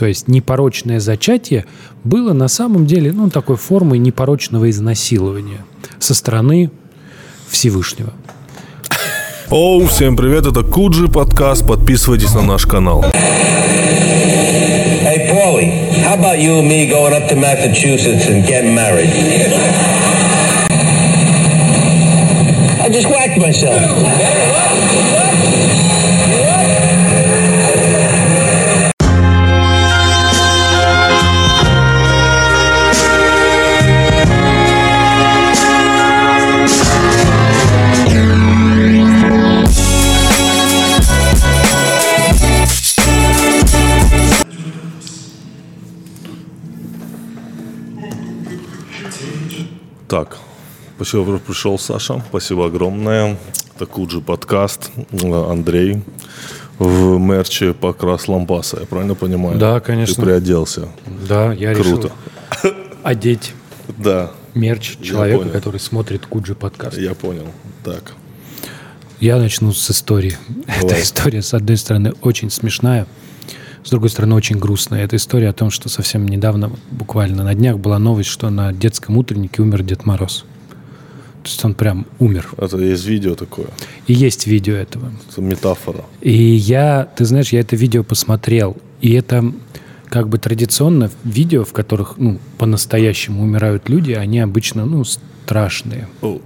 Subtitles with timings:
[0.00, 1.66] То есть непорочное зачатие
[2.04, 5.58] было на самом деле ну, такой формой непорочного изнасилования
[5.98, 6.70] со стороны
[7.50, 8.10] Всевышнего.
[9.50, 13.04] Оу, всем привет, это Куджи подкаст, подписывайтесь на наш канал.
[15.02, 19.10] Hey, Paulie, how about you and me going up to Massachusetts and getting married?
[22.80, 25.19] I just whacked myself.
[50.10, 50.38] Так,
[50.96, 52.20] спасибо, пришел, Саша.
[52.30, 53.38] Спасибо огромное.
[53.76, 54.90] Это Куджи подкаст.
[55.22, 56.02] Андрей
[56.80, 59.56] в мерче покрас лампаса, я правильно понимаю?
[59.56, 60.16] Да, конечно.
[60.16, 60.88] Ты приоделся.
[61.28, 62.10] Да, я Круто.
[62.60, 62.74] решил
[63.04, 63.52] одеть
[63.98, 66.98] Да, мерч человека, который смотрит Куджи подкаст.
[66.98, 67.46] я понял.
[67.84, 68.14] Так,
[69.20, 70.36] Я начну с истории.
[70.66, 71.02] Эта Давай.
[71.02, 73.06] история, с одной стороны, очень смешная,
[73.84, 75.04] с другой стороны, очень грустная.
[75.04, 79.16] Это история о том, что совсем недавно, буквально на днях, была новость, что на детском
[79.16, 80.44] утреннике умер Дед Мороз.
[81.42, 82.50] То есть он прям умер.
[82.58, 83.68] это есть видео такое.
[84.06, 85.10] И есть видео этого.
[85.30, 86.04] Это метафора.
[86.20, 89.50] И я, ты знаешь, я это видео посмотрел, и это
[90.10, 96.08] как бы традиционно видео, в которых ну, по-настоящему умирают люди, они обычно ну, страшные.
[96.20, 96.42] Оу.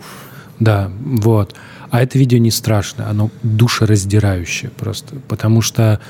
[0.60, 1.56] Да, вот.
[1.90, 5.16] А это видео не страшное, оно душераздирающее просто.
[5.28, 6.00] Потому что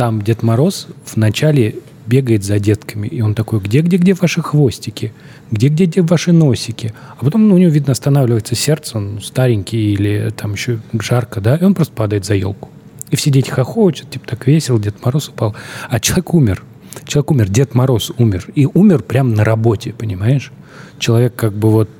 [0.00, 1.74] там Дед Мороз вначале
[2.06, 5.12] бегает за детками, и он такой, где-где-где ваши хвостики?
[5.50, 6.94] Где-где-где ваши носики?
[7.18, 11.56] А потом ну, у него, видно, останавливается сердце, он старенький или там еще жарко, да,
[11.56, 12.70] и он просто падает за елку.
[13.10, 15.54] И все дети хохочут, типа так весело, Дед Мороз упал.
[15.90, 16.62] А человек умер.
[17.04, 18.46] Человек умер, Дед Мороз умер.
[18.54, 20.50] И умер прямо на работе, понимаешь?
[20.98, 21.90] Человек как бы вот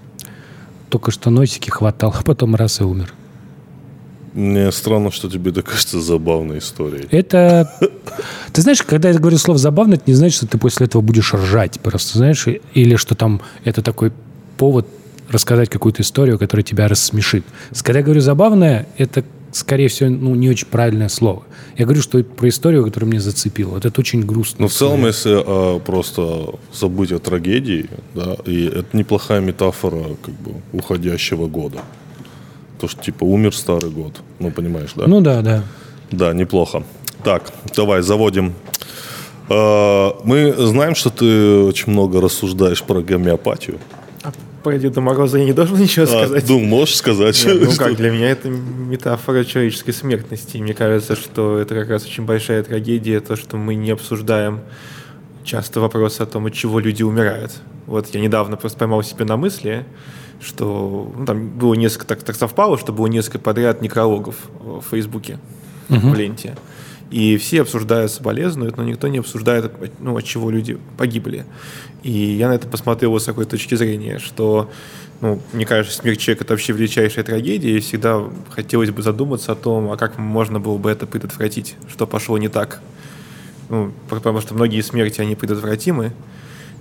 [0.89, 3.13] только что носики хватал, а потом раз и умер.
[4.33, 7.07] Мне странно, что тебе это кажется забавной историей.
[7.11, 7.71] Это...
[8.53, 11.33] Ты знаешь, когда я говорю слово «забавно», это не значит, что ты после этого будешь
[11.35, 11.81] ржать.
[11.81, 14.13] Просто, знаешь, или что там это такой
[14.57, 14.87] повод
[15.29, 17.45] рассказать какую-то историю, которая тебя рассмешит.
[17.83, 21.45] Когда я говорю «забавное», это, скорее всего, ну, не очень правильное слово.
[21.77, 23.71] Я говорю, что про историю, которая меня зацепила.
[23.71, 24.57] Вот это очень грустно.
[24.59, 30.17] Но Ну, в целом, если а, просто забыть о трагедии, да, и это неплохая метафора
[30.23, 31.83] как бы уходящего года.
[32.81, 34.21] То, что типа умер старый год.
[34.39, 35.07] Ну, понимаешь, да?
[35.07, 35.63] Ну да, да.
[36.11, 36.83] Да, неплохо.
[37.23, 38.55] Так, давай, заводим.
[39.49, 43.79] А, Мы знаем, что ты очень много рассуждаешь про гомеопатию.
[44.63, 46.45] Про Деда Мороза я не должен ничего А, сказать.
[46.49, 47.43] ну, можешь сказать?
[47.47, 50.59] Нет, ну что- как, для меня это метафора человеческой смертности.
[50.59, 54.61] Мне кажется, что это как раз очень большая трагедия, то, что мы не обсуждаем
[55.45, 57.53] часто вопросы о том, от чего люди умирают.
[57.87, 59.87] Вот я недавно просто поймал себе на мысли,
[60.41, 65.39] что ну, там было несколько, так, так совпало, что было несколько подряд некрологов в Фейсбуке,
[65.89, 66.57] в ленте.
[67.11, 71.45] И все обсуждают, соболезнуют, но никто не обсуждает, ну, от чего люди погибли.
[72.05, 74.71] И я на это посмотрел с такой точки зрения, что,
[75.21, 79.57] ну, мне кажется, смерть человека– это вообще величайшая трагедия, и всегда хотелось бы задуматься о
[79.57, 82.81] том, а как можно было бы это предотвратить, что пошло не так.
[83.69, 86.13] Ну, потому что многие смерти, они предотвратимы,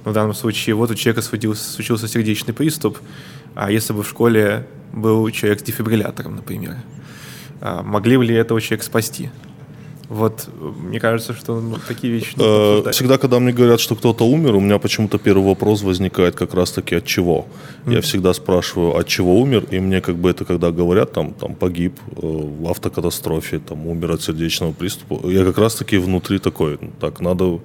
[0.05, 2.99] но в данном случае вот у человека случился, случился сердечный приступ,
[3.55, 6.75] а если бы в школе был человек с дефибриллятором, например,
[7.61, 9.29] а могли бы ли этого человека спасти?
[10.09, 12.91] Вот, мне кажется, что ну, такие вещи Э.
[12.91, 16.95] Всегда, когда мне говорят, что кто-то умер, у меня почему-то первый вопрос возникает как раз-таки
[16.95, 17.45] от чего.
[17.85, 21.53] Я всегда спрашиваю, от чего умер, и мне как бы это, когда говорят, там, там
[21.53, 27.19] погиб э, в автокатастрофе, там умер от сердечного приступа, я как раз-таки внутри такой, так,
[27.19, 27.59] надо,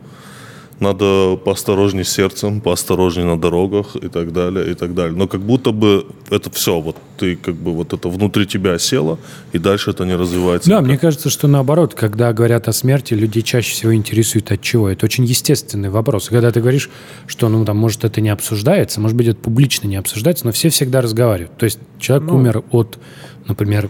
[0.81, 5.17] надо поосторожней с сердцем, поосторожней на дорогах и так далее, и так далее.
[5.17, 9.19] Но как будто бы это все, вот ты как бы вот это внутри тебя село,
[9.53, 10.69] и дальше это не развивается.
[10.69, 10.89] Да, никак.
[10.89, 14.89] мне кажется, что наоборот, когда говорят о смерти, людей чаще всего интересует от чего.
[14.89, 16.29] Это очень естественный вопрос.
[16.29, 16.91] Когда ты говоришь,
[17.27, 20.69] что, ну, там, может, это не обсуждается, может быть, это публично не обсуждается, но все
[20.71, 21.57] всегда разговаривают.
[21.57, 22.37] То есть человек Ну.
[22.37, 22.99] умер от,
[23.47, 23.89] например,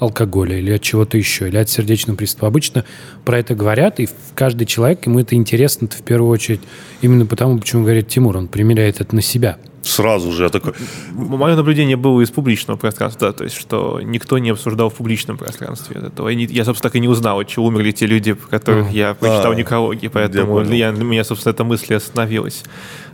[0.00, 2.46] алкоголя или от чего-то еще, или от сердечного приступа.
[2.48, 2.84] Обычно
[3.24, 6.60] про это говорят, и в- каждый человек, ему это интересно в первую очередь
[7.02, 9.58] именно потому, почему говорит Тимур, он примеряет это на себя.
[9.82, 10.74] Сразу же я такой...
[11.12, 15.38] Мое наблюдение было из публичного пространства, да, то есть, что никто не обсуждал в публичном
[15.38, 16.28] пространстве этого.
[16.28, 19.14] Я, не- я, собственно, так и не узнал, от чего умерли те люди, которых я
[19.14, 20.72] прочитал А, некрологи, поэтому понял.
[20.72, 22.62] я, для меня, собственно, эта мысль остановилась.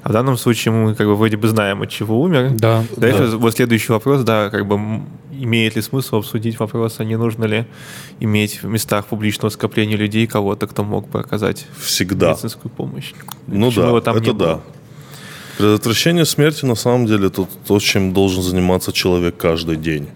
[0.07, 2.53] А в данном случае мы как бы вроде бы знаем, от чего умер.
[2.55, 2.85] Да.
[2.97, 7.45] Дальше вот следующий вопрос, да, как бы имеет ли смысл обсудить вопрос, а не нужно
[7.45, 7.67] ли
[8.21, 12.31] иметь в местах публичного скопления людей кого-то, кто мог бы оказать Всегда.
[12.31, 13.15] медицинскую помощь.
[13.49, 14.61] Ну Почему да, это да.
[15.59, 20.07] Предотвращение смерти, на самом деле, это то, чем должен заниматься человек каждый день.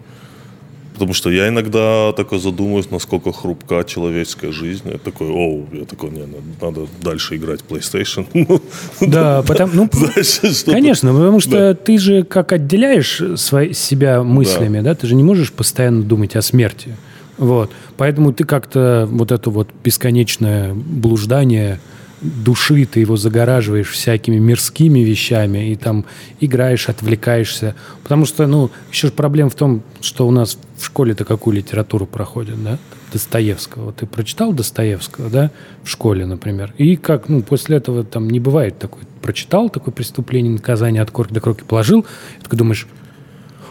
[0.93, 4.89] Потому что я иногда такой задумываюсь, насколько хрупка человеческая жизнь.
[4.91, 8.25] Я такой, оу, я такой, не, надо, надо дальше играть PlayStation.
[8.41, 8.61] Ну,
[8.99, 9.89] Да, потому, ну,
[10.65, 14.95] Конечно, потому что ты же как отделяешь свои, себя мыслями, да.
[14.95, 16.95] ты же не можешь постоянно думать о смерти.
[17.37, 17.71] Вот.
[17.97, 21.79] Поэтому ты как-то вот это вот бесконечное блуждание
[22.21, 26.05] души, ты его загораживаешь всякими мирскими вещами и там
[26.39, 27.75] играешь, отвлекаешься.
[28.03, 32.05] Потому что, ну, еще же проблема в том, что у нас в школе-то какую литературу
[32.05, 32.77] проходят, да?
[33.11, 33.91] Достоевского.
[33.91, 35.51] Ты прочитал Достоевского, да,
[35.83, 36.73] в школе, например.
[36.77, 41.33] И как, ну, после этого там не бывает такой, прочитал такое преступление, наказание от корки
[41.33, 42.05] до кроки положил,
[42.39, 42.87] и такой думаешь,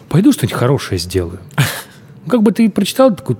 [0.08, 1.40] пойду что-нибудь хорошее сделаю.
[2.22, 3.38] Ну, Как бы ты прочитал, такой,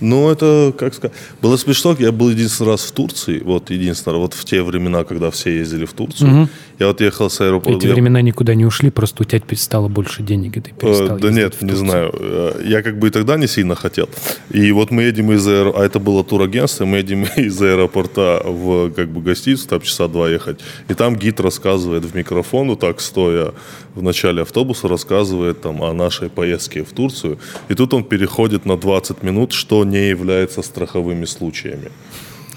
[0.00, 4.20] Ну, это, как сказать, было смешно, я был единственный раз в Турции, вот единственный раз,
[4.20, 6.48] вот в те времена, когда все ездили в Турцию.
[6.78, 7.78] Я вот ехал с аэропорта.
[7.78, 10.74] эти я- времена никуда не ушли, просто у тебя стало больше денег, и ты Э,
[10.80, 12.10] перестал Да ездить нет, не знаю.
[12.12, 14.08] Э, Я как бы и тогда не сильно хотел.
[14.50, 15.72] И вот мы едем из аэро...
[15.76, 20.28] А это было турагентство, мы едем из аэропорта в как бы гостиницу, там часа два
[20.28, 20.60] ехать.
[20.90, 23.52] И там гид рассказывает в микрофон, вот так стоя
[23.96, 27.38] в начале автобуса, рассказывает там о нашей поездке в Турцию.
[27.68, 31.90] И тут он переходит на 20 минут, что не является страховыми случаями.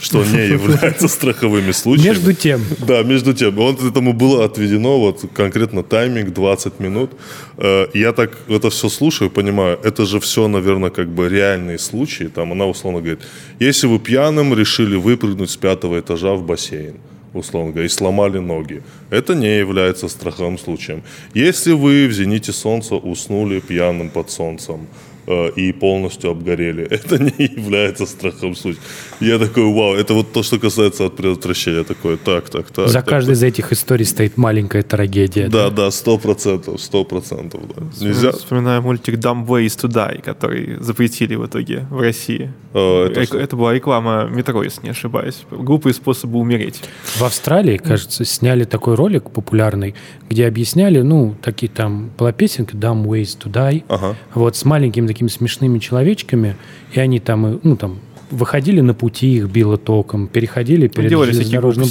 [0.01, 2.07] Что не является страховыми случаями.
[2.09, 3.55] Между тем, Да, между тем.
[3.55, 7.11] Вот этому было отведено вот конкретно тайминг 20 минут.
[7.57, 12.25] Э, Я так это все слушаю, понимаю, это же все, наверное, как бы реальные случаи.
[12.25, 13.19] Там она условно говорит,
[13.59, 16.95] если вы пьяным решили выпрыгнуть с пятого этажа в бассейн,
[17.33, 21.03] условно говоря, и сломали ноги, это не является страховым случаем.
[21.33, 24.87] Если вы в зените солнца уснули пьяным под солнцем,
[25.27, 26.83] и полностью обгорели.
[26.89, 28.83] Это не является страховым случаем.
[29.19, 31.83] Я такой, вау, это вот то, что касается от предотвращения.
[31.83, 32.87] Такой, так, так, так.
[32.87, 35.47] за так, каждой из этих историй стоит маленькая трагедия.
[35.49, 37.61] да, да, сто процентов, сто процентов.
[37.99, 38.31] Нельзя.
[38.31, 42.51] Вспоминаю мультик Dumb Ways to Die, который запретили в итоге в России.
[42.73, 45.43] Э, это Рек- это была реклама метро, если не ошибаюсь.
[45.51, 46.81] Глупые способы умереть.
[47.17, 49.95] В Австралии, кажется, сняли такой ролик популярный,
[50.29, 54.15] где объясняли, ну, такие там, была песенка «Dumb ways to die», Ага.
[54.33, 56.55] вот с маленькими такими смешными человечками,
[56.93, 57.99] и они там, и, ну, там,
[58.31, 61.89] выходили на пути, их било током, переходили перед Делали железнодорожным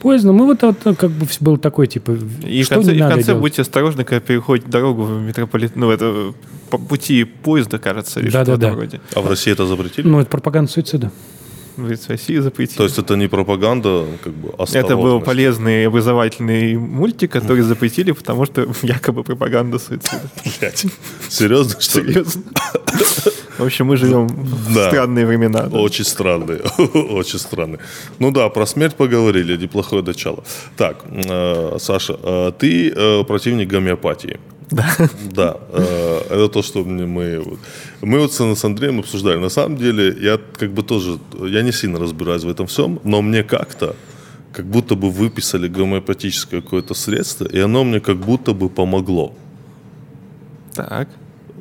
[0.00, 2.16] поездом, и вот, вот как бы был такой, типа,
[2.46, 3.40] И в что конце, не и в надо конце делать?
[3.40, 5.74] будьте осторожны, когда переходите дорогу в метрополит...
[5.76, 6.32] Ну, это
[6.70, 8.66] по пути поезда, кажется, или что-то в Да-да-да.
[8.68, 9.00] этом роде.
[9.14, 10.06] А в России это запретили?
[10.06, 11.10] Ну, это пропаганда суицида.
[11.78, 12.76] В России запретили.
[12.78, 18.46] То есть это не пропаганда, как бы это был полезный образовательный мультик, который запретили, потому
[18.46, 20.22] что якобы пропаганда суицида.
[20.60, 20.86] Блядь.
[21.28, 22.12] Серьезно, что ли?
[22.14, 22.42] Серьезно.
[23.58, 24.88] В общем, мы живем в Да.
[24.88, 25.62] странные времена.
[25.62, 25.78] да.
[25.78, 26.60] Очень странные,
[26.94, 27.78] очень странные.
[28.18, 30.42] Ну да, про смерть поговорили, неплохое начало.
[30.76, 34.38] Так, э, Саша, э, ты э, противник гомеопатии.
[34.70, 34.96] Да.
[35.34, 37.42] Да, э, это то, что мы...
[38.00, 39.38] Мы вот с, Андреем обсуждали.
[39.38, 41.18] На самом деле, я как бы тоже...
[41.40, 43.96] Я не сильно разбираюсь в этом всем, но мне как-то
[44.52, 49.32] как будто бы выписали гомеопатическое какое-то средство, и оно мне как будто бы помогло.
[50.74, 51.08] Так.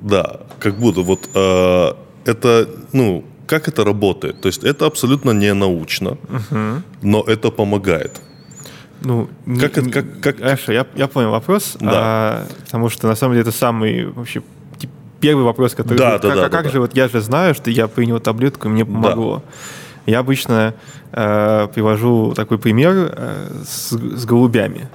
[0.01, 1.92] Да, как будто вот э,
[2.25, 4.42] это, ну, как это работает?
[4.42, 6.18] То есть это абсолютно не научно,
[7.01, 8.21] но это помогает.
[9.02, 11.78] Ну, не- Как это- не- как- как- Хорошо, я, я понял вопрос.
[11.80, 11.92] Да.
[11.94, 14.42] а, потому что на самом деле это самый вообще
[15.19, 15.97] первый вопрос, который...
[15.97, 16.80] Да, как, да, да, как да, же да.
[16.81, 19.44] вот я же знаю, что я принял таблетку, и мне помогло.
[20.07, 20.73] Я обычно
[21.11, 24.87] э, привожу такой пример э, с, с голубями.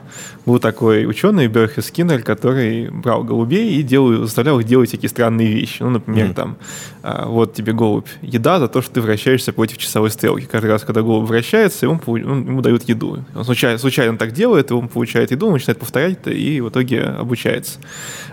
[0.47, 5.53] Был такой ученый Берхе Скиннер, который брал голубей и делал, заставлял их делать всякие странные
[5.53, 5.83] вещи.
[5.83, 6.57] Ну, например, там,
[7.03, 10.49] а, вот тебе голубь, еда за то, что ты вращаешься против часовой стрелки.
[10.51, 13.23] Каждый раз, когда голубь вращается, ему, он- ему дают еду.
[13.37, 16.71] Он случайно, случайно так делает, и он получает еду, он начинает повторять это и в
[16.71, 17.79] итоге обучается.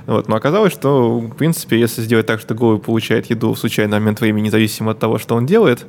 [0.08, 0.30] Вот.
[0.30, 4.22] Но оказалось, что, в принципе, если сделать так, что голубь получает еду в случайный момент
[4.22, 5.86] времени, независимо от того, что он делает,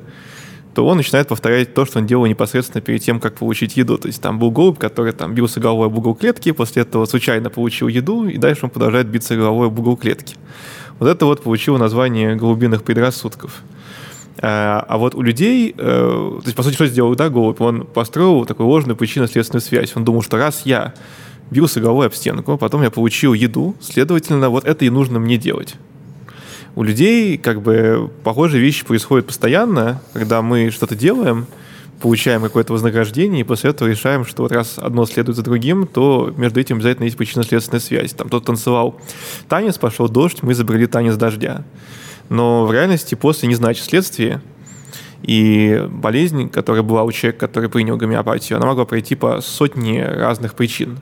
[0.74, 3.98] то он начинает повторять то, что он делал непосредственно перед тем, как получить еду.
[3.98, 7.50] То есть там был голубь, который там бился головой об угол клетки, после этого случайно
[7.50, 10.36] получил еду, и дальше он продолжает биться головой об угол клетки.
[10.98, 13.62] Вот это вот получило название голубиных предрассудков.
[14.42, 17.60] А, а вот у людей, э, то есть, по сути, что сделал, да, Голубь?
[17.60, 19.92] Он построил такую ложную причинно-следственную связь.
[19.96, 20.94] Он думал, что раз я
[21.50, 25.76] бился головой об стенку, потом я получил еду, следовательно, вот это и нужно мне делать.
[26.76, 31.46] У людей, как бы, похожие вещи происходят постоянно, когда мы что-то делаем,
[32.00, 36.32] получаем какое-то вознаграждение, и после этого решаем, что вот раз одно следует за другим, то
[36.36, 38.12] между этим обязательно есть причинно-следственная связь.
[38.12, 39.00] Там кто-то танцевал
[39.48, 41.64] танец, пошел дождь, мы изобрели танец дождя.
[42.28, 44.40] Но в реальности после не значит следствие.
[45.22, 50.54] И болезнь, которая была у человека, который принял гомеопатию, она могла пройти по сотне разных
[50.54, 51.00] причин.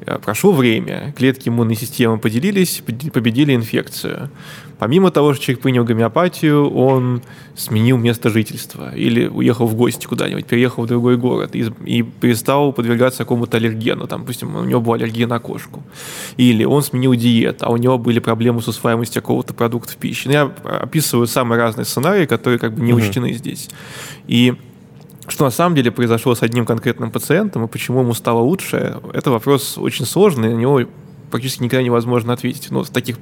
[0.00, 4.30] Э, прошло время, клетки иммунной системы поделились, победили инфекцию.
[4.78, 7.22] Помимо того, что человек принял гомеопатию, он
[7.56, 12.72] сменил место жительства или уехал в гости куда-нибудь, переехал в другой город и, и перестал
[12.72, 14.06] подвергаться какому-то аллергену.
[14.06, 15.82] Там, допустим, у него была аллергия на кошку.
[16.36, 20.28] Или он сменил диету, а у него были проблемы с усваиваемостью какого-то продукта в пище.
[20.28, 23.38] Ну, я описываю самые разные сценарии, которые как бы не учтены mm-hmm.
[23.38, 23.68] здесь.
[24.28, 24.54] И
[25.30, 29.30] что на самом деле произошло с одним конкретным пациентом и почему ему стало лучше, это
[29.30, 30.82] вопрос очень сложный, на него
[31.30, 33.16] практически никогда невозможно ответить ну, в таких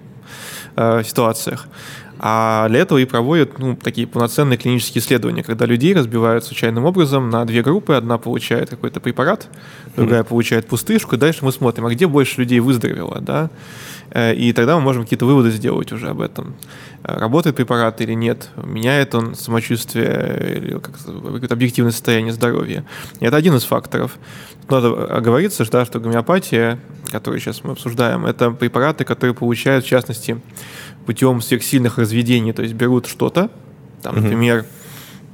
[0.77, 1.67] э, ситуациях.
[2.19, 7.29] А для этого и проводят ну, такие полноценные клинические исследования, когда людей разбивают случайным образом
[7.29, 7.95] на две группы.
[7.95, 9.49] Одна получает какой-то препарат,
[9.97, 10.29] другая mm-hmm.
[10.29, 11.17] получает пустышку.
[11.17, 13.21] И дальше мы смотрим, а где больше людей выздоровело.
[13.21, 13.51] Да?
[14.11, 16.55] Э, и тогда мы можем какие-то выводы сделать уже об этом.
[17.03, 22.85] Э, работает препарат или нет, меняет он самочувствие или какое-то объективное состояние здоровья.
[23.21, 24.19] И это один из факторов.
[24.69, 30.41] Надо оговориться, да, что гомеопатия, которую сейчас мы обсуждаем, это препараты, которые получают, в частности,
[31.07, 33.51] путем сверхсильных разведений, то есть берут что-то,
[34.03, 34.67] там, например,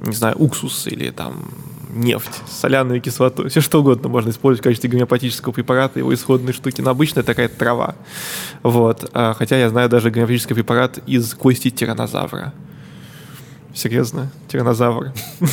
[0.01, 1.49] не знаю, уксус или там
[1.93, 6.81] нефть, соляную кислоту, все что угодно можно использовать в качестве гомеопатического препарата, его исходные штуки,
[6.81, 7.95] но обычно это такая трава.
[8.63, 9.09] Вот.
[9.13, 12.53] А, хотя я знаю даже гомеопатический препарат из кости тиранозавра.
[13.73, 14.31] Серьезно?
[14.47, 15.13] Тиранозавр.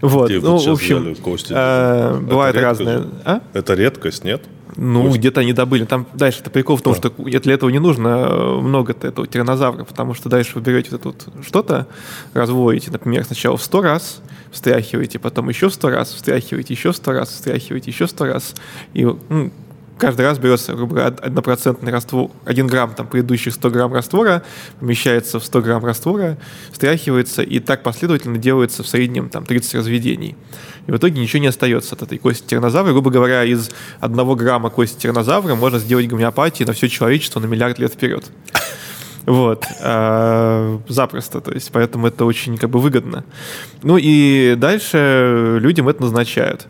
[0.00, 0.30] Вот.
[0.30, 1.16] Ну, в общем,
[1.52, 3.04] а, бывает разное.
[3.24, 3.40] А?
[3.54, 4.42] Это редкость, нет?
[4.76, 5.18] Ну, Пусть.
[5.18, 5.84] где-то они добыли.
[5.84, 6.98] Там дальше это прикол в том, да.
[6.98, 11.00] что для этого не нужно э, много этого тиранозавра, потому что дальше вы берете вот
[11.00, 11.86] это вот что-то,
[12.32, 16.96] разводите, например, сначала в 100 раз, встряхиваете, потом еще в 100 раз, встряхиваете, еще в
[16.96, 18.54] 100 раз, встряхиваете, еще в 100 раз.
[18.94, 19.50] И ну,
[19.98, 24.42] каждый раз берется, грубо говоря, однопроцентный раствор, один грамм там предыдущих 100 грамм раствора,
[24.80, 26.38] помещается в 100 грамм раствора,
[26.72, 30.36] встряхивается, и так последовательно делается в среднем там 30 разведений.
[30.86, 32.92] И в итоге ничего не остается от этой кости тиранозавра.
[32.92, 33.70] Грубо говоря, из
[34.00, 38.24] одного грамма кости тиранозавра можно сделать гомеопатию на все человечество на миллиард лет вперед.
[39.26, 39.64] Вот.
[39.80, 41.40] А, запросто.
[41.40, 43.24] То есть, поэтому это очень как бы выгодно.
[43.82, 46.66] Ну и дальше людям это назначают.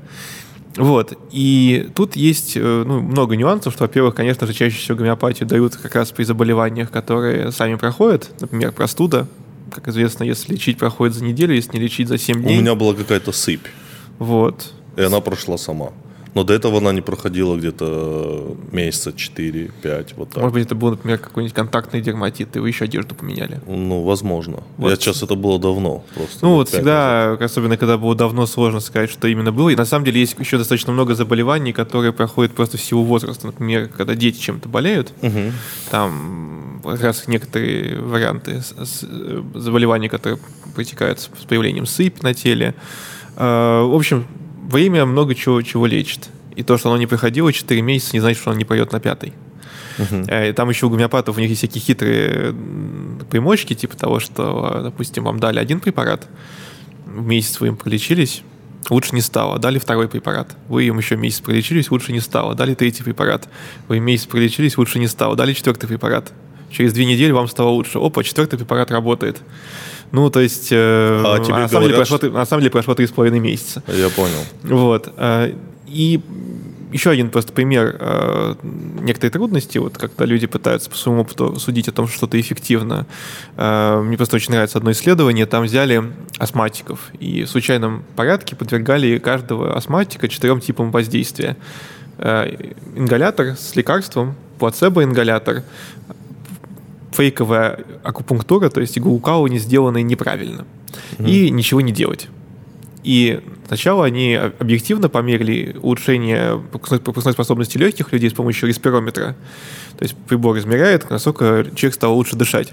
[0.76, 1.16] Вот.
[1.30, 5.76] И тут есть э, ну, много нюансов, что, во-первых, конечно же, чаще всего гомеопатию дают
[5.76, 9.28] как раз при заболеваниях, которые сами проходят, например, простуда.
[9.70, 12.58] Как известно, если лечить проходит за неделю, если не лечить за 7 дней.
[12.58, 13.66] У меня была какая-то сыпь.
[14.18, 14.72] Вот.
[14.96, 15.92] И она прошла сама.
[16.34, 20.42] Но до этого она не проходила где-то месяца 4-5, вот так.
[20.42, 23.60] Может быть, это был, например, какой-нибудь контактный дерматит, и вы еще одежду поменяли?
[23.66, 24.64] Ну, возможно.
[24.76, 24.90] Вот.
[24.90, 26.38] Я сейчас это было давно просто.
[26.42, 27.42] Ну, вот всегда, назад.
[27.42, 29.70] особенно когда было давно, сложно сказать, что именно было.
[29.70, 33.46] И на самом деле есть еще достаточно много заболеваний, которые проходят просто в силу возраста.
[33.46, 35.52] Например, когда дети чем-то болеют, угу.
[35.90, 40.38] там как раз некоторые варианты э, заболеваний, которые
[40.74, 42.74] протекают с появлением сыпи на теле.
[43.36, 44.26] А, в общем,
[44.68, 46.28] время много чего, чего лечит.
[46.56, 49.00] И то, что оно не приходило 4 месяца, не значит, что оно не пойдет на
[49.00, 49.32] пятый.
[49.98, 50.50] Uh-huh.
[50.50, 52.54] И там еще у гомеопатов у них есть всякие хитрые
[53.30, 56.26] примочки, типа того, что, допустим, вам дали один препарат,
[57.06, 58.42] в месяц вы им пролечились,
[58.90, 59.58] лучше не стало.
[59.58, 60.56] Дали второй препарат.
[60.68, 62.54] Вы им еще месяц пролечились, лучше не стало.
[62.54, 63.48] Дали третий препарат.
[63.88, 65.36] Вы месяц пролечились, лучше не стало.
[65.36, 66.32] Дали четвертый препарат.
[66.74, 67.98] Через две недели вам стало лучше.
[67.98, 69.38] Опа, четвертый препарат работает.
[70.10, 72.30] Ну, то есть, э, а тебе на, самом деле прошло, что...
[72.30, 73.82] на самом деле прошло три с половиной месяца.
[73.86, 74.44] Я понял.
[74.64, 75.12] Вот.
[75.16, 75.52] Э,
[75.86, 76.20] и
[76.92, 78.54] еще один просто пример э,
[79.00, 83.06] некоторой трудности, вот когда люди пытаются по своему опыту судить о том, что что-то эффективно.
[83.56, 89.18] Э, мне просто очень нравится одно исследование, там взяли астматиков и в случайном порядке подвергали
[89.18, 91.56] каждого астматика четырем типам воздействия.
[92.18, 92.48] Э,
[92.94, 95.64] ингалятор с лекарством, плацебо-ингалятор,
[97.14, 100.66] фейковая акупунктура, то есть иглоукалывание, не сделанное неправильно.
[101.18, 101.30] Mm-hmm.
[101.30, 102.28] И ничего не делать.
[103.04, 109.36] И сначала они объективно померили улучшение пропускной способности легких людей с помощью респирометра.
[109.98, 112.72] То есть прибор измеряет, насколько человек стал лучше дышать.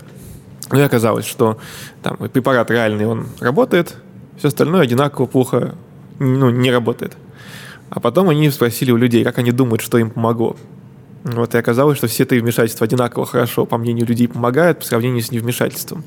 [0.71, 1.59] Ну и оказалось, что
[2.01, 3.95] там препарат реальный, он работает,
[4.37, 5.75] все остальное одинаково плохо
[6.17, 7.17] ну, не работает.
[7.89, 10.55] А потом они спросили у людей, как они думают, что им помогло.
[11.23, 15.21] Вот, и оказалось, что все три вмешательства одинаково хорошо, по мнению людей, помогают по сравнению
[15.21, 16.03] с невмешательством.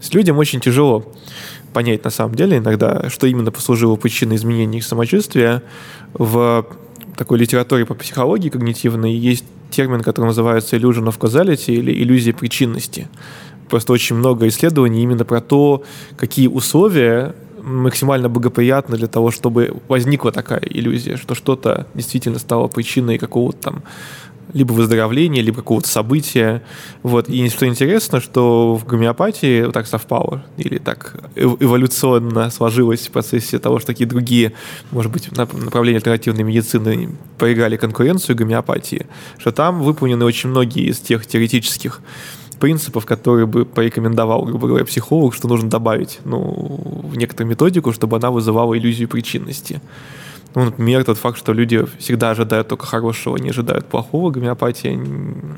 [0.00, 1.12] С людям очень тяжело
[1.72, 5.62] понять на самом деле иногда, что именно послужило причиной изменения их самочувствия.
[6.14, 6.66] В
[7.16, 13.08] такой литературе по психологии когнитивной есть термин, который называется illusion of causality или иллюзия причинности.
[13.68, 15.84] Просто очень много исследований именно про то,
[16.16, 23.18] какие условия максимально благоприятны для того, чтобы возникла такая иллюзия, что что-то действительно стало причиной
[23.18, 23.82] какого-то там
[24.52, 26.62] либо выздоровления, либо какого-то события.
[27.02, 27.28] Вот.
[27.28, 33.78] И что интересно, что в гомеопатии так совпало, или так эволюционно сложилось в процессе того,
[33.78, 34.52] что такие другие,
[34.90, 39.06] может быть, направления альтернативной медицины проиграли конкуренцию гомеопатии,
[39.38, 42.00] что там выполнены очень многие из тех теоретических
[42.58, 48.16] принципов, которые бы порекомендовал, грубо говоря, психолог, что нужно добавить ну, в некоторую методику, чтобы
[48.16, 49.80] она вызывала иллюзию причинности.
[50.56, 54.30] Ну, например, тот факт, что люди всегда ожидают только хорошего, не ожидают плохого.
[54.30, 54.98] Гомеопатия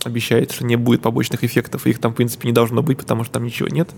[0.05, 3.35] обещает, что не будет побочных эффектов, их там, в принципе, не должно быть, потому что
[3.35, 3.89] там ничего нет.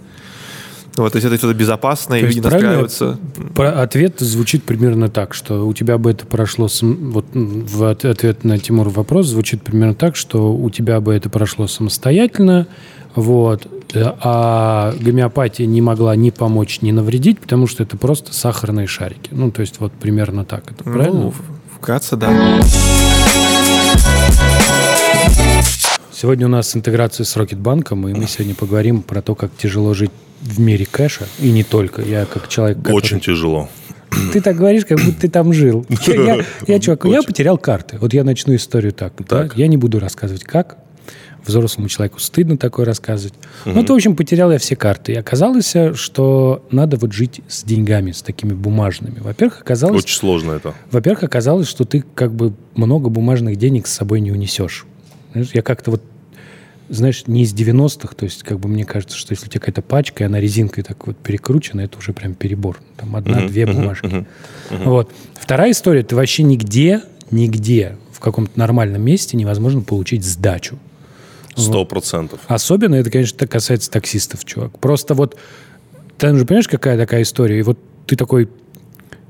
[0.97, 3.19] Вот, то есть это что-то безопасное, то и люди настраиваются.
[3.57, 8.91] Ответ звучит примерно так, что у тебя бы это прошло, вот в ответ на Тимур
[8.91, 12.67] вопрос звучит примерно так, что у тебя бы это прошло самостоятельно,
[13.15, 19.31] вот, а гомеопатия не могла ни помочь, ни навредить, потому что это просто сахарные шарики.
[19.33, 21.21] Ну, то есть вот примерно так это, правильно?
[21.21, 21.35] Ну,
[21.77, 22.61] вкратце, да.
[26.13, 30.11] Сегодня у нас интеграция с Рокетбанком, и мы сегодня поговорим про то, как тяжело жить
[30.43, 32.03] в мире кэша, и не только.
[32.03, 32.95] Я как человек, который...
[32.95, 33.69] Очень тяжело.
[34.33, 35.87] Ты так говоришь, как будто ты там жил.
[36.07, 37.97] Я, я чувак, я потерял карты.
[38.01, 39.13] Вот я начну историю так.
[39.29, 39.49] так.
[39.49, 39.55] Да?
[39.55, 40.79] Я не буду рассказывать, как
[41.47, 43.35] взрослому человеку стыдно такое рассказывать.
[43.65, 43.75] Угу.
[43.75, 45.13] Ну, вот, в общем, потерял я все карты.
[45.13, 49.21] И оказалось, что надо вот жить с деньгами, с такими бумажными.
[49.21, 50.05] Во-первых, оказалось...
[50.05, 50.75] Очень сложно это.
[50.91, 54.87] Во-первых, оказалось, что ты как бы много бумажных денег с собой не унесешь.
[55.33, 56.03] Знаешь, я как-то вот
[56.91, 59.81] знаешь, не из 90-х, то есть, как бы мне кажется, что если у тебя какая-то
[59.81, 62.81] пачка, и она резинкой так вот перекручена, это уже прям перебор.
[62.97, 64.07] Там одна-две uh-huh, бумажки.
[64.07, 64.27] Uh-huh,
[64.71, 64.85] uh-huh.
[64.85, 65.13] Вот.
[65.35, 70.79] Вторая история, ты вообще нигде, нигде в каком-то нормальном месте невозможно получить сдачу.
[71.57, 72.41] Сто процентов.
[72.49, 72.55] Вот.
[72.55, 74.79] Особенно это, конечно, касается таксистов, чувак.
[74.79, 75.37] Просто вот,
[76.19, 77.59] ты же понимаешь, какая такая история?
[77.59, 78.49] И вот ты такой,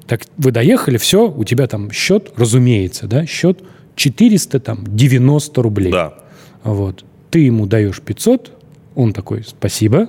[0.06, 3.62] так, вы доехали, все, у тебя там счет, разумеется, да, счет
[3.96, 5.92] 490 рублей.
[5.92, 6.14] Да.
[6.62, 7.04] Вот.
[7.30, 8.52] Ты ему даешь 500,
[8.94, 10.08] он такой, спасибо,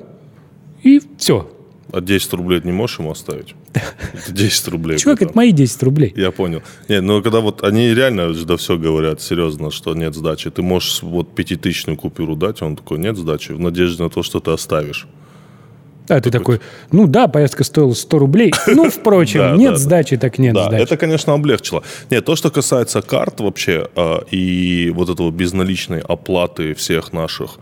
[0.84, 1.50] и все.
[1.91, 3.55] А 10 рублей не можешь ему оставить?
[3.74, 4.98] Это 10 рублей.
[4.98, 6.13] Чувак, это мои 10 рублей.
[6.15, 6.62] Я понял.
[6.88, 10.50] Нет, ну когда вот они реально да все говорят серьезно, что нет сдачи.
[10.50, 14.39] Ты можешь вот пятитысячную купюру дать, он такой, нет сдачи, в надежде на то, что
[14.39, 15.07] ты оставишь.
[16.07, 16.59] А ты такой,
[16.92, 18.53] ну да, поездка стоила 100 рублей.
[18.68, 20.81] Ну, впрочем, нет сдачи, так нет сдачи.
[20.81, 21.83] это, конечно, облегчило.
[22.09, 27.57] Нет, то, что касается карт вообще а, и вот этого безналичной оплаты всех наших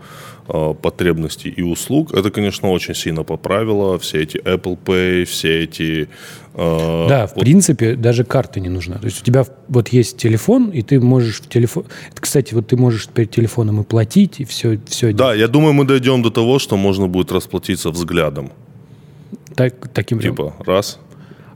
[0.50, 3.98] потребностей и услуг, это, конечно, очень сильно поправило.
[3.98, 6.08] Все эти Apple Pay, все эти...
[6.54, 7.40] Э, да, в вот...
[7.40, 8.96] принципе, даже карты не нужна.
[8.98, 11.84] То есть у тебя вот есть телефон, и ты можешь в телефон...
[12.14, 15.84] Кстати, вот ты можешь теперь телефоном и платить, и все, все Да, я думаю, мы
[15.84, 18.50] дойдем до того, что можно будет расплатиться взглядом.
[19.54, 20.98] Так, таким Типа, раз.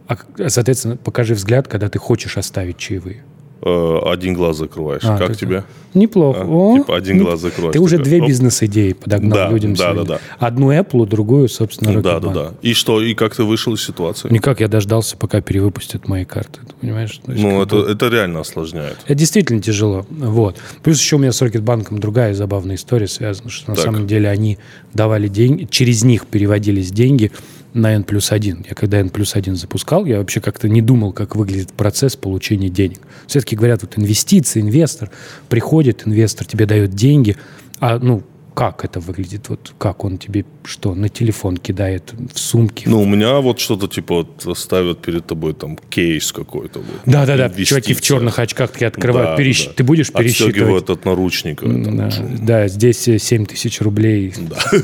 [0.07, 0.17] А,
[0.49, 3.25] соответственно, покажи взгляд, когда ты хочешь оставить чаевые.
[3.67, 5.01] Э, один глаз закрываешь.
[5.05, 5.65] А, как тебе?
[5.95, 6.41] Неплохо.
[6.43, 7.23] А, О, типа один не...
[7.23, 7.73] глаз закроешь.
[7.73, 9.75] Ты уже две бизнес-идеи подогнал да, людям.
[9.75, 10.21] Да, да, да.
[10.39, 12.55] Одну Apple, другую, собственно, Rocket Да, да, да.
[12.61, 13.01] И что?
[13.01, 14.29] И как ты вышел из ситуации?
[14.31, 14.61] Никак.
[14.61, 16.61] Я дождался, пока перевыпустят мои карты.
[16.67, 17.21] Ты понимаешь?
[17.27, 17.91] Есть, ну, это, бы...
[17.91, 18.99] это реально осложняет.
[19.07, 20.05] Это действительно тяжело.
[20.11, 20.59] Вот.
[20.83, 23.85] Плюс еще у меня с Рокетбанком другая забавная история связана, что на так.
[23.85, 24.59] самом деле они
[24.93, 27.33] давали деньги, через них переводились деньги
[27.75, 28.67] на N плюс 1.
[28.69, 32.69] Я когда N плюс 1 запускал, я вообще как-то не думал, как выглядит процесс получения
[32.69, 33.01] денег.
[33.27, 35.11] Все-таки говорят, вот инвестиции, инвестор,
[35.49, 37.37] приходит инвестор, тебе дает деньги,
[37.81, 38.23] а ну
[38.55, 39.49] как это выглядит?
[39.49, 42.89] Вот как он тебе что, на телефон кидает, в сумке?
[42.89, 46.79] Ну, у меня вот что-то типа вот ставят перед тобой там кейс какой-то.
[46.79, 49.31] Вот, Да-да-да, чуваки в черных очках такие открывают.
[49.31, 49.67] Да, перещ...
[49.67, 49.73] да.
[49.75, 50.55] Ты будешь пересчитывать?
[50.55, 51.67] Отстегивают от наручника.
[51.67, 54.33] Да, да, здесь 7 тысяч рублей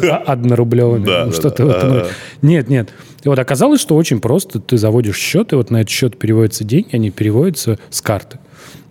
[0.02, 0.16] да.
[0.26, 1.04] однорублевыми.
[1.04, 2.06] Да, ну, что-то да, да.
[2.42, 2.90] Нет, нет.
[3.22, 4.58] И вот оказалось, что очень просто.
[4.58, 8.38] Ты заводишь счет, и вот на этот счет переводятся деньги, они переводятся с карты.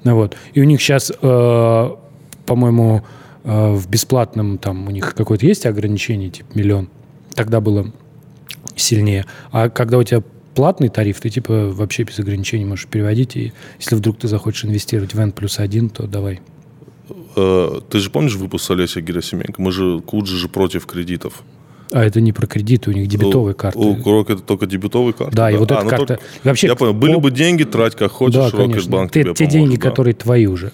[0.03, 0.37] Вот.
[0.53, 1.89] И у них сейчас, э,
[2.45, 3.03] по-моему,
[3.43, 6.89] Э, в бесплатном там у них какое-то есть ограничение, типа миллион.
[7.33, 7.91] Тогда было
[8.75, 9.25] сильнее.
[9.51, 10.23] А когда у тебя
[10.55, 13.35] платный тариф, ты типа вообще без ограничений можешь переводить.
[13.35, 16.41] И если вдруг ты захочешь инвестировать в N плюс один, то давай.
[17.35, 19.61] Э, ты же помнишь выпуск с Олесей Герасименко?
[19.61, 21.43] Мы же, Куджи же против кредитов.
[21.91, 23.79] А это не про кредиты, у них дебетовые карты.
[23.79, 25.35] У Крок это только дебетовые карты?
[25.35, 25.51] Да, да.
[25.51, 26.05] и вот а, эта ну карта...
[26.05, 26.23] Только...
[26.43, 29.75] Вообще, я понял, были бы деньги, трать как хочешь, да, Рокетбанк тебе Те поможет, деньги,
[29.75, 29.89] да.
[29.89, 30.71] которые твои уже.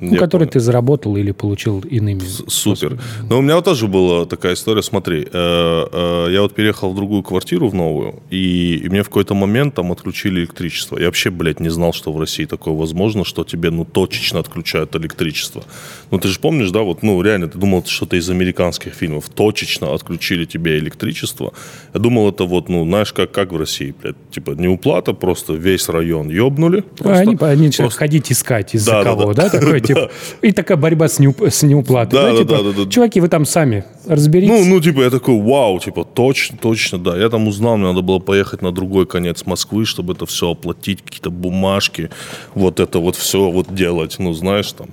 [0.00, 0.52] Ну, Я который понял.
[0.52, 2.22] ты заработал или получил иными.
[2.48, 2.98] Супер.
[3.28, 4.82] Но у меня вот тоже была такая история.
[4.82, 9.34] Смотри, э, э, я вот переехал в другую квартиру, в новую, и, мне в какой-то
[9.34, 10.98] момент там отключили электричество.
[10.98, 14.94] Я вообще, блядь, не знал, что в России такое возможно, что тебе, ну, точечно отключают
[14.96, 15.62] электричество.
[16.10, 19.28] Ну, ты же помнишь, да, вот, ну, реально, ты думал, это что-то из американских фильмов.
[19.28, 21.52] Точечно отключили тебе электричество.
[21.94, 25.54] Я думал, это вот, ну, знаешь, как, как в России, блядь, типа, не уплата, просто
[25.54, 26.84] весь район ёбнули.
[27.00, 27.22] А просто.
[27.22, 29.44] они, они начинают просто- ходить искать из-за да, кого, да.
[29.44, 30.10] да, такой, типа,
[30.42, 32.90] и такая борьба с, неуп- с неуплатой, Да, да, да, типа, да, да, да.
[32.90, 34.66] чуваки, вы там сами разберитесь.
[34.66, 37.16] Ну, ну, типа, я такой, вау, типа, точно, точно, да.
[37.16, 41.02] Я там узнал, мне надо было поехать на другой конец Москвы, чтобы это все оплатить,
[41.02, 42.10] какие-то бумажки,
[42.54, 44.88] вот это вот все вот делать, ну, знаешь, там.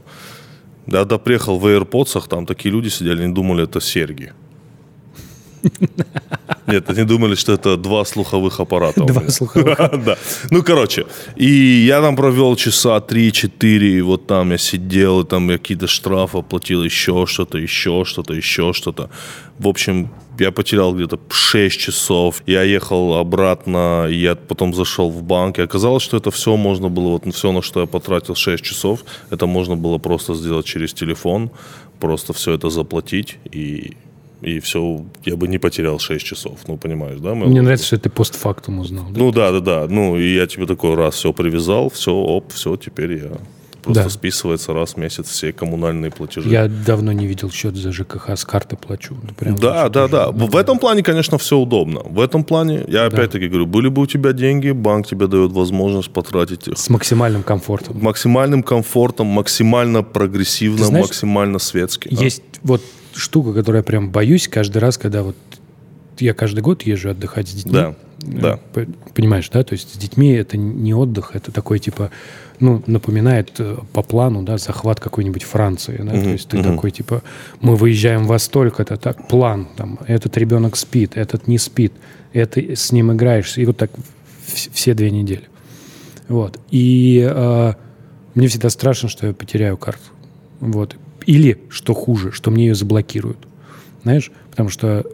[0.88, 4.34] Я когда приехал в AirPods, там такие люди сидели, они думали, это серьги.
[6.68, 9.04] Нет, они думали, что это два слуховых аппарата.
[9.04, 9.80] Два слуховых.
[10.06, 10.18] Да.
[10.52, 11.46] Ну, короче, и
[11.88, 16.84] я там провел часа 3-4, и вот там я сидел, и там какие-то штрафы оплатил,
[16.84, 19.10] еще что-то, еще что-то, еще что-то.
[19.60, 22.42] В общем, я потерял где-то 6 часов.
[22.46, 27.10] Я ехал обратно, я потом зашел в банк, и оказалось, что это все можно было,
[27.10, 31.52] вот все, на что я потратил 6 часов, это можно было просто сделать через телефон,
[32.00, 33.94] просто все это заплатить, и
[34.46, 37.34] и все, я бы не потерял 6 часов, ну, понимаешь, да?
[37.34, 39.06] мы- Мне нравится, что ты постфактум узнал.
[39.10, 39.20] да?
[39.20, 39.88] ну да, да, да.
[39.90, 43.32] Ну и я тебе такой раз все привязал, все, оп, все, теперь я
[43.82, 44.10] просто Да.
[44.10, 46.50] списывается раз в месяц все коммунальные платежи.
[46.50, 49.16] Я давно не видел счет за ЖКХ, с карты плачу.
[49.22, 50.30] Ну, прям Да, да, да.
[50.30, 50.46] удобно.
[50.48, 52.02] В этом плане, конечно, все удобно.
[52.04, 56.10] В этом плане, я опять-таки говорю, были бы у тебя деньги, банк тебе дает возможность
[56.12, 58.00] потратить их С максимальным комфортом.
[58.02, 62.10] максимальным комфортом, максимально прогрессивно, знаешь, максимально светски.
[62.12, 62.24] да.
[62.24, 62.82] Есть вот
[63.16, 65.36] штука, которую я прям боюсь каждый раз, когда вот
[66.20, 67.72] я каждый год езжу отдыхать с детьми.
[67.74, 68.58] Да, да.
[68.74, 69.64] П- Понимаешь, да?
[69.64, 72.10] То есть с детьми это не отдых, это такой типа,
[72.60, 76.12] ну, напоминает э, по плану, да, захват какой-нибудь Франции, да?
[76.12, 77.22] То есть ты такой типа,
[77.62, 81.92] мы выезжаем во столько, это так, план, там, этот ребенок спит, этот не спит,
[82.34, 83.92] это с ним играешься, и вот так
[84.48, 85.44] вс- все две недели.
[86.30, 86.60] Вот.
[86.72, 87.74] И э,
[88.36, 90.02] мне всегда страшно, что я потеряю карту.
[90.62, 90.96] Вот.
[91.26, 93.48] Или, что хуже, что мне ее заблокируют.
[94.04, 94.32] Знаешь?
[94.52, 95.06] Потому что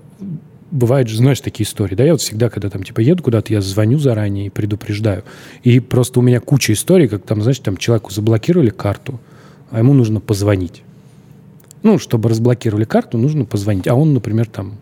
[0.71, 1.95] бывает же, знаешь, такие истории.
[1.95, 5.23] Да, я вот всегда, когда там типа еду куда-то, я звоню заранее и предупреждаю.
[5.63, 9.19] И просто у меня куча историй, как там, знаешь, там человеку заблокировали карту,
[9.69, 10.83] а ему нужно позвонить.
[11.83, 13.87] Ну, чтобы разблокировали карту, нужно позвонить.
[13.87, 14.77] А он, например, там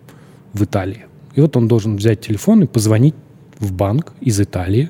[0.53, 1.05] в Италии.
[1.35, 3.15] И вот он должен взять телефон и позвонить
[3.59, 4.89] в банк из Италии,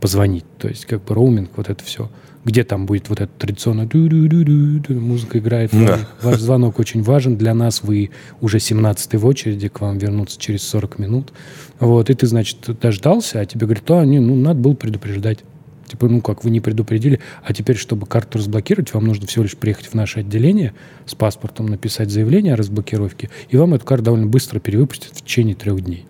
[0.00, 0.44] позвонить.
[0.58, 2.10] То есть как бы роуминг, вот это все.
[2.44, 5.70] Где там будет вот это традиционно ду-ду-ду-ду, музыка играет.
[5.72, 5.98] Да.
[6.22, 7.82] Ваш звонок очень важен для нас.
[7.82, 11.32] Вы уже 17 в очереди, к вам вернуться через 40 минут.
[11.80, 15.40] Вот, и ты, значит, дождался, а тебе говорят, а, не, ну, надо было предупреждать.
[15.88, 19.56] Типа, ну как, вы не предупредили, а теперь, чтобы карту разблокировать, вам нужно всего лишь
[19.56, 20.74] приехать в наше отделение
[21.06, 25.54] с паспортом, написать заявление о разблокировке, и вам эту карту довольно быстро перевыпустят в течение
[25.54, 26.06] трех дней.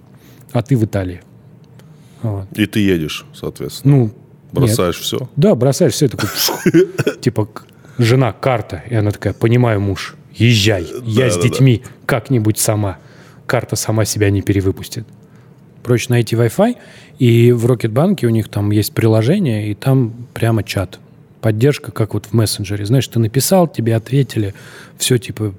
[0.53, 1.23] А ты в Италии.
[2.23, 2.47] Вот.
[2.57, 3.97] И ты едешь, соответственно.
[3.97, 4.13] Ну,
[4.53, 4.63] нет.
[4.63, 5.29] Бросаешь все.
[5.37, 6.29] Да, бросаешь все, такой,
[7.21, 7.49] типа,
[7.99, 8.83] жена, карта.
[8.89, 12.99] И она такая, понимаю, муж, езжай, я с детьми как-нибудь сама.
[13.47, 15.07] Карта сама себя не перевыпустит.
[15.83, 16.77] Проще найти Wi-Fi,
[17.19, 20.99] и в Рокетбанке у них там есть приложение, и там прямо чат.
[21.41, 22.85] Поддержка, как вот в мессенджере.
[22.85, 24.55] Знаешь, ты написал, тебе ответили,
[24.99, 25.55] все типа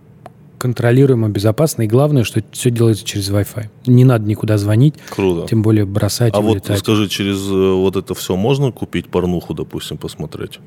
[0.59, 3.67] контролируемо, безопасно, и главное, что все делается через Wi-Fi.
[3.87, 5.47] Не надо никуда звонить, Круто.
[5.47, 9.97] тем более бросать А вот скажи, через э, вот это все можно купить порнуху, допустим,
[9.97, 10.59] посмотреть?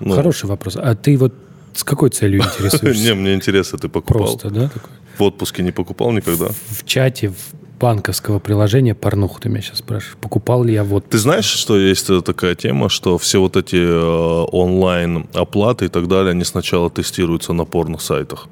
[0.00, 0.76] Ну, Хороший вопрос.
[0.76, 1.34] А ты вот
[1.74, 3.04] с какой целью интересуешься?
[3.04, 4.38] Не, мне интересно, ты покупал?
[4.38, 4.70] Просто, да?
[5.18, 6.48] В отпуске не покупал никогда?
[6.48, 10.16] В чате в банковского приложения порнуху ты меня сейчас спрашиваешь.
[10.20, 11.04] Покупал ли я вот...
[11.08, 16.06] Ты знаешь, что есть такая тема, что все вот эти э, онлайн оплаты и так
[16.06, 18.46] далее, они сначала тестируются на порно-сайтах?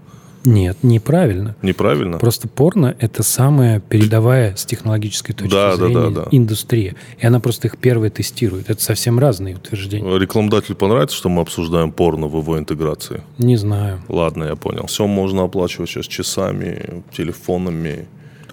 [0.45, 1.55] Нет, неправильно.
[1.63, 2.19] Неправильно?
[2.19, 6.29] Просто порно– это самая передовая с технологической точки Да, да, зрения да, да.
[6.33, 6.97] индустрия.
[7.21, 8.69] И она просто их первая тестирует.
[8.69, 10.19] Это совсем разные утверждения.
[10.19, 13.23] Рекламодателю понравится, что мы обсуждаем порно в его интеграции?
[13.39, 14.03] Не знаю.
[14.09, 14.87] Ладно, я понял.
[14.87, 18.09] Все можно оплачивать сейчас часами, телефонами.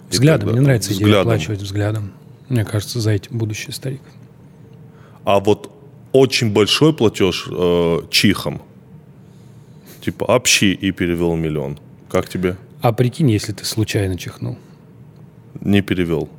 [0.09, 0.49] Взглядом.
[0.51, 1.21] Мне нравится идея Взглядом.
[1.27, 2.11] оплачивать взглядом.
[2.49, 4.01] Мне кажется, за этим будущее старик.
[5.25, 5.71] А вот
[6.13, 8.61] очень большой платеж э, чихом.
[10.01, 11.79] Типа общи и перевел миллион.
[12.09, 12.55] Как тебе?
[12.81, 14.57] А прикинь, если ты случайно чихнул.
[15.59, 16.29] Не перевел.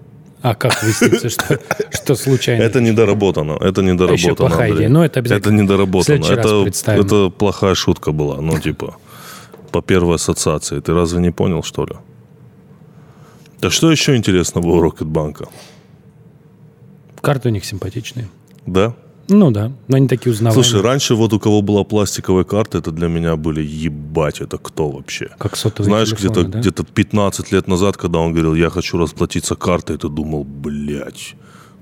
[0.40, 2.62] А как выяснится, что, что случайно?
[2.62, 3.58] Это недоработано.
[3.60, 4.12] Это недоработано.
[4.12, 4.76] А еще плохая Андрей.
[4.76, 4.88] идея.
[4.88, 6.24] Но это обязательно Это недоработано.
[6.24, 8.40] Это, это плохая шутка была.
[8.40, 8.96] Ну, типа,
[9.72, 10.80] по первой ассоциации.
[10.80, 11.96] Ты разве не понял, что ли?
[13.60, 15.48] Да что еще интересного у Рокетбанка?
[17.20, 18.28] Карты у них симпатичные.
[18.66, 18.94] Да?
[19.30, 20.64] Ну да, но они такие узнаваемые.
[20.64, 24.88] Слушай, раньше вот у кого была пластиковая карта, это для меня были ебать, это кто
[24.88, 25.28] вообще?
[25.38, 26.60] Как сотовые Знаешь, где-то да?
[26.60, 31.34] где 15 лет назад, когда он говорил, я хочу расплатиться картой, ты думал, блядь,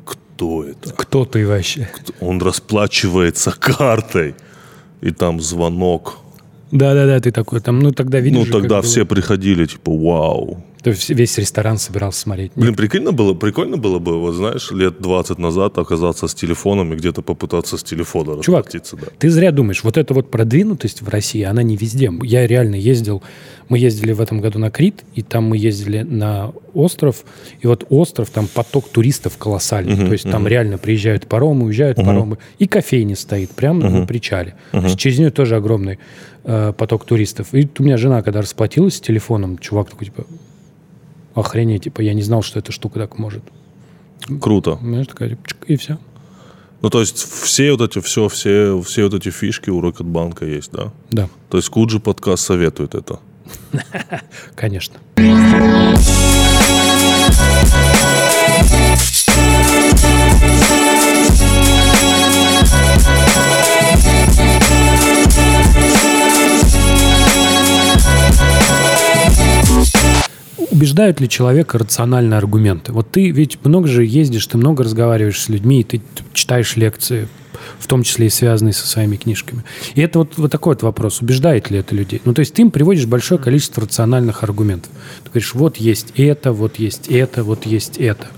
[0.05, 0.91] кто это?
[0.91, 1.89] Кто ты вообще?
[2.21, 4.35] Он расплачивается картой.
[5.03, 6.19] И там звонок.
[6.73, 8.83] Да-да-да, ты такой там, ну тогда видишь Ну, тогда было.
[8.83, 10.65] все приходили, типа, вау.
[10.87, 12.53] То есть весь ресторан собирался смотреть.
[12.55, 16.97] Блин, прикольно было, прикольно было бы, вот знаешь, лет 20 назад оказаться с телефоном и
[16.97, 18.69] где-то попытаться с телефона Чувак.
[18.73, 19.09] Да.
[19.19, 22.13] Ты зря думаешь, вот эта вот продвинутость в России, она не везде.
[22.23, 23.25] Я реально ездил,
[23.69, 27.25] мы ездили в этом году на Крит, и там мы ездили на остров,
[27.61, 29.97] и вот остров, там поток туристов колоссальный.
[29.97, 34.55] То есть там реально приезжают паромы, уезжают паромы, и кофейня стоит прямо на причале.
[34.71, 35.99] То есть через нее тоже огромный
[36.45, 37.49] э, поток туристов.
[37.55, 40.27] И у меня жена, когда расплатилась с телефоном, чувак такой, типа,
[41.37, 43.45] охренеть, типа, я не знал, что эта штука так может.
[44.41, 44.79] Круто.
[44.83, 45.99] Знаешь, такая, типа, чик, и все.
[46.83, 50.73] Ну, то есть все вот эти, все, все, все вот эти фишки у Рокетбанка есть,
[50.73, 50.93] да?
[51.11, 53.21] Да, То есть Куджи подкаст советует это.
[54.55, 54.97] конечно.
[70.77, 72.93] Убеждают ли человека рациональные аргументы?
[72.93, 76.03] Вот ты ведь много же ездишь, ты много разговариваешь с людьми, ты
[76.35, 77.29] читаешь лекции,
[77.79, 79.65] в том числе и связанные со своими книжками.
[79.95, 82.21] И это вот, вот такой вот вопрос, убеждает ли это людей?
[82.25, 84.91] Ну, то есть ты им приводишь большое количество рациональных аргументов.
[85.25, 88.29] Ты говоришь, вот есть это, вот есть это, вот есть это.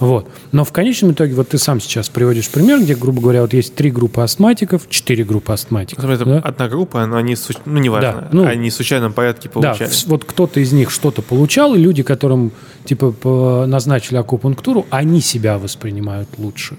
[0.00, 0.28] Вот.
[0.50, 3.74] Но в конечном итоге, вот ты сам сейчас приводишь пример, где, грубо говоря, вот есть
[3.74, 6.02] три группы астматиков, четыре группы астматиков.
[6.02, 6.48] Например, да?
[6.48, 7.36] Одна группа, но они,
[7.66, 9.90] ну, неважно, Да, ну, они в случайном порядке Да, получали.
[9.90, 12.50] вс- вот кто-то из них что-то получал, и люди, которым
[12.86, 16.76] типа назначили акупунктуру, они себя воспринимают лучше.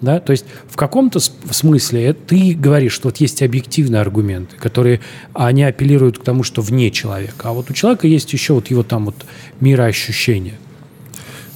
[0.00, 0.20] Да?
[0.20, 5.00] То есть в каком-то смысле это ты говоришь, что вот есть объективные аргументы, которые
[5.32, 7.48] они апеллируют к тому, что вне человека.
[7.48, 9.16] А вот у человека есть еще вот его там вот
[9.60, 10.54] мироощущение.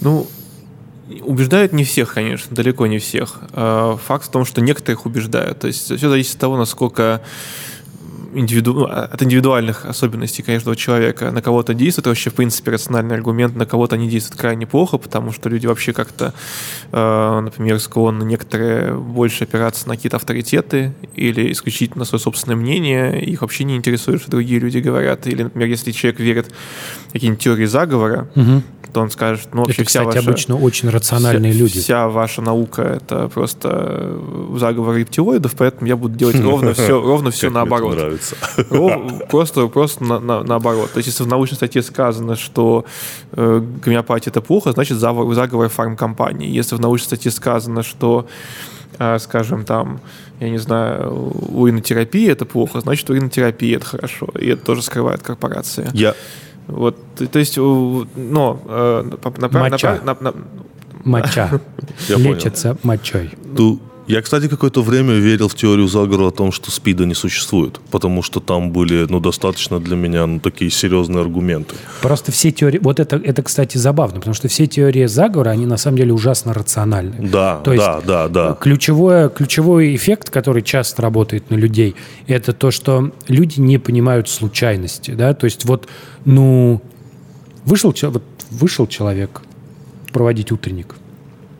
[0.01, 0.27] Ну,
[1.23, 3.41] убеждают не всех, конечно, далеко не всех.
[3.53, 5.61] А, Факт в том, что некоторых убеждают.
[5.61, 7.23] То есть все зависит от того, насколько
[8.35, 8.73] индивиду...
[8.73, 11.31] ну, от индивидуальных особенностей, у человека.
[11.31, 15.33] На кого-то действует вообще, в принципе, рациональный аргумент, на кого-то они действуют крайне плохо, потому
[15.33, 16.35] что люди вообще как-то,
[16.91, 23.23] э, например, склонны некоторые больше опираться на какие-то авторитеты или исключительно на свое собственное мнение,
[23.23, 25.27] их вообще не интересует, что другие люди говорят.
[25.27, 26.47] Или, например, если человек верит
[27.09, 28.29] в какие-нибудь теории заговора,
[28.93, 30.31] то он скажет, ну, вообще Это, вся кстати, ваша...
[30.31, 31.81] обычно очень рациональные вся, люди.
[31.81, 37.31] Вся ваша наука это просто э, заговор рептилоидов, поэтому я буду делать ровно все, ровно
[37.31, 37.97] все Как мне это наоборот.
[37.97, 38.37] нравится.
[38.71, 40.91] Ров- Просто, просто на- на- наоборот.
[40.93, 42.85] То есть, если в научной статье сказано, что
[43.33, 46.49] э, гомеопатия это плохо, значит заговор, заговор фармкомпании.
[46.51, 48.27] Если в научной статье сказано, что,
[48.99, 50.01] э, скажем, там,
[50.41, 54.29] я не знаю, уринотерапия это плохо, значит уринотерапия это хорошо.
[54.39, 55.89] И это тоже скрывает корпорация.
[55.95, 56.15] Я,
[56.73, 56.97] Вот,
[57.31, 59.05] то есть, у- но э,
[59.39, 60.01] на- на- Моча.
[60.05, 60.35] на- на-
[61.05, 61.61] Моча.
[62.09, 63.31] Лечится мочой.
[63.57, 67.81] ту- я, кстати, какое-то время верил в теорию заговора о том, что СПИДа не существует,
[67.91, 71.77] потому что там были, ну, достаточно для меня, ну, такие серьезные аргументы.
[72.01, 72.79] Просто все теории...
[72.79, 76.53] Вот это, это, кстати, забавно, потому что все теории заговора, они на самом деле ужасно
[76.53, 77.29] рациональны.
[77.29, 78.57] Да, То есть, да, да, да.
[78.61, 81.95] Ключевое, ключевой эффект, который часто работает на людей,
[82.27, 85.13] это то, что люди не понимают случайности.
[85.13, 85.35] Да?
[85.35, 85.89] То есть вот,
[86.25, 86.83] ну,
[87.65, 89.43] вышел, вот вышел человек
[90.13, 90.97] проводить утренник,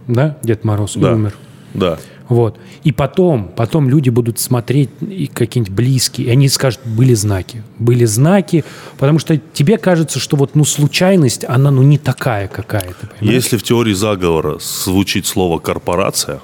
[0.09, 1.13] да, Дед Мороз, и Да.
[1.15, 1.35] умер.
[1.75, 1.99] Да.
[2.29, 2.59] Вот.
[2.85, 7.63] И потом, потом люди будут смотреть и какие-нибудь близкие, и они скажут, были знаки.
[7.79, 8.65] Были знаки,
[8.99, 13.09] потому что тебе кажется, что вот, ну, случайность, она, ну, не такая какая-то.
[13.19, 13.45] понимаешь?
[13.45, 16.41] Если в теории заговора звучит слово «корпорация»,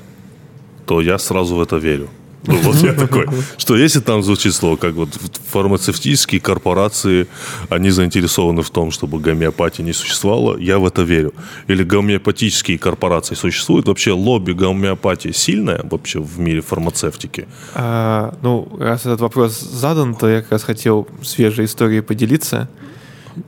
[0.87, 2.09] то я сразу в это верю.
[2.49, 3.27] Ну, вот я такой,
[3.59, 5.11] что если там звучит слово, как вот
[5.51, 7.27] фармацевтические корпорации,
[7.69, 11.35] они заинтересованы в том, чтобы гомеопатия не существовала, я в это верю.
[11.67, 17.47] Или гомеопатические корпорации существуют, вообще лобби гомеопатии сильное вообще в мире фармацевтики.
[17.75, 22.69] А, ну, раз этот вопрос задан, то я как раз хотел свежей историей поделиться.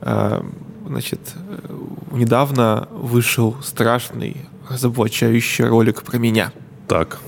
[0.01, 0.45] А,
[0.87, 1.73] значит, э,
[2.11, 4.37] недавно вышел страшный,
[4.69, 6.51] разоблачающий ролик про меня.
[6.87, 7.19] Так,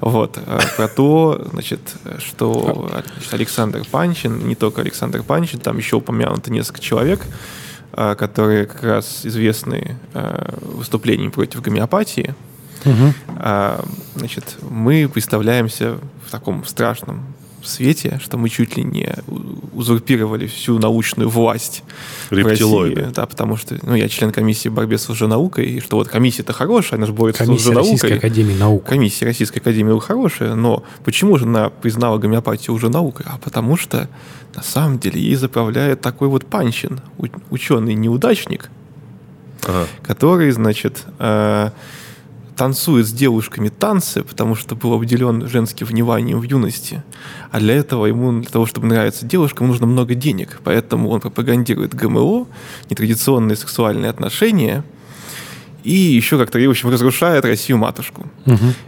[0.00, 1.80] Вот, э, про то, значит,
[2.18, 7.20] что значит, Александр Панчин, не только Александр Панчин, там еще упомянуто несколько человек,
[7.92, 12.34] э, которые как раз известны э, выступлениями против гомеопатии.
[13.28, 17.24] А, Значит, мы представляемся в таком страшном
[17.68, 19.14] свете, что мы чуть ли не
[19.72, 21.82] узурпировали всю научную власть
[22.30, 23.00] в Рептилоиды.
[23.00, 23.14] России.
[23.14, 26.52] Да, потому что ну, я член комиссии по борьбе с лженаукой, и что вот комиссия-то
[26.52, 28.18] хорошая, она же борется с Комиссия Российской лженаукой.
[28.18, 28.84] Академии Наук.
[28.84, 33.26] Комиссия Российской Академии Наук хорошая, но почему же она признала гомеопатию уже наукой?
[33.28, 34.08] А потому что
[34.54, 37.00] на самом деле ей заправляет такой вот Панчин,
[37.50, 38.70] ученый-неудачник,
[39.66, 39.86] Ага.
[40.02, 41.70] который, значит, э,
[42.56, 47.02] танцует с девушками танцы, потому что был обделен женским вниманием в юности.
[47.50, 50.60] А для этого ему, для того, чтобы нравиться девушкам, нужно много денег.
[50.64, 52.46] Поэтому он пропагандирует ГМО,
[52.90, 54.84] нетрадиционные сексуальные отношения,
[55.84, 58.26] и еще как-то, в общем, разрушает Россию-матушку.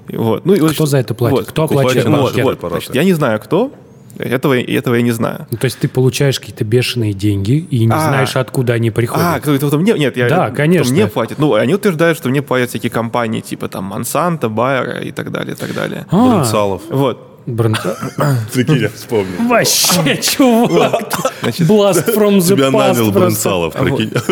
[0.09, 0.45] И Вот.
[0.45, 1.47] Ну, и вот Кто за это платит?
[1.47, 3.73] Кто оплачивает Вот, вот, значит, я не знаю, кто.
[4.19, 5.47] Этого, этого я не знаю.
[5.51, 8.01] Ну, то есть ты получаешь какие-то бешеные деньги и не А.
[8.09, 9.25] знаешь, откуда они приходят.
[9.27, 9.93] А, кто это мне?
[9.95, 10.93] Нет, я, Да, кто конечно.
[10.93, 11.39] мне платит.
[11.39, 15.55] Ну, они утверждают, что мне платят всякие компании, типа там Монсанто, Байера и так далее,
[15.55, 16.07] и так далее.
[16.11, 16.45] А.
[16.91, 17.38] Вот.
[17.49, 17.75] Бран-
[18.53, 19.49] Прикинь, я вспомнил.
[19.49, 21.15] Вообще, чувак.
[21.43, 23.21] Blast from the Тебя нанял просто.
[23.21, 24.13] Брынцалов, прикинь.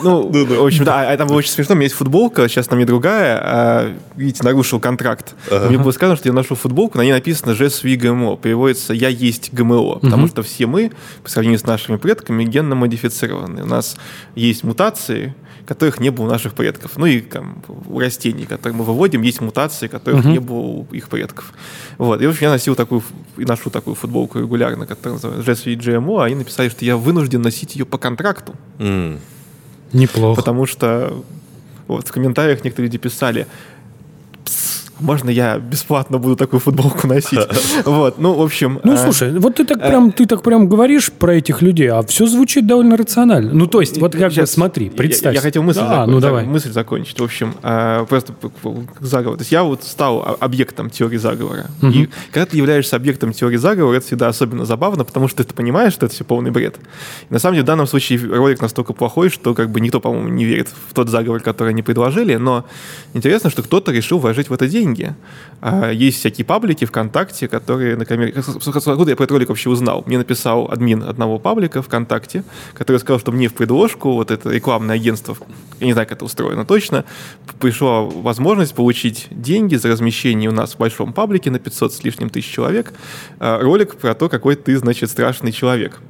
[0.00, 1.72] Ну, в общем, да, а там было очень смешно.
[1.72, 3.40] У меня есть футболка, сейчас на мне другая.
[3.42, 5.34] а, видите, нарушил контракт.
[5.50, 8.36] Мне было сказано, что я ношу футболку, на ней написано «Je suis ГМО».
[8.36, 9.98] Переводится «Я есть ГМО».
[9.98, 10.92] Потому что все мы,
[11.24, 13.62] по сравнению с нашими предками, генно модифицированы.
[13.64, 13.96] У нас
[14.36, 15.34] есть мутации,
[15.68, 16.96] которых не было у наших предков.
[16.96, 21.10] Ну и там, у растений, которые мы выводим, есть мутации, которых не было у их
[21.10, 21.52] предков.
[21.98, 22.22] Вот.
[22.22, 23.02] И, в общем, я носил такую,
[23.36, 26.96] и ношу такую футболку регулярно, которая называется «Je suis GMO», а они написали, что я
[26.96, 28.54] вынужден носить ее по контракту.
[28.78, 29.20] М.
[29.92, 30.40] Неплохо.
[30.40, 31.22] Потому что
[31.86, 33.50] вот в комментариях некоторые люди писали, «Пс,
[35.00, 37.38] можно я бесплатно буду такую футболку носить?
[37.84, 38.80] Вот, ну, в общем...
[38.84, 42.02] Ну, э, слушай, вот ты так прям, ты так прям говоришь про этих людей, а
[42.02, 43.52] все звучит довольно рационально.
[43.52, 45.34] Ну, то есть, вот как бы смотри, представь.
[45.34, 46.44] Я, хотел мысль, А, ну давай.
[46.44, 47.18] мысль закончить.
[47.18, 48.34] В общем, э, просто
[49.00, 49.38] заговор.
[49.38, 51.66] То есть я вот стал объектом теории заговора.
[51.82, 55.92] И когда ты являешься объектом теории заговора, это всегда особенно забавно, потому что ты понимаешь,
[55.92, 56.76] что это все полный бред.
[57.30, 60.44] На самом деле в данном случае ролик настолько плохой, что как бы никто, по-моему, не
[60.44, 62.36] верит в тот заговор, который они предложили.
[62.36, 62.64] Но
[63.14, 64.87] интересно, что кто-то решил вложить в это деньги.
[65.60, 70.04] А, Есть всякие паблики ВКонтакте, которые, например, откуда я про этот ролик вообще узнал?
[70.06, 74.96] Мне написал админ одного паблика ВКонтакте, который сказал, что мне в предложку вот это рекламное
[74.96, 75.36] агентство,
[75.80, 77.04] я не знаю, как это устроено точно,
[77.60, 82.30] пришла возможность получить деньги за размещение у нас в большом паблике на 500 с лишним
[82.30, 82.92] тысяч человек,
[83.40, 86.00] а, ролик про то, какой ты, значит, страшный человек.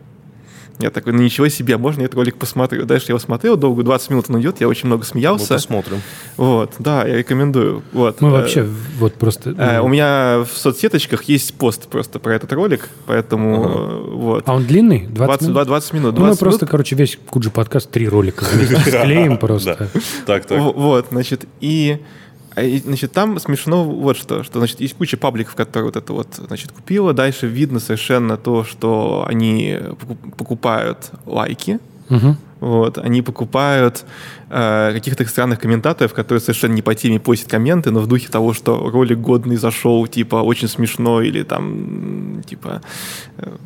[0.80, 2.84] Я такой, ну ничего себе, можно я этот ролик посмотрю?
[2.86, 5.54] Дальше я его смотрел, долго, 20 минут он идет, я очень много Мы смеялся.
[5.54, 6.00] посмотрим.
[6.36, 7.82] Вот, да, я рекомендую.
[7.92, 8.20] Вот.
[8.20, 8.66] Мы Э, вообще
[8.98, 9.50] вот просто...
[9.58, 14.48] э, ну, У меня в соцсеточках есть пост просто про этот ролик, поэтому э, вот.
[14.48, 15.00] А он длинный?
[15.08, 15.66] 20 20, минут?
[15.66, 16.14] 20 минут.
[16.14, 18.44] Ну, мы 20 просто, короче, весь Куджи подкаст три ролика
[18.86, 19.88] склеим просто.
[19.92, 20.00] Да.
[20.26, 20.60] Так, так.
[20.60, 21.98] Вот, значит, и,
[22.84, 26.72] значит, там смешно вот что, что, значит, есть куча пабликов, которые вот это вот, значит,
[26.72, 27.12] купила.
[27.12, 32.38] Дальше видно совершенно то, что они поку- покупают лайки, Мгм.
[32.60, 34.04] Вот, они покупают
[34.50, 38.52] э, каких-то странных комментаторов, которые совершенно не по теме постят комменты, но в духе того,
[38.52, 42.82] что ролик годный зашел, типа, очень смешно, или там, типа,
[43.36, 43.56] э,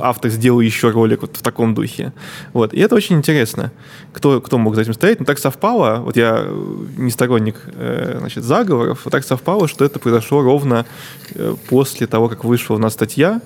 [0.00, 2.12] автор сделал еще ролик вот в таком духе.
[2.52, 3.72] Вот, и это очень интересно,
[4.12, 5.20] кто, кто мог за этим стоять.
[5.20, 9.84] Но так совпало, вот я э, не сторонник, э, значит, заговоров, вот так совпало, что
[9.84, 10.86] это произошло ровно
[11.34, 13.40] э, после того, как вышла у нас статья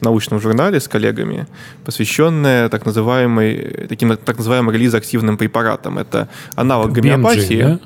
[0.00, 1.46] в научном журнале с коллегами,
[1.84, 5.98] посвященная так называемой, таким так называемым релиз-активным препаратам.
[5.98, 7.62] Это аналог BMG, гомеопатии.
[7.62, 7.80] да?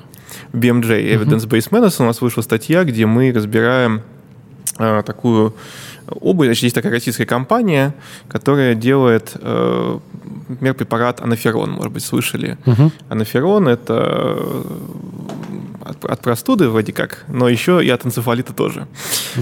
[0.53, 4.01] BMJ, Evidence-Based Medicine, у нас вышла статья, где мы разбираем
[4.77, 5.55] э, такую
[6.07, 6.47] обувь.
[6.47, 7.93] Значит, есть такая российская компания,
[8.27, 9.99] которая делает, э,
[10.49, 12.57] например, препарат анаферон, может быть, слышали.
[13.09, 14.63] Анаферон– это э,
[15.85, 18.87] от, от простуды вроде как, но еще и от энцефалита тоже.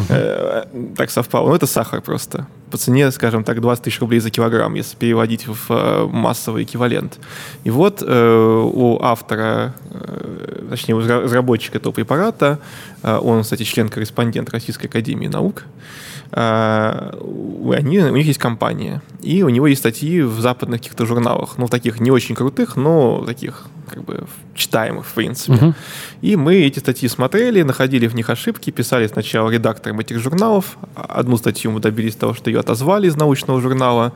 [0.10, 1.50] Э, так совпало.
[1.50, 2.48] Ну, это сахар просто.
[2.72, 7.20] По цене, скажем так, 20 тысяч рублей за килограмм, если переводить в э, массовый эквивалент.
[7.64, 12.60] И вот э, у автора, э, точнее, у разра- разработчика этого препарата,
[13.04, 19.50] э, он, кстати, член-корреспондент Российской Академии Наук, э, они, у них есть компания, и у
[19.50, 24.04] него есть статьи в западных каких-то журналах, ну, таких не очень крутых, но таких как
[24.04, 25.74] бы читаемых, в принципе.
[26.22, 30.78] И мы эти статьи смотрели, находили в них ошибки, писали сначала редакторам этих журналов.
[30.96, 34.14] Одну статью мы добились того, что ее отозвали из научного журнала.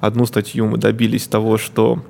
[0.00, 2.04] Одну статью мы добились того, что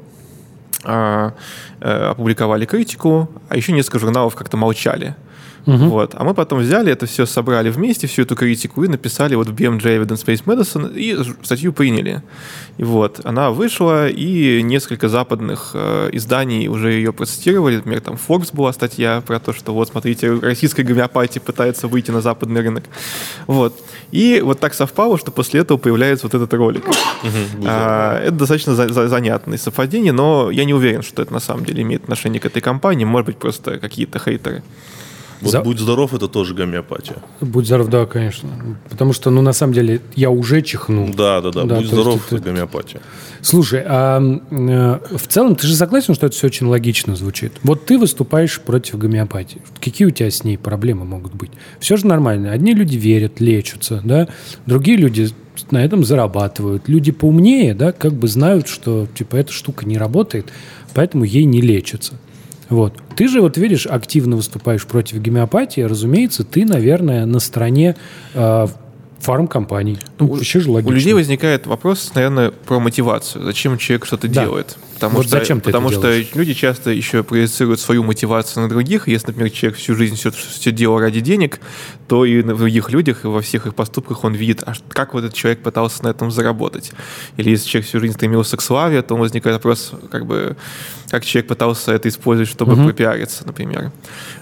[0.84, 1.32] а,
[1.80, 5.16] э, опубликовали критику, а еще несколько журналов как-то молчали.
[5.88, 6.14] Вот.
[6.14, 9.52] А мы потом взяли это все, собрали вместе, всю эту критику и написали вот в
[9.52, 12.22] BMJ Evidence-Based Medicine и статью приняли.
[12.78, 17.76] И вот, она вышла, и несколько западных э, изданий уже ее процитировали.
[17.76, 22.20] Например, там Forbes была статья про то, что вот, смотрите, российская гомеопатия пытается выйти на
[22.20, 22.84] западный рынок.
[23.48, 23.74] Вот.
[24.12, 26.84] И вот так совпало, что после этого появляется вот этот ролик.
[27.64, 31.64] А, это достаточно за- за- занятное совпадение, но я не уверен, что это на самом
[31.64, 33.04] деле имеет отношение к этой компании.
[33.04, 34.62] Может быть, просто какие-то хейтеры.
[35.46, 37.16] Вот За- будь здоров, это тоже гомеопатия.
[37.40, 38.48] Будь здоров, да, конечно.
[38.90, 41.08] Потому что, ну, на самом деле, я уже чихнул.
[41.14, 41.64] Да, да, да.
[41.64, 43.00] Да, будь здоров, это- это гомеопатия.
[43.42, 47.52] Слушай, а э, в целом ты же согласен, что это все очень логично звучит?
[47.62, 49.60] Вот ты выступаешь против гомеопатии.
[49.80, 51.50] Какие у тебя с ней проблемы могут быть?
[51.80, 52.52] Все же нормально.
[52.52, 54.28] Одни люди верят, лечатся, да?
[54.66, 55.30] Другие люди
[55.70, 56.88] на этом зарабатывают.
[56.88, 60.52] Люди поумнее, да, как бы знают, что типа эта штука не работает,
[60.94, 62.14] поэтому ей не лечатся.
[62.68, 62.94] Вот.
[63.16, 65.80] Ты же, вот видишь, активно выступаешь против гомеопатии.
[65.80, 67.96] Разумеется, ты, наверное, на стороне
[68.34, 68.66] э,
[69.20, 69.98] фармкомпаний.
[70.18, 70.94] Ну, вообще же У логично.
[70.94, 73.44] людей возникает вопрос, наверное, про мотивацию.
[73.44, 74.44] Зачем человек что-то Да.
[74.44, 74.76] делает?
[74.94, 76.28] Потому Вот что, зачем ты потому что делаешь?
[76.34, 79.08] люди часто еще проецируют свою мотивацию на других.
[79.08, 81.60] Если, например, человек всю жизнь все, все делал ради денег,
[82.08, 85.24] то и на других людях, и во всех их поступках он видит, а как вот
[85.24, 86.92] этот человек пытался на этом заработать.
[87.36, 90.56] Или если человек всю жизнь стремился к славе, то возникает вопрос, как бы,
[91.10, 93.92] как человек пытался это использовать, чтобы пропиариться, например.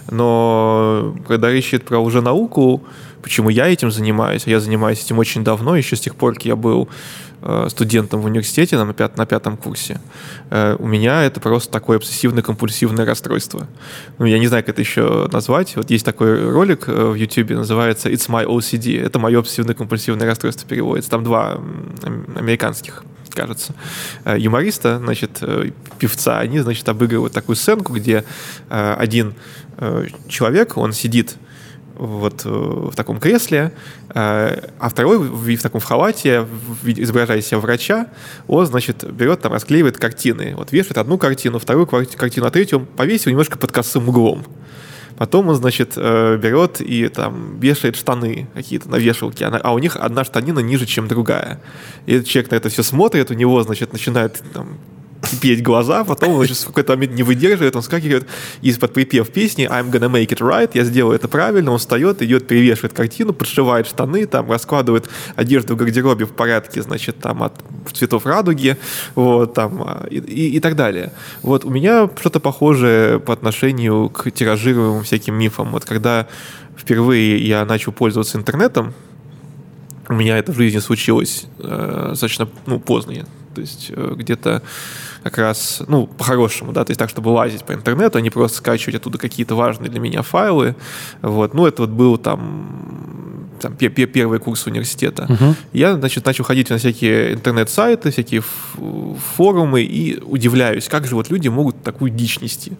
[0.09, 2.83] Но когда речь идет про уже науку,
[3.25, 4.43] почему я этим занимаюсь?
[4.45, 6.87] Я занимаюсь этим очень давно, еще с тех пор, как я был
[7.41, 9.99] э, студентом в университете на, пят- на пятом курсе.
[10.51, 13.67] Э, У меня это просто такое обсессивно-компульсивное расстройство.
[14.19, 15.75] Ну, я не знаю, как это еще назвать.
[15.75, 19.01] Вот есть такой ролик э, в YouTube, называется «It's my OCD».
[19.01, 21.09] Это мое обсессивно-компульсивное расстройство переводится.
[21.09, 21.59] Там два
[22.35, 23.73] американских кажется,
[24.37, 25.43] юмориста, значит,
[25.99, 28.23] певца, они, значит, обыгрывают такую сценку, где
[28.69, 29.33] один
[30.29, 31.35] человек, он сидит
[31.97, 33.71] вот э, в таком кресле,
[34.09, 36.45] э, а второй в, в таком в халате,
[36.83, 38.07] изображая себя врача,
[38.47, 40.53] он, значит, берет там, расклеивает картины.
[40.55, 44.45] Вот вешает одну картину, вторую картину, а третью он повесил немножко под косым углом.
[45.17, 49.79] Потом он, значит, э, берет и там вешает штаны какие-то на вешалке, а а у
[49.79, 51.61] них одна штанина ниже, чем другая.
[52.05, 54.77] И этот человек на это все смотрит, у него, значит, начинает там
[55.29, 58.27] кипеть глаза, потом, значит, в какой-то момент не выдерживает, он скакивает
[58.61, 62.47] из-под припев песни I'm gonna make it right, я сделаю это правильно, он встает, идет,
[62.47, 67.53] перевешивает картину, подшивает штаны, там, раскладывает одежду в гардеробе в порядке, значит, там, от
[67.93, 68.77] цветов радуги,
[69.15, 71.11] вот, там, а, и, и- и так далее.
[71.41, 75.71] Вот, у меня что-то похожее по отношению к тиражируемым всяким мифам.
[75.71, 76.27] Вот, когда
[76.77, 78.93] впервые я начал пользоваться интернетом,
[80.07, 83.25] у меня это в жизни случилось э, достаточно ну, поздно.
[83.55, 84.61] То есть э, где-то
[85.25, 88.59] как раз, ну, по-хорошему, да, то есть так, чтобы лазить по интернету, а не просто
[88.59, 90.75] скачивать оттуда какие-то важные для меня файлы.
[91.23, 91.55] Вот.
[91.55, 95.27] Ну, это вот был там, там пе- пе- первый курс университета.
[95.73, 98.41] Я, значит, начал ходить на всякие интернет-сайты, всякие
[99.35, 102.73] форумы и удивляюсь, как же вот люди могут такую дичь нести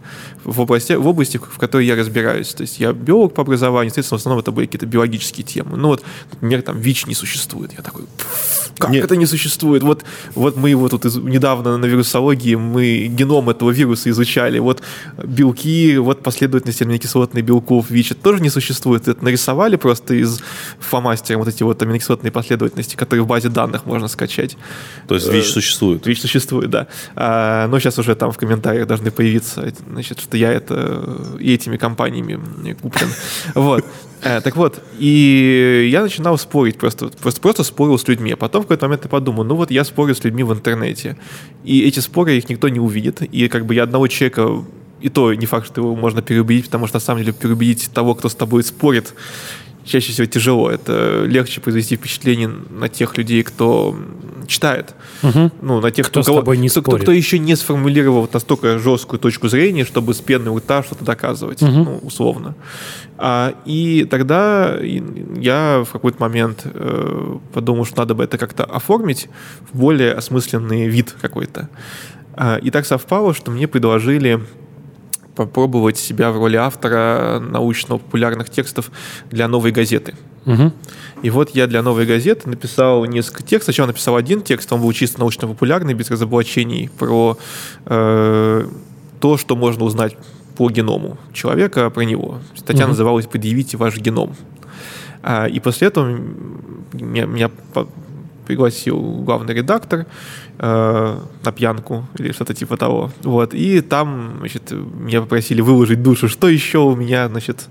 [0.44, 2.54] в области, в области, в которой я разбираюсь.
[2.54, 5.78] То есть я биолог по образованию, естественно, в основном это были какие-то биологические темы.
[5.78, 7.72] Ну вот, например, там ВИЧ не существует.
[7.78, 9.04] Я такой, «Пф, как Нет.
[9.06, 9.84] это не существует?
[9.84, 10.04] Вот,
[10.36, 14.60] вот мы его тут из- недавно на вирусологии, мы геном этого вируса изучали.
[14.60, 14.82] Вот
[15.24, 19.08] белки, вот последовательность аминокислотных белков ВИЧ это тоже не существует.
[19.08, 20.42] Это нарисовали просто из
[20.80, 24.58] фломастера вот эти вот аминокислотные последовательности, которые в базе данных можно скачать.
[25.08, 26.06] То есть ВИЧ существует.
[26.06, 26.88] ВИЧ существует, да.
[27.16, 31.04] А, но сейчас уже там в комментариях должны появиться, значит, что я это
[31.40, 32.40] и этими компаниями
[32.82, 33.10] куплен.
[33.56, 33.86] Вот.
[34.22, 38.32] Э, Так вот, и я начинал спорить просто, просто, просто спорил с людьми.
[38.32, 41.18] А потом в какой-то момент я подумал, ну вот я спорю с людьми в интернете,
[41.64, 44.66] и эти споры их никто не увидит, и как бы я одного человека
[45.02, 48.16] и то не факт, что его можно переубедить, потому что на самом деле переубедить того,
[48.16, 49.14] кто с тобой спорит,
[49.86, 50.70] чаще всего тяжело.
[50.70, 53.96] Это легче произвести впечатление на тех людей, кто
[54.48, 54.94] читает.
[55.62, 59.20] Ну, на тех, Кто с кого- не кто, кто- кто еще не сформулировал настолько жесткую
[59.20, 62.56] точку зрения, чтобы с пены у рта что-то доказывать, ну, условно.
[63.18, 69.30] А, и тогда я в какой-то момент э, подумал, что надо бы это как-то оформить
[69.72, 71.70] в более осмысленный вид какой-то.
[72.34, 74.42] А, и так совпало, что мне предложили
[75.36, 78.92] попробовать себя в роли автора научно-популярных текстов
[79.30, 80.16] для новой газеты.
[80.46, 80.74] Мгм.
[81.24, 83.74] И вот я для новой газеты написал несколько текстов.
[83.74, 87.38] Сначала написал один текст, он был чисто научно-популярный, без разоблачений, про
[87.86, 88.68] э,
[89.20, 90.16] то, что можно узнать
[90.56, 92.40] по геному человека, про него.
[92.56, 94.36] Статья называлась «Предъявите ваш геном».
[95.22, 96.18] А, и после этого
[96.94, 97.50] меня, меня
[98.46, 100.06] пригласил главный редактор
[100.58, 103.12] э, на пьянку или что-то типа того.
[103.24, 103.54] Вот.
[103.54, 107.68] И там, значит, меня попросили выложить душу, что еще у меня, значит,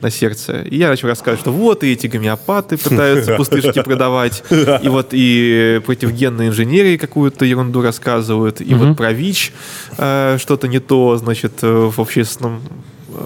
[0.00, 0.62] на сердце.
[0.62, 5.80] И я начал рассказывать, что вот и эти гомеопаты пытаются пустышки продавать, и вот и
[5.84, 9.52] против генной инженерии какую-то ерунду рассказывают, и вот про ВИЧ
[9.98, 12.60] э, что-то не то, значит, э, в общественном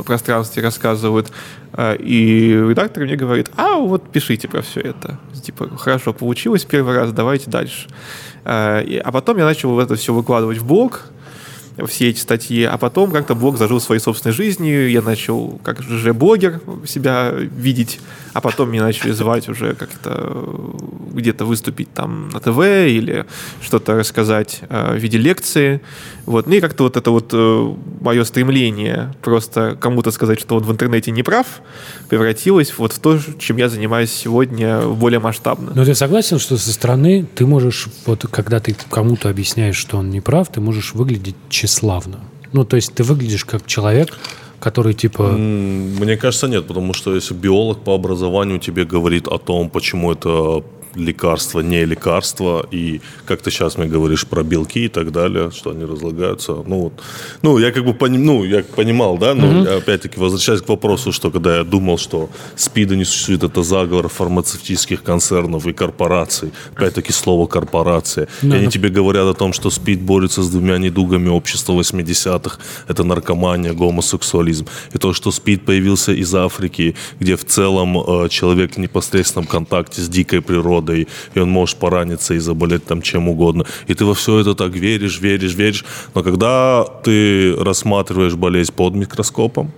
[0.05, 1.33] пространстве рассказывают.
[1.99, 5.19] И редактор мне говорит, а вот пишите про все это.
[5.43, 7.89] Типа, хорошо, получилось первый раз, давайте дальше.
[8.51, 11.03] А, а потом я начал это все выкладывать в блог,
[11.87, 16.15] все эти статьи, а потом как-то блог зажил своей собственной жизнью, я начал как же
[16.15, 18.01] блогер себя видеть,
[18.33, 20.45] а потом меня начали звать уже как-то
[21.13, 23.27] где-то выступить там на ТВ или
[23.61, 25.81] что-то рассказать э, в виде лекции.
[26.27, 26.47] Вот.
[26.47, 30.71] Ну и как-то вот это вот э, мое стремление просто кому-то сказать, что он в
[30.71, 31.47] интернете не прав,
[32.09, 35.73] превратилось вот в то, чем я занимаюсь сегодня более масштабно.
[35.75, 40.11] Но ты согласен, что со стороны ты можешь, вот когда ты кому-то объясняешь, что он
[40.11, 42.21] не прав, ты можешь выглядеть тщеславно.
[42.53, 44.15] Ну, то есть ты выглядишь как человек,
[44.61, 45.29] который типа...
[45.29, 50.63] Мне кажется, нет, потому что если биолог по образованию тебе говорит о том, почему это
[50.99, 55.71] лекарства, не лекарства, и как ты сейчас мне говоришь про белки и так далее, что
[55.71, 56.53] они разлагаются.
[56.67, 56.93] Ну, вот.
[57.43, 59.79] ну я как бы поним, ну, я понимал, да, но mm-hmm.
[59.79, 65.03] опять-таки возвращаясь к вопросу, что когда я думал, что СПИДа не существует, это заговор фармацевтических
[65.03, 66.53] концернов и корпораций.
[66.77, 68.27] Опять-таки слово корпорация.
[68.27, 68.53] Mm-hmm.
[68.53, 72.59] И они тебе говорят о том, что СПИД борется с двумя недугами общества 80-х.
[72.89, 74.67] Это наркомания, гомосексуализм.
[74.95, 80.01] И то, что СПИД появился из Африки, где в целом э, человек в непосредственном контакте
[80.01, 83.65] с дикой природой, природой, и он может пораниться и заболеть там чем угодно.
[83.89, 85.85] И ты во все это так веришь, веришь, веришь.
[86.15, 89.71] Но когда ты рассматриваешь болезнь под микроскопом,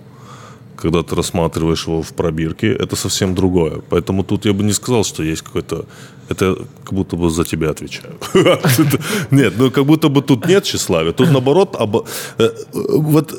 [0.81, 3.81] когда ты рассматриваешь его в пробирке, это совсем другое.
[3.89, 5.85] Поэтому тут я бы не сказал, что есть какой-то...
[6.29, 8.13] Это как будто бы за тебя отвечаю.
[9.31, 11.11] Нет, ну как будто бы тут нет тщеславия.
[11.11, 11.75] Тут наоборот,
[12.37, 13.35] э, вот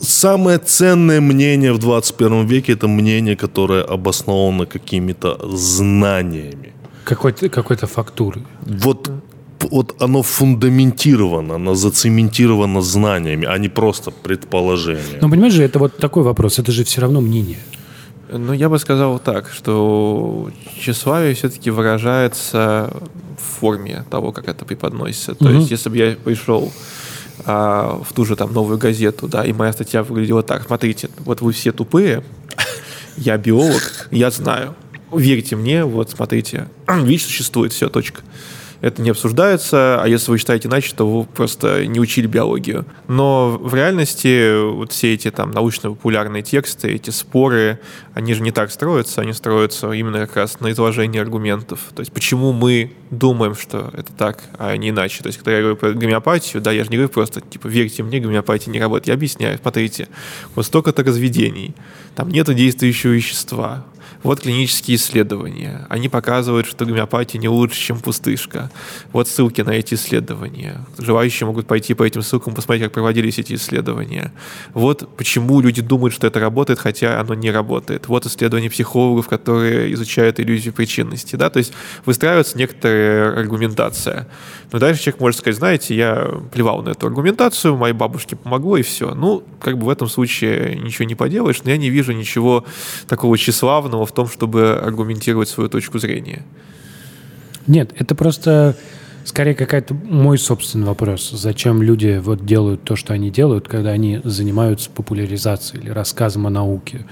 [0.00, 6.74] самое ценное мнение в 21 веке это мнение, которое обосновано какими-то знаниями.
[7.04, 8.40] Какой-то, какой-то фактуры.
[8.62, 9.10] Вот,
[9.60, 15.18] вот оно фундаментировано, оно зацементировано знаниями, а не просто предположение.
[15.20, 17.58] Но понимаешь же, это вот такой вопрос, это же все равно мнение.
[18.30, 20.50] Ну, я бы сказал так, что
[20.80, 22.90] тщеславие все-таки выражается
[23.38, 25.34] в форме того, как это преподносится.
[25.34, 25.54] То угу.
[25.54, 26.72] есть, если бы я пришел
[27.44, 31.42] а, в ту же там новую газету, да, и моя статья выглядела так, смотрите, вот
[31.42, 32.24] вы все тупые,
[33.16, 34.74] я биолог, я знаю
[35.16, 38.22] верьте мне, вот смотрите, ВИЧ существует, все, точка.
[38.84, 42.84] Это не обсуждается, а если вы считаете иначе, то вы просто не учили биологию.
[43.08, 47.80] Но в реальности вот все эти там научно-популярные тексты, эти споры,
[48.12, 51.80] они же не так строятся, они строятся именно как раз на изложении аргументов.
[51.94, 55.22] То есть почему мы думаем, что это так, а не иначе.
[55.22, 58.02] То есть когда я говорю про гомеопатию, да, я же не говорю просто, типа, верьте
[58.02, 59.08] мне, гомеопатия не работает.
[59.08, 60.08] Я объясняю, смотрите,
[60.54, 61.74] вот столько-то разведений,
[62.14, 63.86] там нет действующего вещества,
[64.24, 65.86] вот клинические исследования.
[65.90, 68.70] Они показывают, что гомеопатия не лучше, чем пустышка.
[69.12, 70.80] Вот ссылки на эти исследования.
[70.98, 74.32] Желающие могут пойти по этим ссылкам посмотреть, как проводились эти исследования.
[74.72, 78.08] Вот почему люди думают, что это работает, хотя оно не работает.
[78.08, 81.36] Вот исследования психологов, которые изучают иллюзию причинности.
[81.36, 81.50] Да?
[81.50, 81.74] То есть
[82.06, 84.26] выстраивается некоторая аргументация.
[84.72, 88.82] Но дальше человек может сказать, знаете, я плевал на эту аргументацию, моей бабушке помогло, и
[88.82, 89.14] все.
[89.14, 92.64] Ну, как бы в этом случае ничего не поделаешь, но я не вижу ничего
[93.06, 96.42] такого тщеславного в том, чтобы аргументировать свою точку зрения.
[97.66, 98.76] Нет, это просто
[99.24, 101.30] скорее какая-то мой собственный вопрос.
[101.30, 106.50] Зачем люди вот делают то, что они делают, когда они занимаются популяризацией или рассказом о
[106.50, 107.06] науке?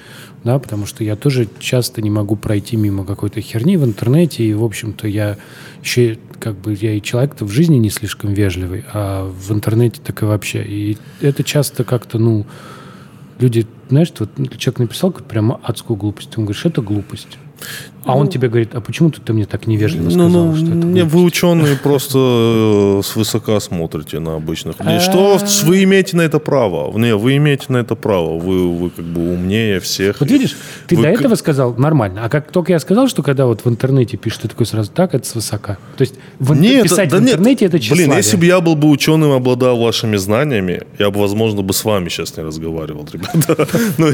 [0.44, 4.54] Да, потому что я тоже часто не могу пройти мимо какой-то херни в интернете, и,
[4.54, 5.38] в общем-то, я
[5.82, 10.22] еще как бы я и человек-то в жизни не слишком вежливый, а в интернете так
[10.22, 10.62] и вообще.
[10.64, 12.44] И это часто как-то, ну,
[13.42, 17.38] люди, знаешь, вот человек написал прямо адскую глупость, он говорит, это глупость.
[18.04, 20.74] А он тебе говорит, а почему ты мне так невежливо ну, сказал, ну, что это
[20.74, 25.00] не, Вы ученые просто э, свысока смотрите на обычных людей.
[25.00, 26.96] Что вы имеете на это право?
[26.98, 28.38] Не, вы имеете на это право.
[28.38, 30.18] Вы, вы как бы умнее всех.
[30.20, 30.56] Вот видишь,
[30.88, 31.02] ты вы...
[31.02, 32.22] до этого сказал нормально.
[32.24, 35.14] А как только я сказал, что когда вот в интернете пишут, ты такой сразу, так,
[35.14, 35.78] это свысока.
[35.96, 37.74] То есть в, нет, писать да, в интернете нет.
[37.74, 38.06] это тщеславие.
[38.08, 41.84] Блин, если бы я был бы ученым, обладал вашими знаниями, я бы, возможно, бы с
[41.84, 43.68] вами сейчас не разговаривал, ребята.
[43.98, 44.08] Ну,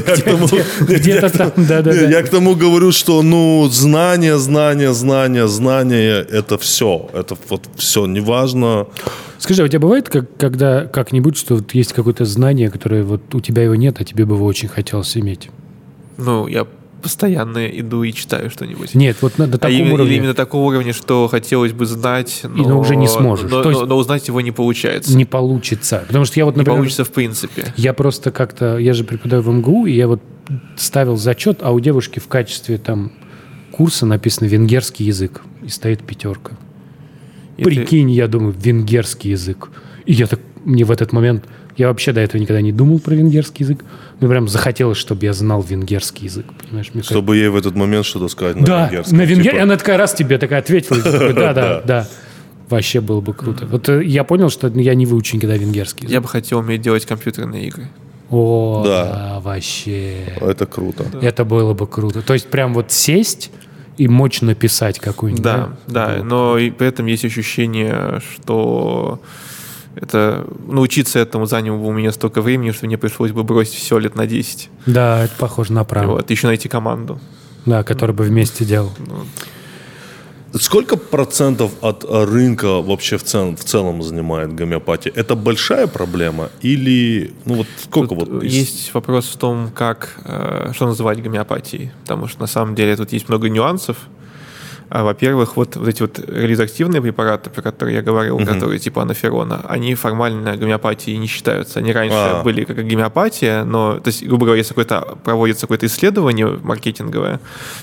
[0.85, 2.09] Где-то там, да-да-да.
[2.09, 3.38] Я к тому говорю, что, ну,
[3.71, 7.09] знание, знание, знание, знание– это все.
[7.13, 8.87] Это вот все, неважно.
[9.37, 13.33] Скажи, а у тебя бывает как, когда как-нибудь, что вот есть какое-то знание, которое вот
[13.35, 15.49] у тебя его нет, а тебе бы его очень хотелось иметь?
[16.17, 16.65] Ну, я
[17.01, 18.93] постоянно иду и читаю что-нибудь.
[18.93, 20.11] Нет, вот на, до А такого именно, уровня.
[20.11, 23.49] или именно такого уровня, что хотелось бы знать, но, но уже не сможешь.
[23.49, 25.15] Но, То есть- но- но узнать его не получается.
[25.15, 26.03] Не получится.
[26.07, 27.73] Потому что я вот, Не например, получится в принципе.
[27.77, 30.21] я просто как-то, я же преподаю в МГУ, и я вот
[30.75, 33.13] ставил зачет, а у девушки в качестве там
[33.79, 36.51] курса написано венгерский язык, и стоит пятерка.
[37.55, 39.69] И ты- Прикинь, я думаю, венгерский язык.
[40.05, 41.45] И я так, мне в этот момент,
[41.77, 43.85] я вообще до этого никогда не думал про венгерский язык,
[44.19, 46.91] мне прям захотелось, чтобы я знал венгерский язык, понимаешь?
[46.93, 49.17] Мне Чтобы ей в этот момент что-то сказать на да, венгерском.
[49.17, 49.51] на венгер...
[49.53, 51.01] Типа, Она такая раз тебе такая ответила.
[51.01, 52.07] ты Да, да, да.
[52.67, 53.65] Вообще было бы круто.
[53.65, 56.11] Вот э, я понял, что я не выучу никогда венгерский язык.
[56.13, 57.87] Я бы хотел уметь делать компьютерные игры.
[58.29, 59.05] О, Да.
[59.05, 60.35] да, вообще.
[60.41, 61.05] Это круто.
[61.21, 62.21] Это было бы круто.
[62.21, 63.51] То есть прям вот сесть
[63.99, 65.43] и мочь написать какую-нибудь.
[65.43, 66.23] Да, да, Вот.
[66.25, 69.19] но и при этом есть ощущение, что
[69.95, 73.99] это научиться этому заняло бы у меня столько времени, что мне пришлось бы бросить все
[73.99, 74.69] лет на 10.
[74.85, 76.13] Да, это похоже на правду.
[76.13, 77.19] Вот, еще найти команду.
[77.65, 78.93] Да, который бы вместе делал.
[80.53, 85.11] Сколько процентов от э, рынка вообще в целом, в целом занимает гомеопатия?
[85.15, 90.19] Это большая проблема или ну вот сколько Тут вот из- есть вопрос в том, как,
[90.25, 93.97] э, что называть гомеопатией, потому что на самом деле тут есть много нюансов.
[94.89, 99.61] А, Во-первых, вот, вот эти вот релизактивные препараты, про которые я говорил, которые типа анаферона,
[99.67, 101.79] они формально гомеопатией не считаются.
[101.79, 102.43] Они раньше А.
[102.43, 107.39] были как гомеопатия, но, то есть, грубо говоря, если какое-то, проводится какое-то исследование маркетинговое,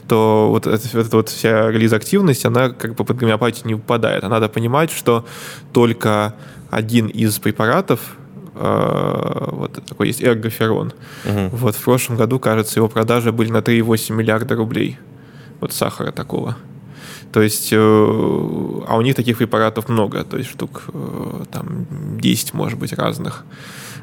[0.08, 4.24] то вот, это, вот эта вот вся релизактивность, она как бы под гомеопатию не попадает.
[4.24, 5.24] А надо понимать, что
[5.72, 6.34] только
[6.70, 8.00] один из препаратов
[8.56, 10.92] э, вот такой есть эргоферон.
[11.52, 14.98] Вот в прошлом году, кажется, его продажи были на 3,8 миллиарда рублей.
[15.60, 16.56] Вот сахара такого.
[17.32, 21.86] То есть, э, а у них таких препаратов много, то есть штук э, там
[22.20, 23.44] 10, может быть, разных.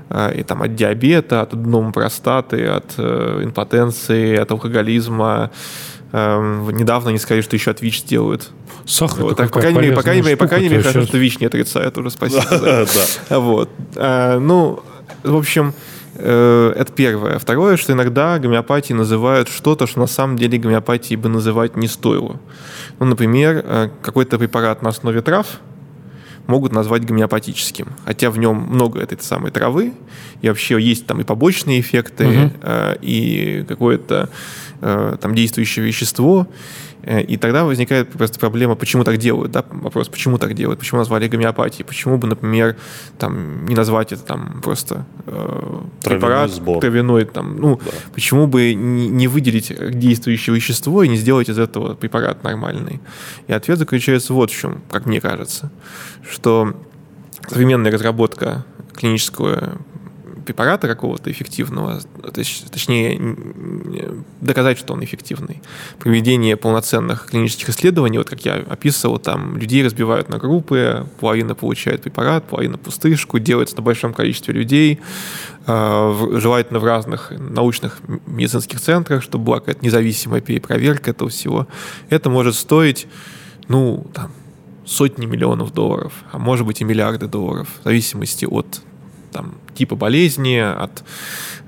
[0.09, 5.49] Э, И там от диабета, от аденома простаты, от импотенции, от алкоголизма.
[6.11, 8.51] Эм, Недавно они сказали, что еще от ВИЧ делают.
[8.85, 11.39] Сахар Вот, так, по крайней мере, по крайней мере, по крайней мере, хорошо, что ВИЧ
[11.39, 12.43] не отрицает уже, спасибо.
[13.29, 13.39] Да.
[13.39, 13.69] Вот.
[13.95, 14.83] Ну,
[15.23, 15.73] в общем,
[16.19, 17.39] это первое.
[17.39, 22.39] Второе, что иногда гомеопатией называют что-то, что на самом деле гомеопатией бы называть не стоило.
[22.99, 25.47] Ну, например, э, какой-то препарат на основе трав
[26.45, 29.93] могут назвать гомеопатическим, хотя в нем много этой самой травы,
[30.41, 34.29] и вообще есть там и побочные эффекты, э, и какое-то
[34.81, 40.07] э, там действующее вещество, Э, И тогда возникает просто проблема, почему так делают, да, вопрос,
[40.07, 42.77] почему так делают, почему назвали гомеопатией, почему бы, например,
[43.19, 46.79] там, не назвать это там просто э, препарат сбор.
[46.79, 47.81] травяной, там, ну,
[48.13, 53.01] почему бы не, не выделить действующее вещество и не сделать из этого препарат нормальный?
[53.47, 55.71] И ответ заключается вот в чем, как мне кажется,
[56.29, 56.73] что
[57.49, 59.77] современная разработка клинического
[60.43, 63.35] препарата какого-то эффективного, точ- точнее,
[64.41, 65.61] доказать, что он эффективный.
[65.99, 72.01] Проведение полноценных клинических исследований, вот как я описывал, там людей разбивают на группы, половина получает
[72.01, 74.99] препарат, половина пустышку, делается на большом количестве людей,
[75.65, 81.67] э, желательно в разных научных медицинских центрах, чтобы была какая-то независимая перепроверка этого всего.
[82.09, 83.07] Это может стоить,
[83.67, 84.31] ну, там,
[84.85, 88.81] сотни миллионов долларов, а может быть и миллиарды долларов, в зависимости от
[89.33, 91.03] там, типа болезни, от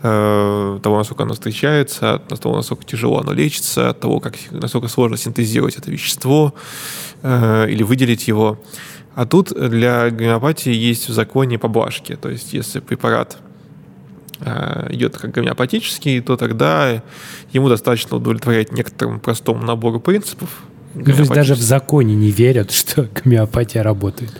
[0.01, 4.87] э, того, насколько оно встречается, от того, насколько тяжело оно лечится, от того, как, насколько
[4.87, 6.53] сложно синтезировать это вещество
[7.23, 8.59] э, или выделить его.
[9.15, 12.15] А тут для гомеопатии есть в законе поблажки.
[12.15, 13.37] То есть, если препарат
[14.41, 17.01] э, идет как гомеопатический, то тогда
[17.51, 20.49] ему достаточно удовлетворять некоторому простому набору принципов.
[20.93, 24.31] Ну, то есть даже в законе не верят, что гомеопатия работает.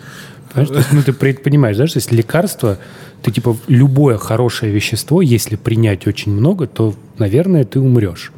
[0.52, 0.68] Понимаешь?
[0.68, 2.78] То есть, ну, ты понимаешь, да, что если лекарство,
[3.26, 8.30] ты типа любое хорошее вещество, если принять очень много, то, наверное, ты умрешь.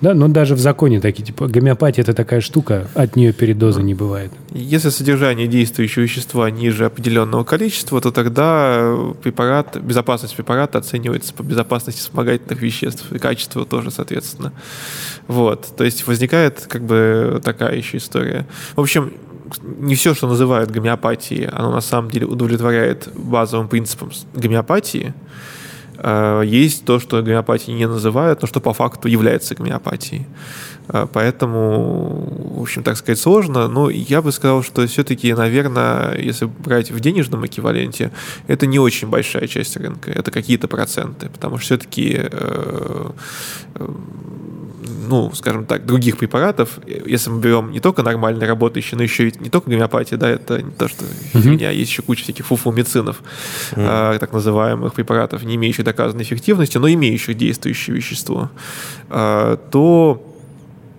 [0.00, 3.94] Да, но даже в законе такие, типа, гомеопатия это такая штука, от нее передоза не
[3.94, 4.32] бывает.
[4.50, 12.00] Если содержание действующего вещества ниже определенного количества, то тогда препарат, безопасность препарата оценивается по безопасности
[12.00, 14.54] вспомогательных веществ и качество тоже, соответственно.
[15.28, 15.76] Вот.
[15.76, 18.46] То есть возникает как бы такая еще история.
[18.76, 19.12] В общем,
[19.62, 25.14] не все, что называют гомеопатией, оно на самом деле удовлетворяет базовым принципам гомеопатии.
[25.98, 30.26] Э, Есть то, что гомеопатией не называют, но что по факту является гомеопатией.
[30.88, 33.68] Э, Поэтому, в общем, так сказать, сложно.
[33.68, 38.12] Но я бы сказал, что все-таки, наверное, если брать в денежном эквиваленте,
[38.46, 40.10] это не очень большая часть рынка.
[40.10, 41.28] Это какие-то проценты.
[41.28, 42.28] Потому что все-таки
[45.08, 49.40] ну, скажем так, других препаратов, если мы берем не только нормально работающие, но еще ведь
[49.40, 53.22] не только гомеопатия, да, это не то, что фигня, есть еще куча всяких фуфломицинов,
[53.72, 58.50] э, так называемых препаратов, не имеющих доказанной эффективности, но имеющих действующее вещество,
[59.10, 60.31] а, то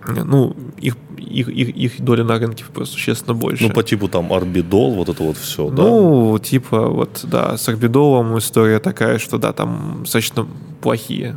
[0.06, 3.64] ну, их, их, их, их доля на рынке просто существенно больше.
[3.64, 5.82] Ну, по типу там орбидол, вот это вот все, да?
[5.82, 10.46] Ну, типа, вот, да, с орбидолом история такая, что, да, там достаточно
[10.80, 11.36] плохие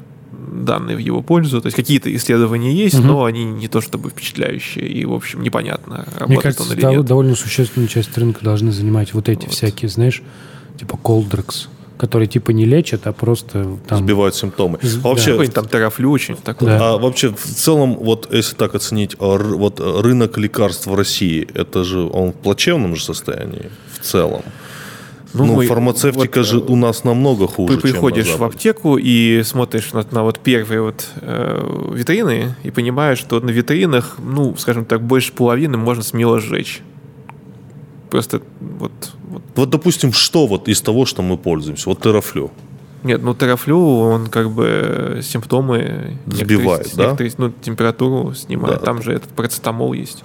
[0.52, 1.62] данные в его пользу.
[1.62, 3.08] То есть какие-то исследования есть, угу.
[3.08, 4.88] но они не то чтобы впечатляющие.
[4.88, 7.06] И, в общем, непонятно, работает Мне кажется, он или нет.
[7.06, 9.54] довольно существенную часть рынка должны занимать вот эти вот.
[9.54, 10.22] всякие, знаешь,
[10.78, 14.00] типа Колдрекс которые типа не лечат, а просто там...
[14.00, 14.80] Сбивают симптомы.
[14.82, 16.68] А вообще, Какой-нибудь там терафлю очень такой.
[16.68, 16.94] Да.
[16.94, 21.84] А вообще, в целом, вот если так оценить, а, вот рынок лекарств в России, это
[21.84, 23.70] же он в плачевном же состоянии
[24.00, 24.44] в целом.
[25.34, 27.76] Ну, ну фармацевтика вот, же у нас намного хуже.
[27.76, 33.20] Ты приходишь в аптеку и смотришь на, на вот первые вот э, витрины и понимаешь,
[33.20, 36.82] что на витринах, ну, скажем так, больше половины можно смело сжечь.
[38.18, 38.92] Просто вот,
[39.30, 39.44] вот.
[39.56, 41.88] Вот, допустим, что вот из того, что мы пользуемся?
[41.90, 42.50] Вот терафлю.
[43.04, 47.16] Нет, ну терафлю, он как бы симптомы сбивает, да?
[47.38, 48.80] ну, температуру снимает.
[48.80, 48.86] Да.
[48.86, 50.24] Там же этот процетамол есть.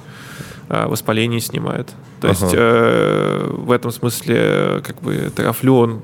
[0.71, 1.89] А, воспаление снимает.
[2.23, 2.39] То ага.
[2.41, 6.01] есть э, в этом смысле как бы терафлю он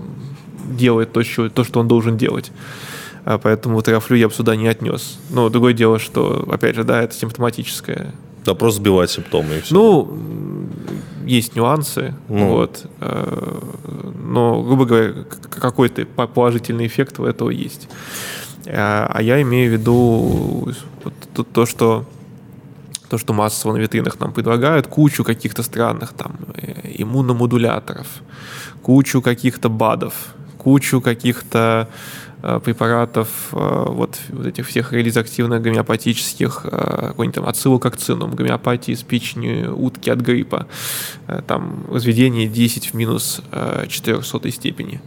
[0.70, 2.52] делает то, что, то, что он должен делать.
[3.24, 5.18] А поэтому терафлю я бы сюда не отнес.
[5.30, 8.12] Но другое дело, что, опять же, да, это симптоматическое.
[8.44, 9.74] Да, просто сбивать симптомы и все.
[9.74, 10.57] Ну,
[11.28, 12.48] есть нюансы, ну.
[12.48, 13.60] вот, э,
[14.18, 15.12] но, грубо говоря,
[15.50, 17.88] какой-то положительный эффект у этого есть.
[18.66, 20.72] А, а я имею в виду
[21.52, 22.04] то, что
[23.08, 28.06] то, что массово на витринах нам предлагают, кучу каких-то странных там э, иммуномодуляторов,
[28.82, 32.27] кучу каких-то БАДов, кучу каких-то э,
[32.64, 39.76] препаратов, э, вот, вот этих всех реализоактивных гомеопатических, э, какой-нибудь там ацилококцинум, гомеопатии с печенью
[39.76, 40.66] утки от гриппа,
[41.26, 45.00] э, там разведение 10 в минус э, 400 степени.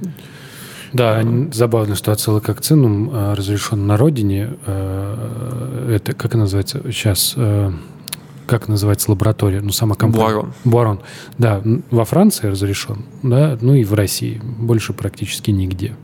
[0.93, 1.23] Да,
[1.53, 4.57] забавно, что ацилококцинум э, разрешен на родине.
[4.65, 7.33] Э, это, как называется сейчас?
[7.37, 7.71] Э,
[8.45, 9.61] как называется лаборатория?
[9.61, 10.25] Ну, сама компания.
[10.25, 10.53] Буарон.
[10.65, 10.99] Буарон.
[11.37, 14.41] Да, во Франции разрешен, да, ну и в России.
[14.43, 15.95] Больше практически нигде.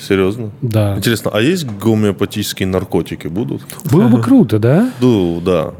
[0.00, 0.50] Серьезно?
[0.62, 0.96] Да.
[0.96, 3.62] Интересно, а есть гомеопатические наркотики будут?
[3.90, 4.90] Было бы круто, да?
[5.00, 5.74] Ну, да.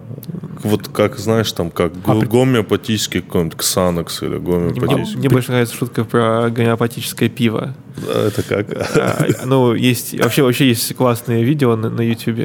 [0.62, 5.16] Вот как, знаешь, там, как а гомеопатический какой-нибудь ксанокс или гомеопатический.
[5.16, 7.74] Мне, мне больше нравится шутка про гомеопатическое пиво.
[8.06, 8.66] Это как?
[8.96, 12.38] А, ну, есть, вообще, вообще есть классное видео на, на YouTube,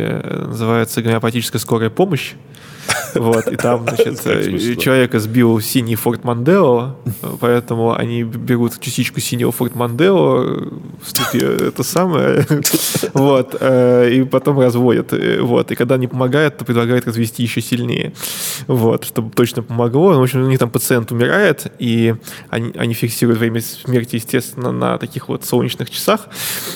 [0.48, 2.34] называется «Гомеопатическая скорая помощь».
[3.16, 4.22] Вот, и там, значит,
[4.80, 6.98] человека сбил синий Форт Мандео,
[7.40, 10.70] поэтому они берут частичку синего Форт Мандео,
[11.42, 12.46] это самое,
[13.14, 17.62] вот, э, и потом разводят, э, вот, и когда не помогает, то предлагают развести еще
[17.62, 18.14] сильнее,
[18.68, 20.14] вот, чтобы точно помогло.
[20.14, 22.16] Ну, в общем, у них там пациент умирает, и
[22.50, 26.28] они, они фиксируют время смерти, естественно, на таких вот солнечных часах,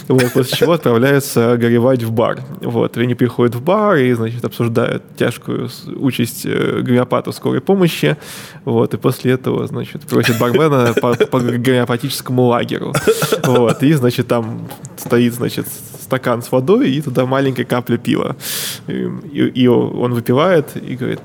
[0.08, 4.46] вот, после чего отправляются горевать в бар, вот, и они приходят в бар и, значит,
[4.46, 5.70] обсуждают тяжкую
[6.00, 8.18] участь э, гомеопатов скорой помощи,
[8.66, 12.94] вот, и после этого, значит, просит бармена по, по гомеопатическому лагерю,
[13.44, 15.68] вот, и, значит, там стоит, значит,
[16.02, 18.36] стакан с водой и туда маленькая капля пива,
[18.88, 21.20] и, и он выпивает и говорит,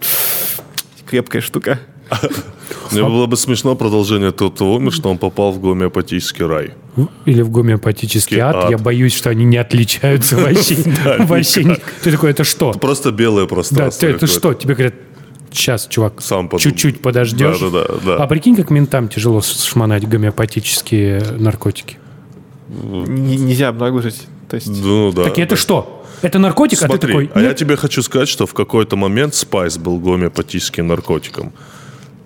[1.07, 1.79] крепкая штука.
[2.91, 6.73] Мне было бы смешно продолжение того, что он попал в гомеопатический рай.
[7.25, 8.57] Или в гомеопатический ад.
[8.57, 8.71] ад.
[8.71, 10.77] Я боюсь, что они не отличаются вообще.
[11.19, 11.79] Вообще.
[12.03, 12.73] Ты такой, это что?
[12.73, 14.09] Просто белое пространство.
[14.09, 14.55] Да, это что?
[14.55, 14.95] Тебе говорят,
[15.51, 17.59] сейчас, чувак, Сам чуть-чуть подождешь.
[17.59, 21.99] Да, да, да, А прикинь, как ментам тяжело шмонать гомеопатические наркотики.
[22.69, 24.27] Нельзя обнаружить.
[24.49, 24.69] То есть...
[24.69, 25.25] Ну, да.
[25.25, 26.05] Так это что?
[26.23, 27.31] Это наркотик, Смотри, а ты такой...
[27.35, 31.53] а я тебе хочу сказать, что в какой-то момент спайс был гомеопатическим наркотиком.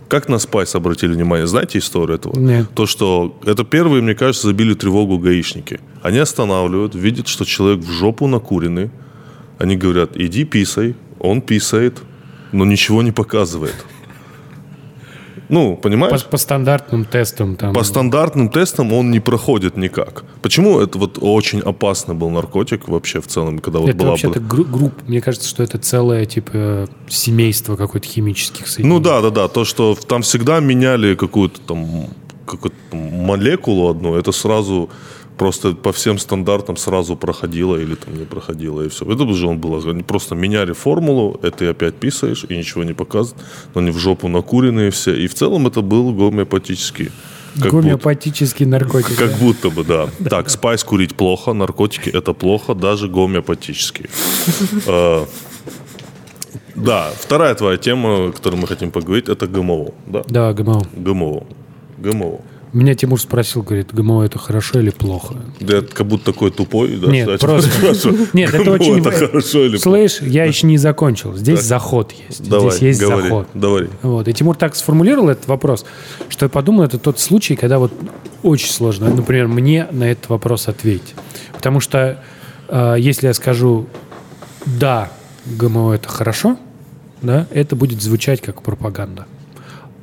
[0.08, 1.46] Как на Спайс обратили внимание?
[1.46, 2.38] Знаете историю этого?
[2.38, 2.70] Нет.
[2.74, 5.80] То, что это первые, мне кажется, забили тревогу гаишники.
[6.02, 8.90] Они останавливают, видят, что человек в жопу накуренный.
[9.58, 10.94] Они говорят, иди писай.
[11.20, 11.98] Он писает,
[12.52, 13.74] но ничего не показывает.
[15.48, 16.24] Ну, понимаешь?
[16.24, 17.56] По, по стандартным тестам.
[17.56, 17.74] Там...
[17.74, 20.24] По стандартным тестам он не проходит никак.
[20.42, 24.10] Почему это вот очень опасный был наркотик вообще в целом, когда вот это была...
[24.10, 28.96] вообще-то гру- групп, мне кажется, что это целое, типа, семейство какое-то химических соединений.
[28.96, 32.08] Ну да, да, да, то, что там всегда меняли какую-то там
[32.46, 34.88] какую-то молекулу одну, это сразу
[35.38, 39.04] просто по всем стандартам сразу проходило или там не проходило, и все.
[39.10, 39.88] Это уже он был.
[39.88, 43.98] Они просто меняли формулу, это ты опять писаешь, и ничего не показывает, но они в
[43.98, 45.14] жопу накуренные все.
[45.14, 47.10] И в целом это был гомеопатический.
[47.60, 49.16] Как Гомеопатический будто, наркотик.
[49.16, 50.08] Как будто бы, да.
[50.28, 54.08] Так, спайс курить плохо, наркотики это плохо, даже гомеопатические.
[54.86, 55.26] А,
[56.74, 59.86] да, вторая твоя тема, о которой мы хотим поговорить, это ГМО.
[60.06, 60.82] Да, да ГМО.
[60.96, 61.46] ГМО.
[61.98, 62.40] ГМО.
[62.72, 65.36] Меня Тимур спросил, говорит, ГМО это хорошо или плохо?
[65.60, 66.96] Да я как будто такой тупой.
[66.96, 69.00] Да, Нет, кстати, просто- Нет, это очень...
[69.00, 69.82] это хорошо или плохо?
[69.82, 71.34] Слышь, я еще не закончил.
[71.34, 72.46] Здесь заход есть.
[72.48, 73.46] Давай, Здесь есть говори, заход.
[73.54, 73.88] давай.
[74.02, 74.28] Вот.
[74.28, 75.86] И Тимур так сформулировал этот вопрос,
[76.28, 77.92] что я подумал, это тот случай, когда вот
[78.42, 81.14] очень сложно, например, мне на этот вопрос ответить.
[81.54, 82.22] Потому что
[82.68, 83.86] э, если я скажу
[84.66, 85.10] «да,
[85.46, 86.58] ГМО это хорошо»,
[87.22, 89.26] да, это будет звучать как пропаганда.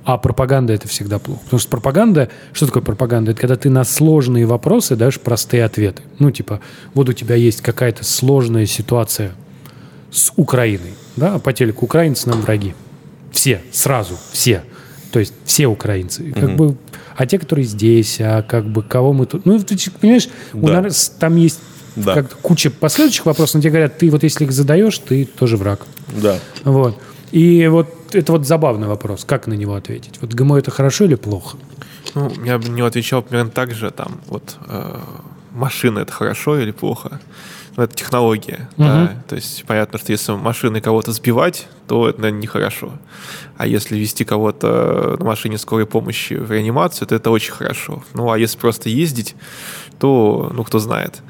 [0.06, 1.42] А пропаганда это всегда плохо.
[1.46, 3.32] Потому что пропаганда, что такое пропаганда?
[3.32, 6.04] Это когда ты на сложные вопросы даешь простые ответы.
[6.20, 6.62] Ну, типа,
[6.94, 9.32] вот у тебя есть какая-то сложная ситуация
[10.12, 12.76] с Украиной, да, а по телеку украинцы нам враги.
[13.32, 14.64] Все, сразу, все.
[15.12, 16.24] То есть все украинцы.
[16.30, 16.78] И Как бы,
[17.18, 19.46] а те, которые здесь, а как бы кого мы тут...
[19.46, 20.82] Ну, ты понимаешь, у Да.
[20.82, 21.60] нас там есть
[21.96, 22.14] Да.
[22.14, 25.86] как куча последующих вопросов, но тебе говорят, ты вот если их задаешь, ты тоже враг.
[26.22, 26.38] Да.
[26.64, 26.98] Вот.
[27.32, 27.88] И вот
[28.20, 30.20] это вот забавный вопрос, как на него ответить.
[30.22, 31.58] Вот ГМО это хорошо или плохо?
[32.14, 35.00] Ну, я бы не отвечал примерно так же, там, вот, э,
[35.52, 37.20] машина это хорошо или плохо.
[37.78, 39.22] Ну, это технология, да.
[39.28, 42.94] То есть понятно, что если машиной кого-то сбивать, то это, наверное, нехорошо.
[43.58, 48.02] А если вести кого-то на машине скорой помощи в реанимацию, то это очень хорошо.
[48.14, 49.36] Ну, а если просто ездить,
[50.00, 51.22] то, ну, кто знает.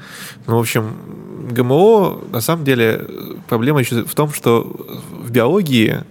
[0.46, 0.94] Ну, в общем,
[1.50, 3.06] ГМО, на самом деле,
[3.48, 4.70] проблема еще в том, что
[5.10, 6.04] в биологии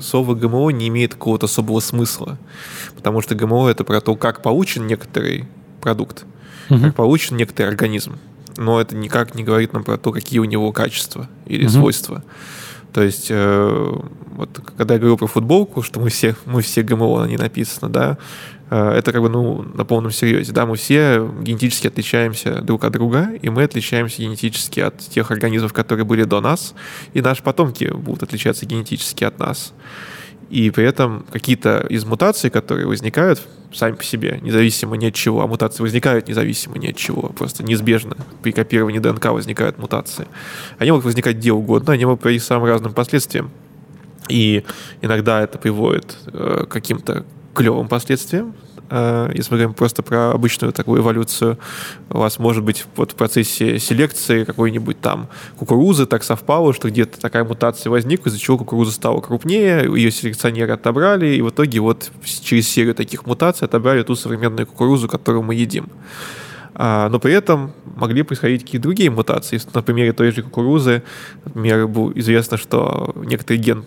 [0.00, 2.38] слово ГМО не имеет какого-то особого смысла.
[2.96, 5.46] Потому что ГМО это про то, как получен некоторый
[5.80, 6.24] продукт,
[6.68, 8.18] как получен некоторый организм.
[8.56, 12.24] Но это никак не говорит нам про то, какие у него качества или свойства.
[12.92, 14.00] То есть, э,
[14.36, 17.88] вот когда я говорю про футболку, что мы все, мы все ГМО, на ней написано,
[17.88, 18.18] да,
[18.72, 23.30] это как бы, ну, на полном серьезе, да, мы все генетически отличаемся друг от друга,
[23.42, 26.74] и мы отличаемся генетически от тех организмов, которые были до нас,
[27.12, 29.74] и наши потомки будут отличаться генетически от нас.
[30.48, 33.40] И при этом какие-то из мутаций, которые возникают
[33.72, 37.62] сами по себе, независимо ни от чего, а мутации возникают независимо ни от чего, просто
[37.64, 40.26] неизбежно при копировании ДНК возникают мутации.
[40.78, 43.50] Они могут возникать где угодно, они могут привести к самым разным последствиям.
[44.28, 44.64] И
[45.00, 48.54] иногда это приводит э, к каким-то клевым последствиям.
[48.90, 51.58] Э, если мы говорим просто про обычную такую эволюцию,
[52.10, 57.18] у вас может быть вот в процессе селекции какой-нибудь там кукурузы так совпало, что где-то
[57.18, 62.10] такая мутация возникла, из-за чего кукуруза стала крупнее, ее селекционеры отобрали, и в итоге вот
[62.42, 65.88] через серию таких мутаций отобрали ту современную кукурузу, которую мы едим.
[66.74, 69.60] А, но при этом могли происходить какие-то другие мутации.
[69.74, 71.02] На примере той же кукурузы,
[71.44, 73.84] например, было известно, что некоторый ген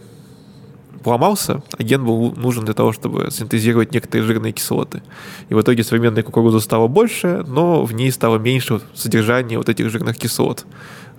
[1.06, 5.04] поломался, а ген был нужен для того, чтобы синтезировать некоторые жирные кислоты.
[5.50, 9.92] И в итоге современной кукурузы стало больше, но в ней стало меньше содержания вот этих
[9.92, 10.66] жирных кислот.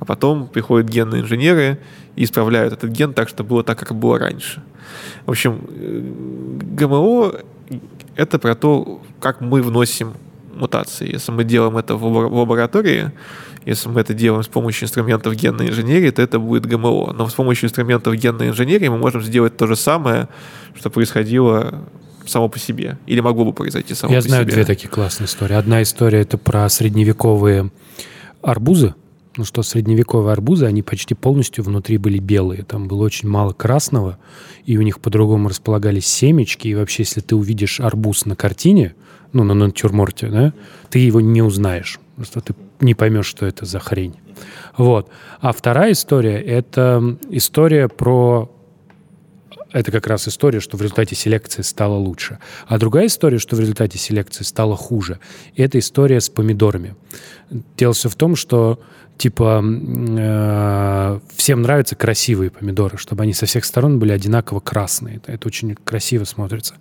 [0.00, 1.78] А потом приходят генные инженеры
[2.16, 4.60] и исправляют этот ген так, чтобы было так, как было раньше.
[5.24, 6.00] В общем, э,
[6.78, 7.32] ГМО—
[8.16, 10.14] это про то, как мы вносим
[10.52, 11.12] мутации.
[11.14, 13.12] Если мы делаем это в лабора- в лаборатории,
[13.66, 17.12] если мы это делаем с помощью инструментов генной инженерии, то это будет ГМО.
[17.12, 20.28] Но с помощью инструментов генной инженерии мы можем сделать то же самое,
[20.74, 21.84] что происходило
[22.24, 22.98] само по себе.
[23.06, 24.54] Или могло бы произойти само Я по знаю себе.
[24.54, 25.54] две такие классные истории.
[25.54, 27.70] Одна история это про средневековые
[28.40, 28.94] арбузы.
[29.36, 32.62] Ну что, средневековые арбузы, они почти полностью внутри были белые.
[32.62, 34.18] Там было очень мало красного,
[34.64, 36.68] и у них по-другому располагались семечки.
[36.68, 38.94] И вообще, если ты увидишь арбуз на картине,
[39.32, 40.54] ну, на натюрморте, да,
[40.88, 41.98] ты его не узнаешь.
[42.16, 44.16] Просто ты не поймешь, что это за хрень.
[44.76, 45.08] Вот.
[45.40, 48.50] А вторая история– это история про
[49.76, 52.38] это как раз история, что в результате селекции стало лучше.
[52.66, 55.20] А другая история, что в результате селекции стало хуже,
[55.54, 56.94] это история с помидорами.
[57.76, 58.80] Дело все в том, что
[59.18, 65.16] типа э, всем нравятся красивые помидоры, чтобы они со всех сторон были одинаково красные.
[65.16, 66.74] Это, это очень красиво смотрится.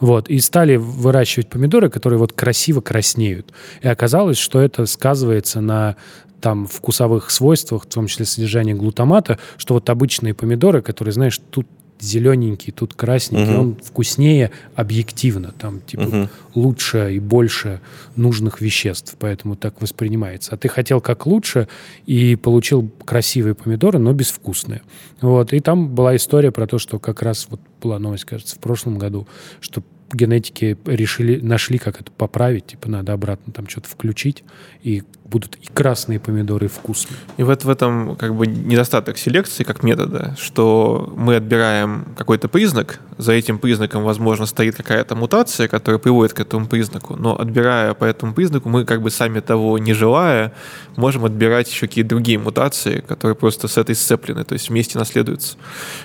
[0.00, 0.28] Вот.
[0.28, 3.52] И стали выращивать помидоры, которые вот красиво краснеют.
[3.80, 5.96] И оказалось, что это сказывается на
[6.40, 11.66] там вкусовых свойствах, в том числе содержании глутамата, что вот обычные помидоры, которые, знаешь, тут
[12.00, 17.80] зелененький, тут красненький, он вкуснее объективно, там типа лучше и больше
[18.16, 20.54] нужных веществ, поэтому так воспринимается.
[20.54, 21.68] А ты хотел как лучше
[22.06, 24.82] и получил красивые помидоры, но безвкусные.
[25.20, 25.52] Вот.
[25.52, 28.98] И там была история про то, что как раз вот была новость, кажется, в прошлом
[28.98, 29.26] году,
[29.60, 29.82] что
[30.12, 34.44] генетики решили, нашли, как это поправить, типа надо обратно там что-то включить,
[34.82, 37.16] и будут и красные помидоры, вкусные.
[37.36, 43.00] И вот в этом как бы недостаток селекции как метода, что мы отбираем какой-то признак,
[43.16, 48.04] за этим признаком, возможно, стоит какая-то мутация, которая приводит к этому признаку, но отбирая по
[48.04, 50.52] этому признаку, мы как бы сами того не желая,
[50.96, 55.56] можем отбирать еще какие-то другие мутации, которые просто с этой сцеплены, то есть вместе наследуются.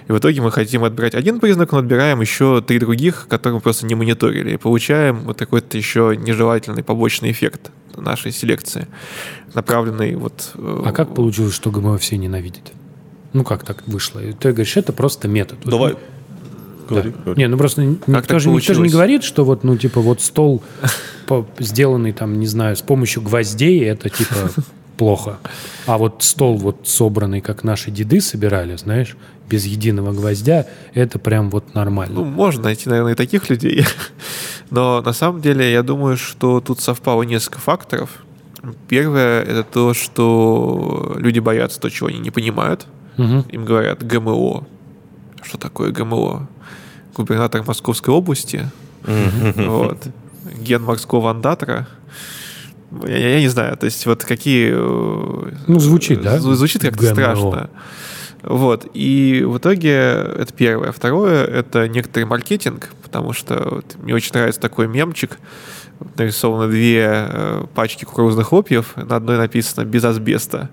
[0.08, 3.62] И в итоге мы хотим отбирать один признак, но отбираем еще три других, которые мы
[3.62, 4.54] просто не мониторили.
[4.54, 8.88] И получаем вот такой-то еще нежелательный побочный эффект нашей селекции,
[9.54, 10.52] направленный вот...
[10.56, 12.72] э, А как получилось, что ГМО все ненавидят?
[13.34, 14.20] Ну как так вышло?
[14.20, 15.60] И Ты говоришь, это просто метод.
[15.66, 15.96] Давай.
[16.90, 17.18] Говори, да.
[17.24, 17.42] говори.
[17.42, 20.22] Не, ну просто никто так же, никто же не говорит, что вот, ну, типа, вот
[20.22, 20.62] стол,
[21.28, 24.36] по- сделанный там, не знаю, с помощью гвоздей, это типа
[24.98, 25.38] плохо.
[25.88, 29.16] А вот стол вот собранный, как наши деды собирали, знаешь,
[29.50, 32.22] без единого гвоздя, это прям вот Ну, нормально.
[32.22, 33.86] можно найти, наверное, и таких людей.
[34.72, 38.10] Но на самом деле я думаю, что тут совпало несколько факторов.
[38.88, 42.88] Первое— это то, что люди боятся то, чего они не понимают.
[43.18, 43.46] Мгм.
[43.50, 44.66] Им говорят ГМО.
[45.44, 46.48] Что такое ГМО?
[47.16, 48.70] Губернатор Московской области.
[49.04, 50.08] Вот.
[50.60, 51.88] Ген морского андатора.
[53.04, 54.72] Я, я не знаю, то есть вот какие...
[54.74, 56.38] э, Ну, звучит, да?
[56.38, 57.14] зв- Звучит как-то ГМО.
[57.14, 57.70] страшно.
[58.44, 58.86] Вот.
[58.94, 60.92] И в итоге это первое.
[60.92, 65.38] Второе— это некоторый маркетинг, потому что вот мне очень нравится такой мемчик.
[66.18, 68.94] Нарисованы две э, пачки кукурузных хлопьев.
[68.98, 70.70] На одной написано «без асбеста».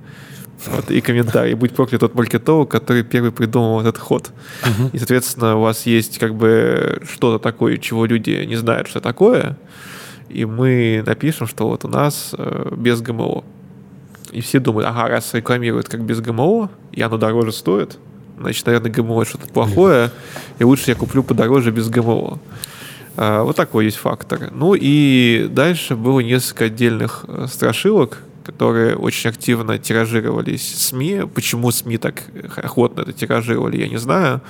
[0.67, 1.55] Вот, и комментарий.
[1.55, 4.31] Будь проклят тот маркетолог, который первый придумал этот ход.
[4.93, 9.57] И, соответственно, у вас есть как бы что-то такое, чего люди не знают, что такое.
[10.33, 13.45] И мы напишем, что вот у нас э, без ГМО.
[14.31, 17.99] И все думают, ага, раз рекламируют как без ГМО, и оно дороже стоит,
[18.39, 20.11] значит, наверное, ГМО что-то плохое,
[20.59, 22.39] и лучше я куплю подороже без ГМО.
[23.17, 24.51] А, Вот такой есть фактор.
[24.53, 31.23] Ну и дальше было несколько отдельных э, страшилок, которые очень активно тиражировались СМИ.
[31.35, 32.23] Почему СМИ так
[32.57, 34.41] охотно это тиражировали, я не знаю.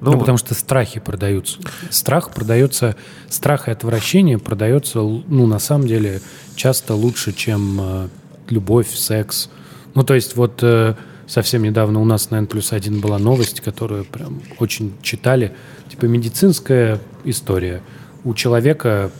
[0.00, 1.58] Но Ну, потому что страхи продаются.
[1.90, 2.96] Страх продается,
[3.28, 6.20] страх и отвращение продается, ну, на самом деле,
[6.56, 8.08] часто лучше, чем э,
[8.48, 9.50] любовь, секс.
[9.94, 10.94] Ну, то есть вот э,
[11.26, 15.52] совсем недавно у нас на N плюс один была новость, которую прям очень читали.
[15.88, 17.82] Типа медицинская история.
[18.24, 19.10] У человека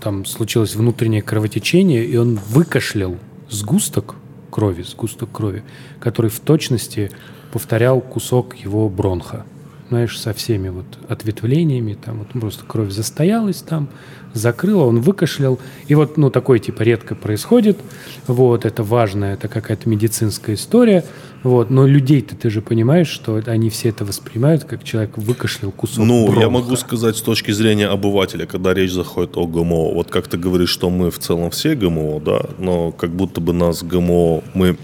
[0.00, 3.16] там случилось внутреннее кровотечение, и он выкашлял
[3.52, 4.16] сгусток
[4.50, 5.62] крови, сгусток крови,
[6.00, 7.10] который в точности
[7.52, 9.44] повторял кусок его бронха
[9.92, 13.90] знаешь, со всеми вот ответвлениями, там вот просто кровь застоялась там,
[14.32, 15.58] закрыла, он выкашлял.
[15.86, 17.78] И вот, ну, такое типа редко происходит.
[18.26, 21.04] Вот, это важно, это какая-то медицинская история.
[21.42, 26.06] Вот, но людей-то ты же понимаешь, что они все это воспринимают, как человек выкашлял кусок
[26.06, 26.50] Ну, я бронха.
[26.50, 29.92] могу сказать с точки зрения обывателя, когда речь заходит о ГМО.
[29.92, 33.52] Вот как ты говоришь, что мы в целом все ГМО, да, но как будто бы
[33.52, 34.78] нас ГМО, мы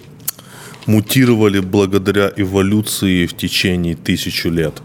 [0.88, 4.82] мутировали благодаря эволюции в течение тысячу лет.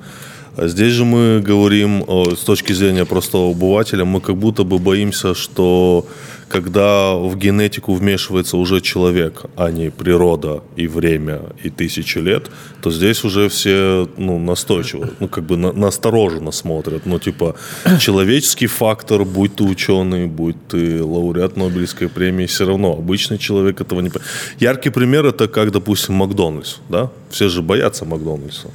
[0.58, 5.34] Здесь же мы говорим о, с точки зрения простого обывателя, мы как будто бы боимся,
[5.34, 6.06] что
[6.48, 12.52] когда в генетику вмешивается уже человек, а не природа и время и тысячи лет,
[12.84, 17.08] то здесь уже все ну, настойчиво, ну как бы на- настороженно смотрят.
[17.08, 17.56] Ну типа
[18.00, 24.02] человеческий фактор, будь ты ученый, будь ты лауреат Нобелевской премии, все равно обычный человек этого
[24.02, 24.12] не...
[24.60, 27.10] Яркий пример это как, допустим, Макдональдс, да?
[27.32, 28.70] Все же боятся Макдональдса.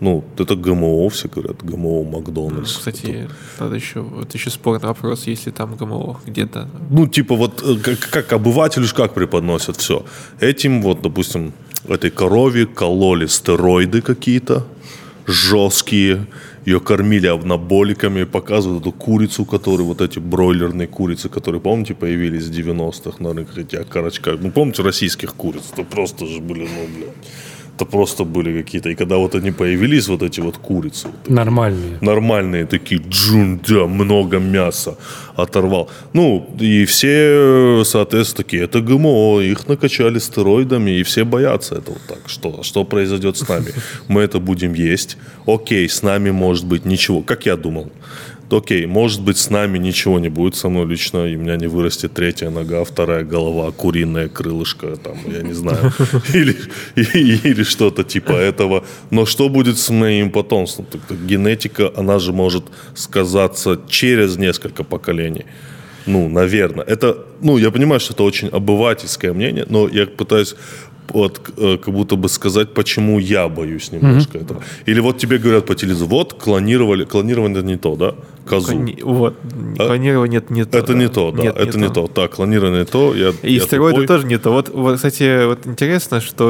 [0.00, 2.76] Ну, это ГМО, все говорят, ГМО Макдональдс.
[2.76, 3.28] Кстати,
[3.60, 6.68] надо еще, вот еще спорный вопрос, если там ГМО где-то.
[6.90, 10.04] Ну, типа вот э, как, как обывателю как преподносят все.
[10.40, 11.52] Этим вот, допустим,
[11.88, 14.66] этой корове кололи стероиды какие-то
[15.26, 16.26] жесткие,
[16.66, 22.50] ее кормили анаболиками, показывают эту курицу, которую, вот эти бройлерные курицы, которые, помните, появились в
[22.50, 24.36] 90-х на рынке, эти окорочка.
[24.40, 25.62] Ну, помните, российских куриц?
[25.72, 27.14] Это просто же были, ну, блядь,
[27.76, 28.90] это просто были какие-то.
[28.90, 31.98] И когда вот они появились, вот эти вот курицы, вот Нормальные.
[32.00, 34.96] нормальные такие, джун, да, много мяса
[35.36, 35.88] оторвал.
[36.12, 41.96] Ну, и все, соответственно, такие, это ГМО, их накачали стероидами, и все боятся этого.
[42.08, 43.72] Так, что, что произойдет с нами?
[44.08, 45.16] Мы это будем есть.
[45.46, 47.90] Окей, с нами может быть ничего, как я думал.
[48.56, 51.66] Окей, может быть, с нами ничего не будет со мной лично, и у меня не
[51.66, 55.92] вырастет третья нога, вторая голова, куриное крылышко, там, я не знаю,
[56.34, 56.56] или,
[56.94, 58.84] или что-то типа этого.
[59.10, 60.86] Но что будет с моим потомством?
[61.28, 65.46] Генетика, она же может сказаться через несколько поколений.
[66.06, 66.84] Ну, наверное.
[66.84, 70.54] Это, ну, я понимаю, что это очень обывательское мнение, но я пытаюсь
[71.08, 74.62] вот, э, как будто бы сказать, почему я боюсь немножко этого.
[74.86, 78.14] Или вот тебе говорят по телевизору, вот клонировали, клонирование не то, да?
[78.46, 78.72] Козу.
[78.72, 79.34] Клони- Вот,
[79.78, 80.78] А- клонирование это не то.
[80.78, 82.06] Это не то, да, Нет, это не то.
[82.08, 84.06] Так, клонирование не то, я, И я стероиды тупой.
[84.06, 84.50] тоже не то.
[84.52, 86.46] Вот, вот, кстати, вот интересно, что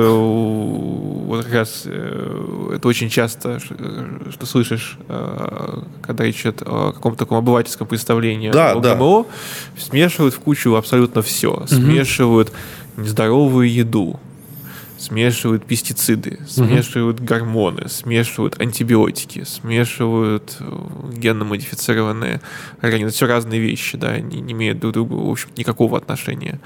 [1.26, 7.18] вот как раз э, это очень часто, что слышишь, э, когда речь идет о каком-то
[7.18, 8.94] таком обывательском представлении Да, о да.
[8.96, 9.26] ГМО,
[9.78, 11.64] смешивают в кучу абсолютно все.
[11.68, 12.52] Смешивают
[12.96, 14.18] нездоровую еду,
[15.04, 20.64] смешивают пестициды, смешивают гормоны, смешивают антибиотики, смешивают э,
[21.12, 22.40] генно-модифицированные
[22.80, 23.08] организмы.
[23.08, 26.58] Это все разные вещи, да, они не имеют друг к другу, в общем, никакого отношения.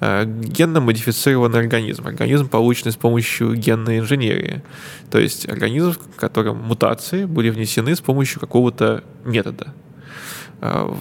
[0.00, 2.06] Э, генно-модифицированный организм.
[2.06, 4.62] Организм, полученный с помощью генной инженерии.
[5.10, 9.72] То есть организм, в котором мутации были внесены с помощью какого-то метода
[10.60, 10.94] э,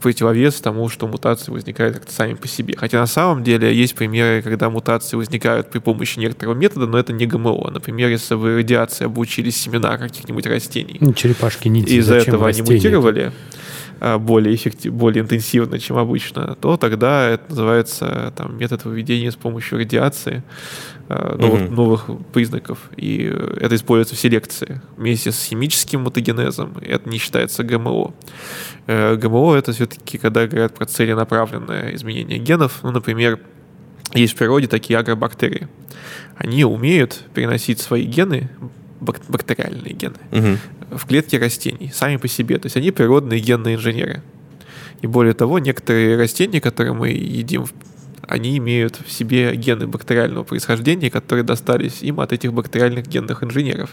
[0.00, 2.74] противовес тому, что мутации возникают как-то сами по себе.
[2.76, 7.12] Хотя на самом деле есть примеры, когда мутации возникают при помощи некоторого метода, но это
[7.12, 7.70] не ГМО.
[7.70, 10.96] Например, если вы радиации обучили семена каких-нибудь растений.
[11.00, 13.32] Ну, черепашки не из-за этого они мутировали
[14.00, 19.78] более, эффектив, более интенсивно, чем обычно, то тогда это называется там, метод выведения с помощью
[19.78, 20.42] радиации
[21.08, 21.74] а, новых, угу.
[21.74, 22.78] новых признаков.
[22.96, 23.24] И
[23.60, 26.76] это используется в селекции вместе с химическим мутагенезом.
[26.80, 28.14] Это не считается ГМО.
[28.86, 32.80] Э, ГМО это все-таки, когда говорят про целенаправленное изменение генов.
[32.82, 33.40] Ну, например,
[34.14, 35.68] есть в природе такие агробактерии.
[36.36, 38.48] Они умеют переносить свои гены,
[39.00, 40.96] бактериальные гены, угу.
[40.96, 42.58] в клетки растений, сами по себе.
[42.58, 44.22] То есть они природные генные инженеры.
[45.02, 47.66] И более того, некоторые растения, которые мы едим
[48.30, 53.90] они имеют в себе гены бактериального происхождения, которые достались им от этих бактериальных генных инженеров.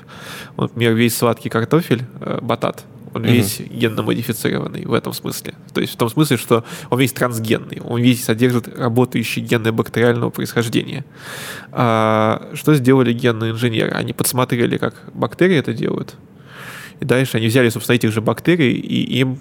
[0.56, 3.32] Вот, например, весь сладкий картофель, э, батат, он угу.
[3.32, 5.54] весь генно-модифицированный в этом смысле.
[5.74, 10.30] То есть в том смысле, что он весь трансгенный, он весь содержит работающие гены бактериального
[10.30, 11.06] происхождения.
[11.72, 13.92] А, что сделали генные инженеры?
[13.92, 16.16] Они подсмотрели, как бактерии это делают,
[17.00, 19.40] и дальше они взяли, собственно, этих же бактерий и им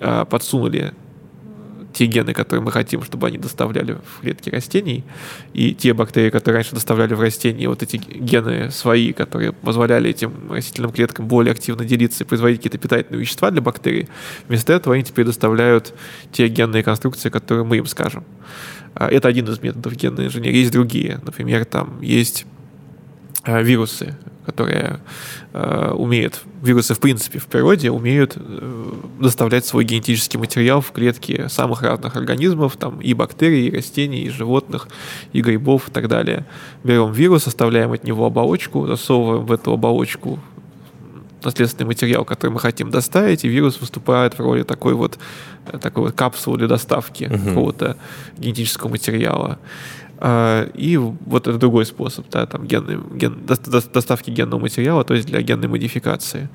[0.00, 0.92] а, подсунули
[1.92, 5.04] те гены, которые мы хотим, чтобы они доставляли в клетки растений,
[5.52, 10.52] и те бактерии, которые раньше доставляли в растения, вот эти гены свои, которые позволяли этим
[10.52, 14.08] растительным клеткам более активно делиться и производить какие-то питательные вещества для бактерий,
[14.48, 15.94] вместо этого они теперь доставляют
[16.32, 18.24] те генные конструкции, которые мы им скажем.
[18.94, 20.58] А, это один из методов генной инженерии.
[20.58, 21.20] Есть другие.
[21.24, 22.46] Например, там есть
[23.44, 24.16] а, вирусы,
[24.48, 25.00] которые
[25.52, 31.48] э, умеют, вирусы в принципе в природе умеют э, доставлять свой генетический материал в клетки
[31.48, 34.88] самых разных организмов, там и бактерий, и растений, и животных,
[35.34, 36.46] и грибов и так далее.
[36.82, 40.38] Берем вирус, оставляем от него оболочку, засовываем в эту оболочку
[41.44, 45.18] наследственный материал, который мы хотим доставить, и вирус выступает в роли такой вот,
[45.66, 47.48] э, такой вот капсулы для доставки uh-huh.
[47.48, 47.96] какого-то
[48.38, 49.58] генетического материала.
[50.20, 55.28] А, и вот это другой способ, да, там генный, ген, доставки генного материала, то есть
[55.28, 56.48] для генной модификации.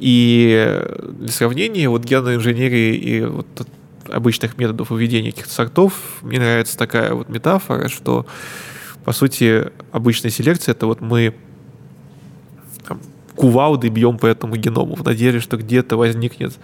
[0.00, 0.84] И
[1.20, 3.46] для сравнения, вот генной инженерии и вот
[4.08, 8.26] обычных методов выведения каких-то сортов, мне нравится такая вот метафора, что,
[9.04, 11.34] по сути, обычная селекция— это вот мы
[12.86, 13.00] там,
[13.36, 16.58] кувалды бьем по этому геному в надежде, что где-то возникнет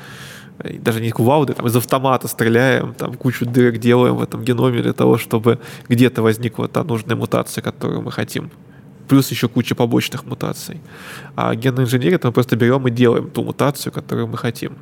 [0.59, 4.93] даже не кувалды, там из автомата стреляем, там кучу дырок делаем в этом геноме для
[4.93, 8.51] того, чтобы где-то возникла та нужная мутация, которую мы хотим.
[9.09, 10.81] Плюс еще куча побочных мутаций.
[11.37, 14.73] А генная инженерия, это мы просто берем и делаем ту мутацию, которую мы хотим.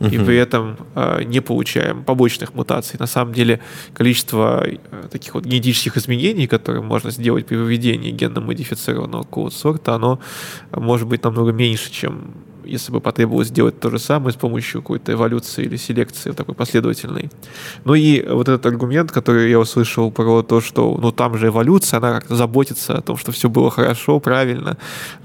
[0.00, 0.14] Uh-huh.
[0.14, 2.98] И при этом э, не получаем побочных мутаций.
[3.00, 3.60] На самом деле
[3.94, 4.76] количество э,
[5.10, 10.20] таких вот генетических изменений, которые можно сделать при выведении генно-модифицированного какого-то сорта, оно
[10.70, 12.32] может быть намного меньше, чем
[12.64, 17.30] если бы потребовалось сделать то же самое с помощью какой-то эволюции или селекции такой последовательной.
[17.84, 21.98] Ну и вот этот аргумент, который я услышал про то, что ну там же эволюция,
[21.98, 24.76] она как-то заботится о том, что все было хорошо, правильно.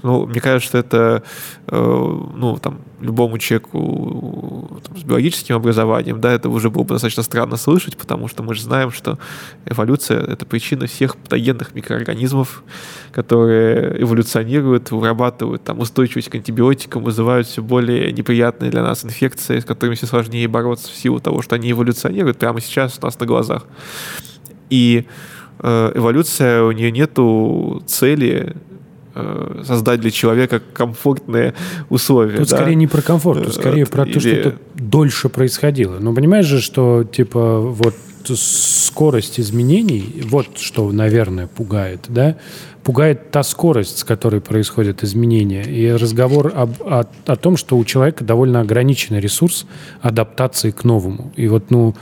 [0.02, 1.22] Ну, мне кажется, что это
[1.66, 7.22] э, ну, там, любому человеку там, с биологическим образованием, да, это уже было бы достаточно
[7.22, 9.18] странно слышать, потому что мы же знаем, что
[9.66, 12.64] эволюция— это причина всех патогенных микроорганизмов,
[13.12, 19.64] которые эволюционируют, вырабатывают там устойчивость к антибиотикам, вызывают все более неприятные для нас инфекции, с
[19.64, 23.26] которыми все сложнее бороться в силу того, что они эволюционируют прямо сейчас у нас на
[23.26, 23.66] глазах.
[24.70, 25.06] И
[25.58, 28.74] э, эволюция, у нее нету цели э,
[29.64, 31.54] создать для человека комфортные
[31.88, 32.38] условия.
[32.38, 32.56] Тут да?
[32.56, 35.98] скорее не про комфорт, тут скорее про то, что это дольше происходило.
[35.98, 37.94] Но понимаешь же, что типа вот
[38.32, 42.36] скорость изменений, вот что, наверное, пугает, да?
[42.82, 45.62] Пугает та скорость, с которой происходят изменения.
[45.62, 49.66] И разговор об, о, о том, что у человека довольно ограниченный ресурс
[50.02, 51.32] адаптации к новому.
[51.36, 51.94] И вот, ну,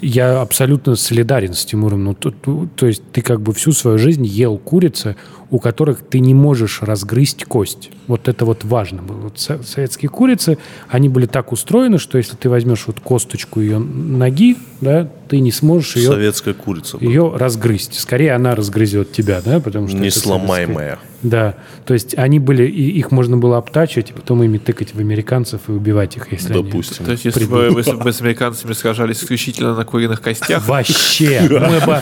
[0.00, 2.04] я абсолютно солидарен с Тимуром.
[2.04, 5.16] Ну, то, то, то есть ты как бы всю свою жизнь ел курицы,
[5.52, 7.90] у которых ты не можешь разгрызть кость.
[8.06, 9.18] Вот это вот важно было.
[9.18, 10.56] Вот советские курицы,
[10.88, 15.52] они были так устроены, что если ты возьмешь вот косточку ее ноги, да, ты не
[15.52, 16.08] сможешь ее...
[16.08, 16.96] Советская курица.
[17.02, 18.00] Ее разгрызть.
[18.00, 19.98] Скорее она разгрызет тебя, да, потому что...
[19.98, 20.98] Несломаемая.
[21.20, 25.00] Да, то есть они были, и их можно было обтачивать, и потом ими тыкать в
[25.00, 26.96] американцев и убивать их, если Допустим.
[27.00, 27.06] они...
[27.06, 30.66] То есть если бы, если бы с американцами сражались исключительно на куриных костях...
[30.66, 31.46] Вообще!
[31.50, 32.00] Мы бы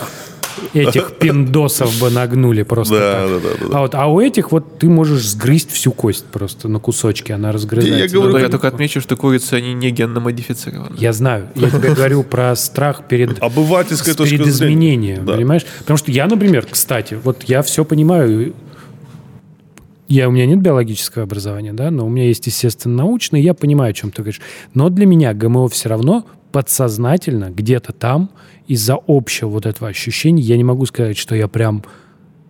[0.74, 3.28] этих пиндосов бы нагнули просто Да, так.
[3.28, 3.78] да, да, да, да.
[3.78, 7.52] А, вот, а у этих вот ты можешь сгрызть всю кость просто на кусочки, она
[7.52, 7.98] разгрызается.
[8.04, 10.96] Я говорю, Но я Ну, только отмечу, что курицы, они не генно модифицированы.
[10.98, 11.48] Я знаю.
[11.54, 15.34] Я тебе говорю про страх перед перед изменением, Да.
[15.34, 15.64] понимаешь?
[15.80, 18.54] Потому что я, например, кстати, вот я все понимаю.
[20.08, 23.90] Я, у меня нет биологического образования, да, но у меня есть, естественно, научное, я понимаю,
[23.90, 24.40] о чем ты говоришь.
[24.74, 28.30] Но для меня ГМО все равно подсознательно где-то там
[28.66, 31.84] из-за общего вот этого ощущения я не могу сказать, что я прям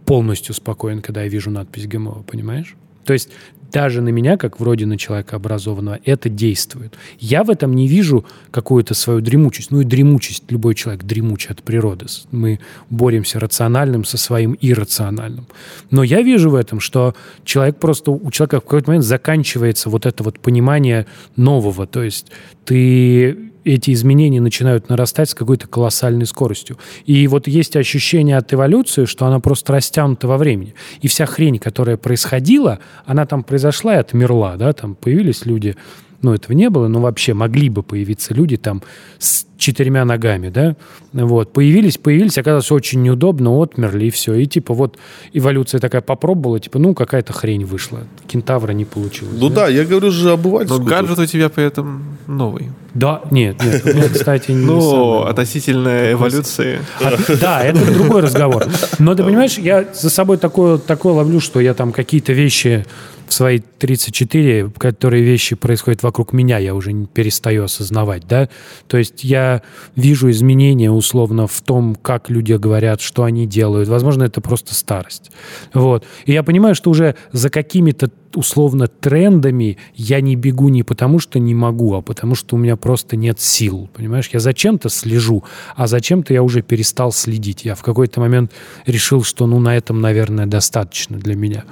[0.04, 2.76] полностью спокоен, когда я вижу надпись ГМО, понимаешь?
[3.04, 3.30] То есть
[3.72, 6.94] даже на меня, как вроде на человека образованного, это действует.
[7.18, 9.70] Я в этом не вижу какую-то свою дремучесть.
[9.70, 12.06] Ну и дремучесть, любой человек дремучий от природы.
[12.32, 15.46] Мы боремся рациональным со своим иррациональным.
[15.90, 17.14] Но я вижу в этом, что
[17.44, 21.06] человек просто, у человека в какой-то момент заканчивается вот это вот понимание
[21.36, 21.86] нового.
[21.86, 22.30] То есть
[22.64, 26.78] ты эти изменения начинают нарастать с какой-то колоссальной скоростью.
[27.06, 30.74] И вот есть ощущение от эволюции, что она просто растянута во времени.
[31.00, 35.76] И вся хрень, которая происходила, она там произошла и отмерла, да, там появились люди,
[36.22, 38.82] ну, этого не было, но вообще могли бы появиться люди там
[39.18, 40.74] с четырьмя ногами, да,
[41.12, 44.96] вот, появились, появились, оказалось очень неудобно, отмерли, и все, и типа вот
[45.34, 49.36] эволюция такая попробовала, типа, ну, какая-то хрень вышла, кентавра не получилось.
[49.38, 50.82] Ну да, я говорю же Но обывательскую.
[50.82, 52.70] гаджет у тебя при этом новый.
[52.94, 56.80] Да, нет, нет, у меня, кстати, не Ну, относительно эволюции.
[57.00, 58.64] А, Да, это другой разговор.
[58.98, 62.86] Но ты понимаешь, я за собой такое, такое ловлю, что я там какие-то вещи
[63.30, 68.48] в свои 34, которые вещи происходят вокруг меня, я уже не перестаю осознавать, да.
[68.88, 69.62] То есть я
[69.94, 73.88] вижу изменения условно в том, как люди говорят, что они делают.
[73.88, 75.30] Возможно, это просто старость.
[75.72, 76.04] Вот.
[76.24, 81.38] И я понимаю, что уже за какими-то условно трендами я не бегу не потому, что
[81.38, 83.88] не могу, а потому, что у меня просто нет сил.
[83.94, 85.44] Понимаешь, я зачем-то слежу,
[85.76, 87.64] а зачем-то я уже перестал следить.
[87.64, 88.50] Я в какой-то момент
[88.86, 91.64] решил, что ну на этом, наверное, достаточно для меня.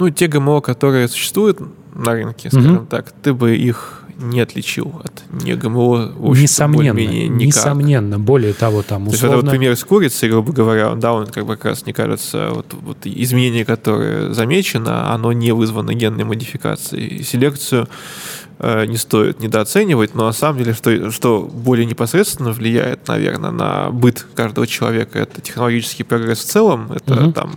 [0.00, 1.60] Ну, те ГМО, которые существуют
[1.94, 6.12] на рынке, скажем так, ты бы их не отличил от не ГМО.
[6.36, 7.40] несомненно, никак.
[7.40, 8.18] несомненно.
[8.18, 9.48] Более того, там То есть вот условно...
[9.48, 12.66] этот пример с курицей, грубо говоря, да, он как бы как раз, мне кажется, вот,
[12.72, 17.22] вот изменение, которое замечено, оно не вызвано генной модификацией.
[17.22, 17.88] Селекцию
[18.58, 23.90] э, не стоит недооценивать, но на самом деле, что, что более непосредственно влияет, наверное, на
[23.90, 27.32] быт каждого человека, это технологический прогресс в целом, это Мгм.
[27.32, 27.52] там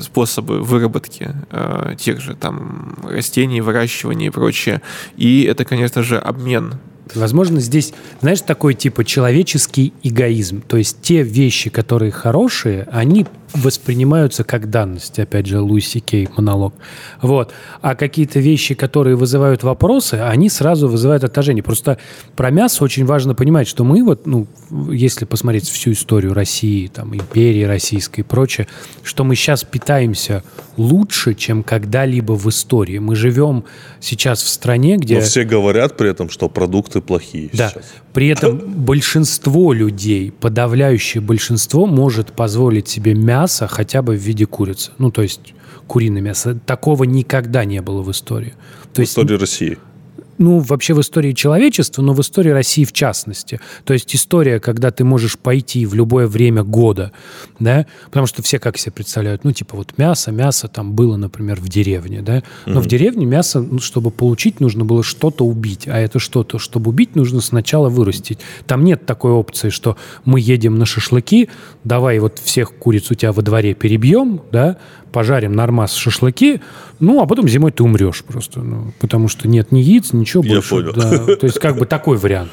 [0.00, 4.82] способы выработки э, тех же там растений, выращивания и прочее.
[5.16, 6.74] И это, конечно же, обмен
[7.14, 10.62] Возможно, здесь, знаешь, такой типа человеческий эгоизм.
[10.62, 15.18] То есть те вещи, которые хорошие, они воспринимаются как данность.
[15.18, 16.74] Опять же, Луиси Кей монолог.
[17.20, 17.52] Вот.
[17.80, 21.62] А какие-то вещи, которые вызывают вопросы, они сразу вызывают отторжение.
[21.62, 21.98] Просто
[22.36, 24.46] про мясо очень важно понимать, что мы вот, ну,
[24.90, 28.66] если посмотреть всю историю России, там, империи российской и прочее,
[29.02, 30.42] что мы сейчас питаемся
[30.76, 32.98] лучше, чем когда-либо в истории.
[32.98, 33.64] Мы живем
[34.00, 35.16] сейчас в стране, где...
[35.16, 37.70] Но все говорят при этом, что продукты плохие Да.
[37.70, 37.84] сейчас.
[38.12, 44.92] При этом большинство людей, подавляющее большинство, может позволить себе мясо хотя бы в виде курицы.
[44.98, 45.54] Ну, то есть
[45.86, 46.58] куриное мясо.
[46.66, 48.54] Такого никогда не было в истории.
[48.92, 49.78] То В есть, истории России.
[50.42, 53.60] Ну, вообще в истории человечества, но в истории России в частности.
[53.84, 57.12] То есть история, когда ты можешь пойти в любое время года,
[57.60, 61.60] да, потому что все как себе представляют, ну, типа вот мясо, мясо там было, например,
[61.60, 65.98] в деревне, да, но в деревне мясо, ну, чтобы получить, нужно было что-то убить, а
[65.98, 68.40] это что-то, чтобы убить, нужно сначала вырастить.
[68.66, 71.48] Там нет такой опции, что мы едем на шашлыки,
[71.84, 74.78] давай вот всех куриц у тебя во дворе перебьем, да,
[75.12, 76.60] пожарим нормас шашлыки,
[77.00, 80.54] ну, а потом зимой ты умрешь просто, ну, потому что нет ни яиц, ничего Я
[80.54, 80.68] больше.
[80.70, 80.92] понял.
[80.94, 82.50] Да, то есть как бы такой вариант.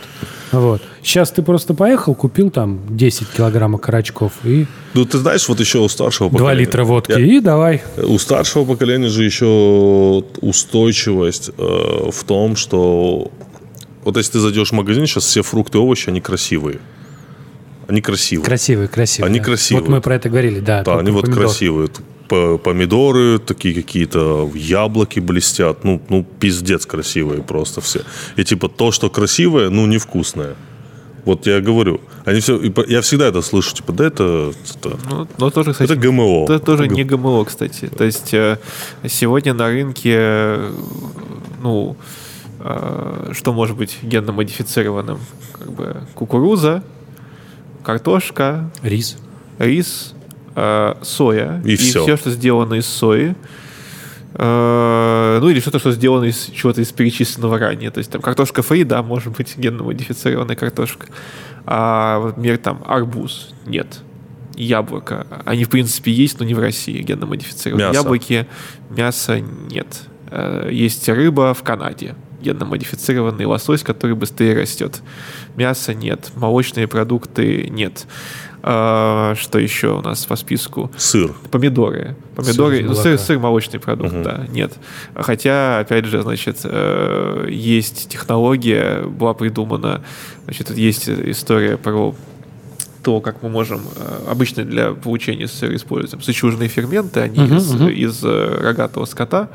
[0.52, 0.81] Вот.
[1.03, 4.65] Сейчас ты просто поехал, купил там 10 килограмм окорочков и
[4.95, 6.61] Ну, ты знаешь, вот еще у старшего 2 поколения...
[6.65, 7.84] литра водки, Я- и давай.
[7.98, 13.31] У старшего поколения же еще устойчивость э, в том, что
[14.03, 16.80] вот если ты зайдешь в магазин, сейчас все фрукты и овощи, они красивые.
[17.90, 18.45] Они красивые.
[18.45, 19.30] Красивый, красивый.
[19.30, 19.45] Они да.
[19.45, 19.82] красивые.
[19.84, 20.84] Вот мы про это говорили, да.
[20.84, 21.45] Да, они вот помидор.
[21.45, 21.90] красивые.
[22.28, 25.84] Помидоры такие какие-то, яблоки блестят.
[25.84, 28.02] Ну, ну, пиздец красивые просто все.
[28.36, 30.56] И типа то, что красивое, ну, невкусное.
[31.26, 31.99] Вот я говорю.
[32.26, 35.99] Они все, я всегда это слышу, типа, да это, это, Ну, но тоже, кстати, это
[35.99, 36.44] ГМО.
[36.44, 37.88] Это тоже Это не ГМО, кстати.
[37.88, 38.60] То есть э,
[39.07, 40.60] сегодня на рынке,
[41.64, 41.98] ну,
[42.60, 45.20] э, что может быть генно модифицированным?
[45.53, 46.84] Как бы кукуруза,
[47.84, 49.18] картошка, Рис.
[49.57, 50.14] рис,
[50.56, 51.61] э, соя.
[51.65, 52.03] И всё.
[52.03, 53.35] все, что сделано из сои.
[54.35, 57.91] Э, ну или что-то, что сделано из чего-то из перечисленного ранее.
[57.91, 61.07] То есть там картошка фри, да, может быть генно модифицированная картошка.
[61.65, 63.99] А, вот, например, там арбуз нет.
[64.56, 65.26] яблоко.
[65.45, 67.99] Они, в принципе, есть, но не в России, генно-модифицированные Мясо.
[67.99, 68.47] яблоки.
[68.89, 69.88] Мяса нет.
[70.31, 75.02] Э, Есть рыба в Канаде, генно-модифицированный лосось, который быстрее растет.
[75.56, 76.32] Мяса нет.
[76.36, 78.06] Молочные продукты нет.
[78.61, 80.91] А, Что еще у нас по списку?
[80.98, 81.34] Сыр.
[81.52, 82.16] Помидоры.
[82.36, 84.74] Помидоры, Сыр ну, сыр, сыр молочный продукт, да, нет.
[85.16, 90.03] Хотя, опять же, значит, э, есть технология, была придумана,
[90.45, 92.14] значит, есть история про
[93.03, 97.71] то, как мы можем э, обычно для получения сыра используем сычужные ферменты, они Мгм, из,
[97.73, 97.88] мгм.
[97.89, 99.49] из э, рогатого скота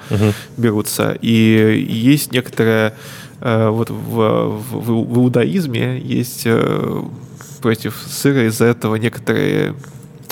[0.56, 1.16] берутся.
[1.20, 2.94] И есть некоторая
[3.40, 6.46] э, вот в, в- в иудаизме есть
[7.60, 9.74] против сыра из-за этого некоторые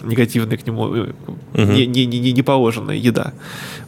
[0.05, 1.13] негативные к нему э,
[1.55, 3.33] не, не, не, не положенная еда.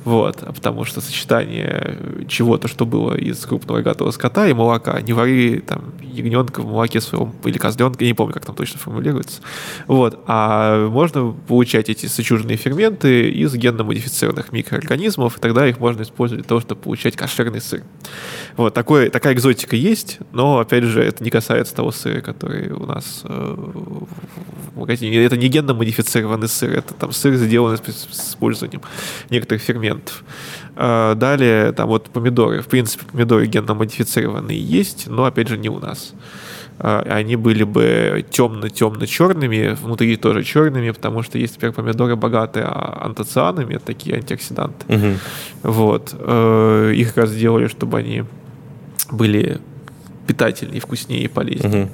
[0.05, 1.97] Вот, а потому что сочетание
[2.29, 5.83] чего-то, что было из крупного рогатого скота и молока, не вари там
[6.15, 9.41] ягненка в молоке своем или козленка, я не помню, как там точно формулируется.
[9.87, 16.43] Вот, а можно получать эти сочуженные ферменты из генно-модифицированных микроорганизмов, и тогда их можно использовать
[16.43, 17.83] для того, чтобы получать кошерный сыр.
[18.57, 22.87] Вот, такой, такая экзотика есть, но, опять же, это не касается того сыра, который у
[22.87, 23.55] нас э,
[24.75, 25.23] в магазине.
[25.25, 28.83] Это не генно-модифицированный сыр, это там сыр, сделанный с использованием
[29.31, 30.25] некоторых ферментов.
[30.77, 32.61] А, Далее, там вот помидоры.
[32.61, 36.15] В принципе, помидоры генно-модифицированные есть, но, опять же, не у нас.
[36.79, 43.05] А, Они были бы темно-темно-черными, внутри тоже черными, потому что есть, например, помидоры богатые а-
[43.05, 44.85] антоцианами, это такие антиоксиданты.
[44.93, 45.19] Мгм.
[45.63, 46.15] Вот.
[46.19, 48.25] Э, Их как раз сделали, чтобы они
[49.13, 49.61] были
[50.27, 51.85] питательнее, вкуснее и полезнее.
[51.85, 51.91] Мгм.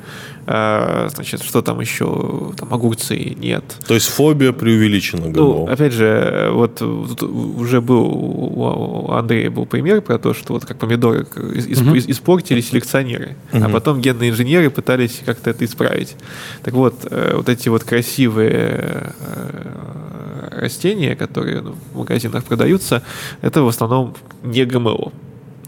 [0.47, 2.53] А, Значит, что там еще?
[2.57, 3.65] Там огурцы нет.
[3.87, 10.19] То есть фобия преувеличена Ну, опять же, вот уже был у Андрея был пример про
[10.19, 15.65] то, что вот как помидоры ис- испортили селекционеры, а потом генные инженеры пытались как-то это
[15.65, 16.17] исправить.
[16.63, 23.03] Так вот, э, вот эти вот красивые э, растения, которые ну, в магазинах продаются,
[23.43, 25.13] это в основном не ГМО.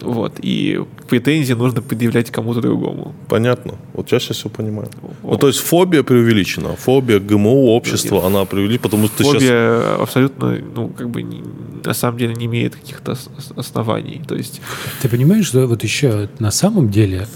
[0.02, 0.32] Вот.
[0.42, 3.14] И претензии нужно предъявлять кому-то другому.
[3.28, 3.74] Понятно.
[3.94, 4.88] Вот я сейчас все понимаю.
[5.02, 5.40] Ну, Вот.
[5.40, 6.76] то есть фобия преувеличена.
[6.76, 9.34] Фобия ГМО общества, она преувеличена, потому что ты сейчас...
[9.42, 11.42] Фобия абсолютно, ну, как бы, не-
[11.84, 14.20] на самом деле не имеет каких-то ос- ос- оснований.
[14.26, 14.60] То есть,
[15.02, 17.26] Ты понимаешь, что вот еще на самом деле,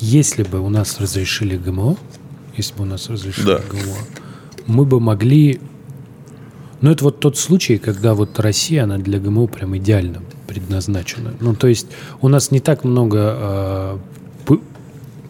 [0.00, 1.96] если бы у нас разрешили ГМО,
[2.56, 3.60] если бы у нас разрешили Да.
[3.70, 3.96] ГМО,
[4.66, 5.60] мы бы могли...
[6.80, 10.22] Ну, это вот тот случай, когда вот Россия, она для ГМО прям идеально
[10.52, 11.34] предназначена.
[11.40, 11.86] Ну, то есть
[12.20, 13.98] у нас не так много э,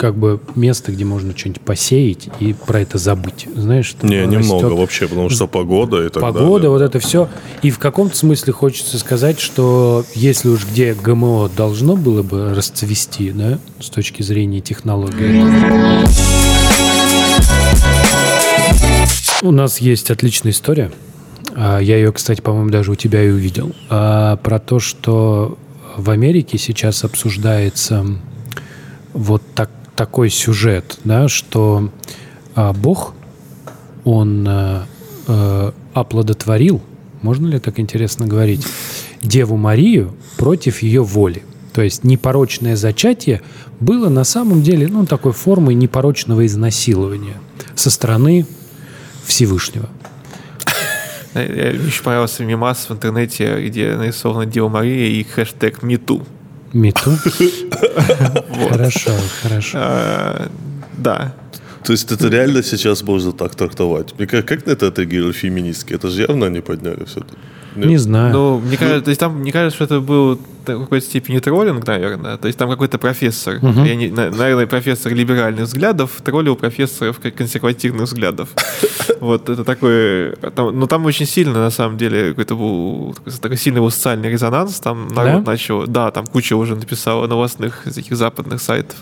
[0.02, 3.46] как бы места, где можно что-нибудь посеять и про это забыть.
[3.54, 6.70] Знаешь, что Не, немного растет вообще, потому что погода и так Погода, далее.
[6.70, 7.28] вот это все.
[7.62, 13.30] И в каком-то смысле хочется сказать, что если уж где ГМО должно было бы расцвести,
[13.30, 15.44] да, с точки зрения технологии.
[19.42, 20.90] У нас есть отличная история.
[21.54, 23.72] А, Я ее, кстати, по-моему, даже у тебя и увидел.
[23.90, 25.58] А, Про то, что
[25.96, 28.06] в Америке сейчас обсуждается
[29.12, 31.90] вот так, такой сюжет, да, что
[32.54, 33.14] а, Бог,
[34.04, 34.48] он
[35.94, 36.82] оплодотворил,
[37.20, 38.66] можно ли так интересно говорить,
[39.22, 41.44] Деву Марию против ее воли.
[41.72, 43.42] То есть непорочное зачатие
[43.78, 47.36] было на самом деле ну, такой формой непорочного изнасилования
[47.76, 48.44] со стороны
[49.24, 49.88] Всевышнего.
[51.34, 56.26] Мне еще понравился мимас в интернете, где нарисована Дева Мария и хэштег #MeToo.
[56.72, 57.10] Мету.
[58.70, 59.10] Хорошо,
[59.42, 59.78] хорошо.
[59.80, 60.50] А,
[60.96, 61.34] Да.
[61.84, 64.14] То есть это реально сейчас можно так трактовать?
[64.16, 65.94] Мне как, как на это отреагировали феминистки?
[65.94, 67.34] Это же явно они подняли все это.
[67.76, 67.86] Нет?
[67.86, 68.32] Не знаю.
[68.32, 71.84] Ну, мне кажется, то есть там, мне кажется, что это был в какой-то степени троллинг,
[71.86, 72.36] наверное.
[72.36, 78.04] То есть там какой-то профессор, я не- на- наверное, профессор либеральных взглядов троллил профессоров консервативных
[78.06, 78.48] взглядов.
[79.20, 80.32] Вот это такой...
[80.56, 84.28] там- Но там очень сильно, на самом деле, какой-то был такой, такой сильный был социальный
[84.28, 84.80] резонанс.
[84.80, 85.50] Там народ Да?
[85.52, 85.86] начал...
[85.86, 88.96] Да, там куча уже написала новостных таких западных сайтов.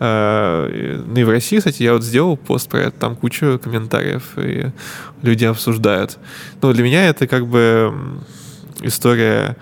[0.00, 3.58] Э, и- Ну и в России, кстати, я вот сделал пост про это, там куча
[3.58, 4.66] комментариев, и
[5.22, 6.18] люди обсуждают.
[6.62, 7.92] Но для меня это как бы
[8.82, 9.56] история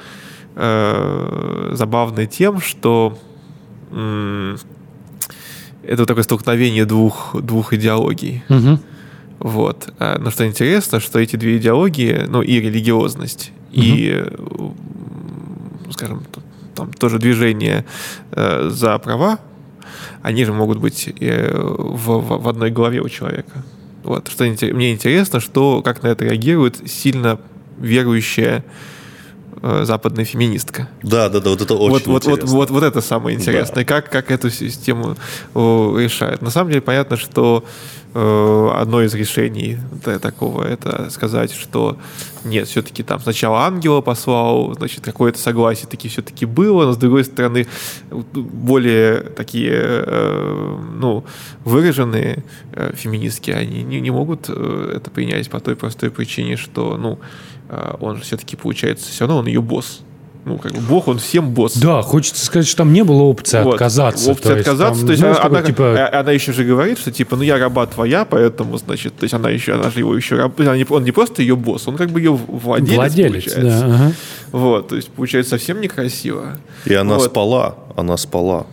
[0.56, 3.18] э, забавная тем, что
[5.82, 8.42] это такое столкновение двух, двух идеологий.
[8.48, 8.80] Мгм.
[9.38, 9.92] Вот.
[9.98, 14.74] А, Но что интересно, что эти две идеологии, ну и религиозность, и, м,
[15.90, 16.22] скажем,
[16.74, 17.84] там тоже движение
[18.32, 19.38] э, за права,
[20.22, 23.62] они же могут быть э, в, в- в одной голове у человека.
[24.04, 24.28] Вот.
[24.28, 27.38] Что мне интересно, что, как на это реагирует сильно
[27.78, 28.62] верующая э,
[29.62, 30.88] западная феминистка.
[31.02, 32.56] Да, да, да, вот это очень Вот, вот, вот, интересно.
[32.56, 33.84] вот, вот это самое интересное.
[33.84, 35.16] Как, как эту систему
[35.54, 36.42] о, решает.
[36.42, 37.64] На самом деле понятно, что
[38.14, 39.78] э, одно из решений
[40.20, 41.98] такого это сказать, что
[42.44, 47.24] нет, все-таки там сначала ангела послал, значит, какое-то согласие таки все-таки было, но с другой
[47.24, 47.66] стороны
[48.10, 51.24] более такие, э, ну,
[51.64, 56.96] выраженные э, феминистки, они не, не могут э, это принять по той простой причине, что,
[56.96, 57.55] ну, э,
[58.00, 60.00] он же все-таки получается, все равно он ее босс.
[60.44, 61.76] Ну, как бы бог, он всем босс.
[61.76, 63.72] Да, хочется сказать, что там не было опции Вот.
[63.74, 64.30] отказаться.
[64.30, 64.98] Опция то есть отказаться.
[65.00, 67.34] там, то есть знаешь, она, такой, она- типа, э, она еще же говорит, что типа,
[67.34, 70.60] ну я раба твоя, поэтому, значит, то есть она еще, она же его еще раб,
[70.60, 73.80] она не- он не просто ее босс, он как бы ее владелец, владелец, получается.
[73.88, 73.94] да.
[73.96, 74.12] ага.
[74.52, 76.58] Вот, то есть получается совсем некрасиво.
[76.84, 77.24] И она Вот.
[77.24, 78.66] спала, она спала.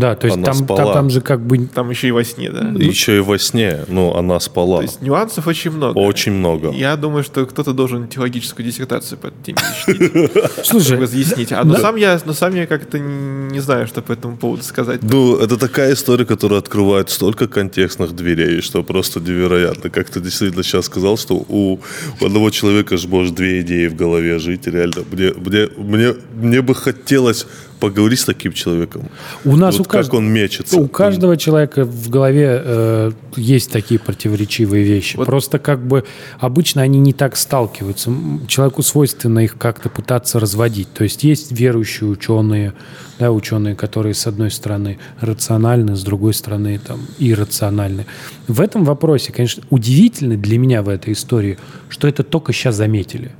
[0.00, 0.94] Да, то есть Она там, там, спала.
[0.94, 1.58] там же как бы...
[1.66, 2.70] Там еще и во сне, да.
[2.82, 4.78] Еще и во сне, ну, она спала.
[4.78, 5.98] То есть нюансов очень много.
[5.98, 6.70] Очень много.
[6.70, 9.58] Я думаю, что кто-то должен теологическую диссертацию по этой теме
[10.64, 11.52] Слушай, чтобы разъяснить.
[11.52, 15.02] А но сам я, но сам я как-то не знаю, что по этому поводу сказать.
[15.02, 19.90] Ну, это такая история, которая открывает столько контекстных дверей, что просто невероятно.
[19.90, 21.78] Как ты действительно сейчас сказал, что у,
[22.20, 25.04] у одного человека же может две идеи в голове жить, реально.
[25.12, 27.46] Мне, мне, мне, мне бы хотелось
[27.80, 29.08] поговорить с таким человеком.
[29.44, 30.78] У нас Вот у кажд- как он мечется.
[30.78, 35.16] У каждого человека в голове э, есть такие противоречивые вещи.
[35.16, 35.26] Вот.
[35.26, 36.04] Просто как бы
[36.38, 38.12] обычно они не так сталкиваются.
[38.46, 40.92] Человеку свойственно их как-то пытаться разводить.
[40.92, 42.74] То есть есть верующие ученые,
[43.18, 48.06] да, ученые, которые с одной стороны рациональны, с другой стороны там иррациональны.
[48.48, 51.58] В этом вопросе, конечно, удивительно для меня в этой истории,
[51.88, 53.32] что это только сейчас заметили.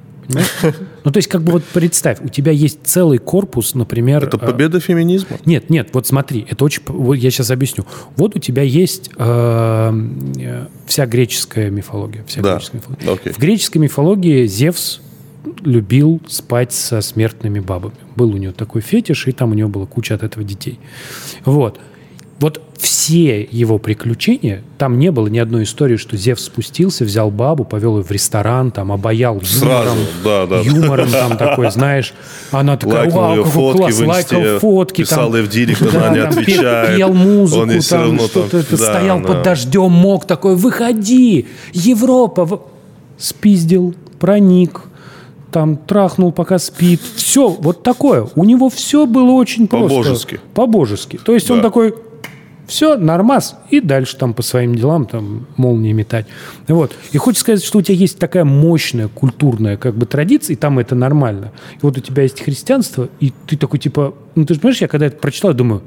[1.02, 4.24] Ну, то есть, как бы вот представь, у тебя есть целый корпус, например...
[4.24, 5.38] Это э, победа феминизма?
[5.46, 6.82] нет, нет, вот смотри, это очень...
[6.86, 7.84] Вот я сейчас объясню.
[8.16, 9.92] Вот у тебя есть э,
[10.38, 12.24] э, вся греческая мифология.
[12.26, 13.12] Вся Да, греческая мифология.
[13.12, 13.32] окей.
[13.32, 15.00] В греческой мифологии Зевс
[15.62, 17.94] любил спать со смертными бабами.
[18.16, 20.78] Был у него такой фетиш, и там у него была куча от этого детей.
[21.44, 21.80] Вот.
[22.40, 27.64] Вот все его приключения, там не было ни одной истории, что Зевс спустился, взял бабу,
[27.64, 30.60] повел ее в ресторан, там, обаял Сразу, юмором, да, да.
[30.60, 32.14] юмором там такой, знаешь.
[32.50, 34.00] Она такая, Лайкнул вау, какой фотки класс,
[34.32, 35.02] лайкал фотки.
[35.02, 36.96] писал там, в директ, она да, не там пе- отвечает.
[36.96, 39.26] Пел музыку, Он там, равно что-то, да, стоял да.
[39.28, 42.62] под дождем, мог такой, выходи, Европа.
[43.18, 44.80] Спиздил, проник,
[45.52, 47.02] там трахнул, пока спит.
[47.16, 48.26] Все, вот такое.
[48.34, 49.88] У него все было очень просто.
[49.90, 50.40] По-божески.
[50.54, 51.18] По-божески.
[51.22, 51.64] То есть он Да.
[51.64, 51.94] такой,
[52.70, 56.26] все, нормас, и дальше там по своим делам там молнии метать.
[56.68, 56.94] Вот.
[57.12, 60.78] И хочется сказать, что у тебя есть такая мощная культурная как бы традиция, и там
[60.78, 61.52] это нормально.
[61.74, 64.88] И вот у тебя есть христианство, и ты такой типа, ну ты же понимаешь, я
[64.88, 65.82] когда это прочитал, думаю,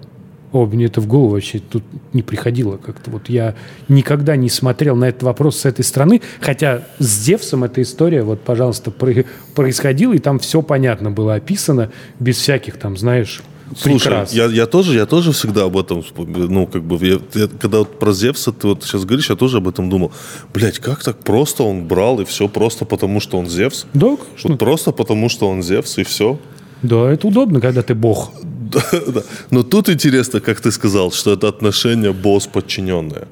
[0.52, 1.84] о, мне это в голову вообще тут
[2.14, 3.10] не приходило как-то.
[3.10, 3.56] Вот я
[3.88, 8.42] никогда не смотрел на этот вопрос с этой стороны, хотя с Зевсом эта история, вот,
[8.42, 13.42] пожалуйста, про- происходила, и там все понятно было описано, без всяких там, знаешь,
[13.78, 14.34] Слушай, прикрас.
[14.34, 18.00] я, я тоже, я тоже всегда об этом, ну, как бы, я- я- когда вот
[18.00, 20.12] про Зевса ты вот сейчас говоришь, я тоже об этом думал.
[20.54, 23.86] Блять, как так просто он брал, и все просто потому, что он Зевс?
[23.94, 24.50] Да, конечно.
[24.50, 26.38] Вот просто потому, что он Зевс, и все.
[26.82, 28.32] Да, это удобно, когда ты бог.
[28.74, 29.22] Да, да.
[29.52, 33.28] Но тут интересно, как ты сказал, что это отношение босс-подчиненное.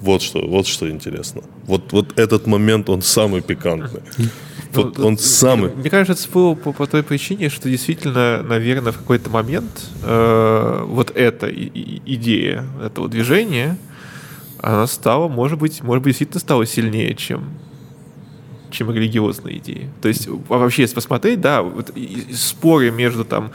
[0.00, 1.42] Вот что, вот что интересно.
[1.66, 4.00] Вот, вот этот момент, он самый пикантный.
[4.84, 5.70] Вот Ну, он самый...
[5.74, 10.82] Мне кажется, это всплыло по, по той причине, что действительно, наверное, в какой-то момент э,
[10.86, 13.76] вот эта и- и- идея этого движения,
[14.60, 17.44] она стала, может быть, может быть, действительно стала сильнее, чем
[18.70, 19.88] чем религиозные идеи.
[20.02, 23.50] То есть а вообще, если посмотреть, да, вот и- и споры между там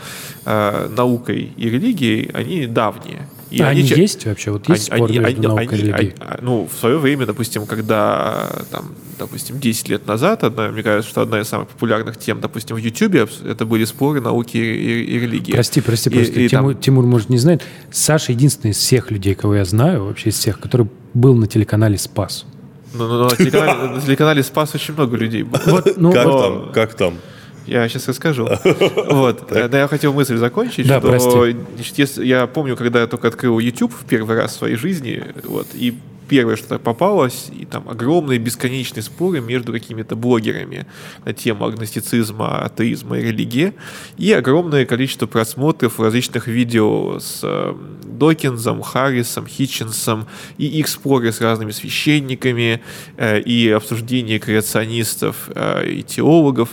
[0.46, 3.28] э, наукой и религией, они давние.
[3.52, 4.50] И А они ча- есть вообще?
[4.50, 6.16] Вот есть спор они- между они- наукой и они- религией?
[6.20, 11.10] они- ну, в свое время, допустим, когда, там, допустим, 10 лет назад, одна, мне кажется,
[11.10, 15.20] что одна из самых популярных тем, допустим, в Ютубе, это были споры науки и, и
[15.20, 15.52] религии.
[15.54, 16.46] Прости, прости, И- прости.
[16.46, 17.64] и там- Тимур, Тимур, может, не знает.
[17.92, 21.98] Саша единственный из всех людей, кого я знаю, вообще из всех, который был на телеканале
[21.98, 22.46] «Спас».
[22.94, 25.62] Ну, ну, на, телеканале, на телеканале «Спас» очень много людей было.
[25.66, 26.72] Вот, ну, Как вот- там?
[26.74, 27.14] Как там?
[27.66, 28.48] Я сейчас расскажу.
[29.10, 29.48] Вот.
[29.50, 31.56] Да, я хотел мысль закончить, Да, что прости.
[31.76, 35.24] значит, если- я помню, когда я только открыл YouTube в первый раз в своей жизни,
[35.46, 35.98] вот, и
[36.34, 40.88] первое, что попалось, и там огромные бесконечные споры между какими-то блогерами
[41.26, 43.74] на тему агностицизма, атеизма и религии,
[44.18, 50.26] и огромное количество просмотров различных видео с э, Докинзом, Харрисом, Хитчинсом,
[50.58, 52.82] и их споры с разными священниками,
[53.18, 56.70] э, и обсуждение креационистов э, и теологов.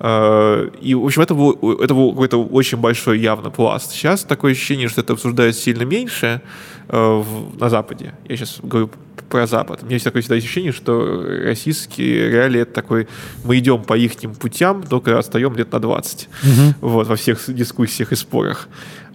[0.00, 3.92] Э, И, в общем, это был, это был какой-то очень большой явно пласт.
[3.92, 6.40] Сейчас такое ощущение, что это обсуждается сильно меньше
[6.88, 8.14] в- на Западе.
[8.28, 8.90] Я сейчас говорю
[9.28, 9.80] про Запад.
[9.82, 13.08] У меня есть такое всегда ощущение, что российские реалии это такой,
[13.44, 16.28] мы идем по их путям, только отстаем лет на 20.
[16.42, 16.88] Угу.
[16.88, 18.68] Вот, во всех дискуссиях и спорах.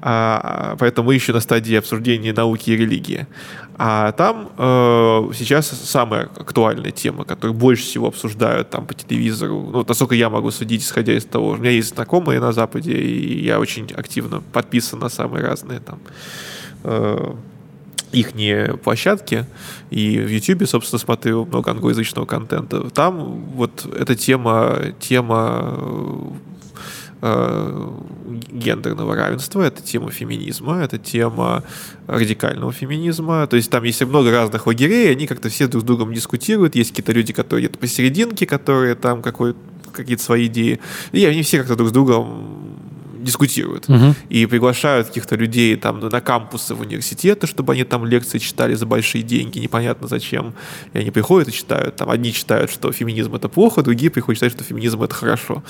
[0.03, 3.27] А, поэтому мы еще на стадии обсуждения науки и религии.
[3.77, 9.85] А там э, сейчас самая актуальная тема, которую больше всего обсуждают там по телевизору, ну,
[9.87, 13.59] насколько я могу судить, исходя из того, у меня есть знакомые на Западе, и я
[13.59, 15.99] очень активно подписан на самые разные там
[16.83, 17.33] э,
[18.11, 19.45] их площадки,
[19.89, 22.89] и в YouTube, собственно, смотрю много англоязычного контента.
[22.89, 26.33] Там вот эта тема, тема
[27.21, 27.89] э,
[28.51, 31.63] гендерного равенства, это тема феминизма, это тема
[32.07, 33.47] радикального феминизма.
[33.47, 36.75] То есть там есть много разных лагерей, они как-то все друг с другом дискутируют.
[36.75, 39.55] Есть какие-то люди, которые где-то посерединке, которые там какой
[39.93, 40.79] какие-то свои идеи.
[41.11, 42.77] И они все как-то друг с другом
[43.21, 43.89] дискутируют.
[43.89, 44.15] Угу.
[44.29, 48.85] И приглашают каких-то людей там на кампусы в университеты, чтобы они там лекции читали за
[48.85, 50.53] большие деньги, непонятно зачем.
[50.93, 51.95] И они приходят и читают.
[51.95, 55.63] Там одни читают, что феминизм это плохо, другие приходят читать, что феминизм это хорошо.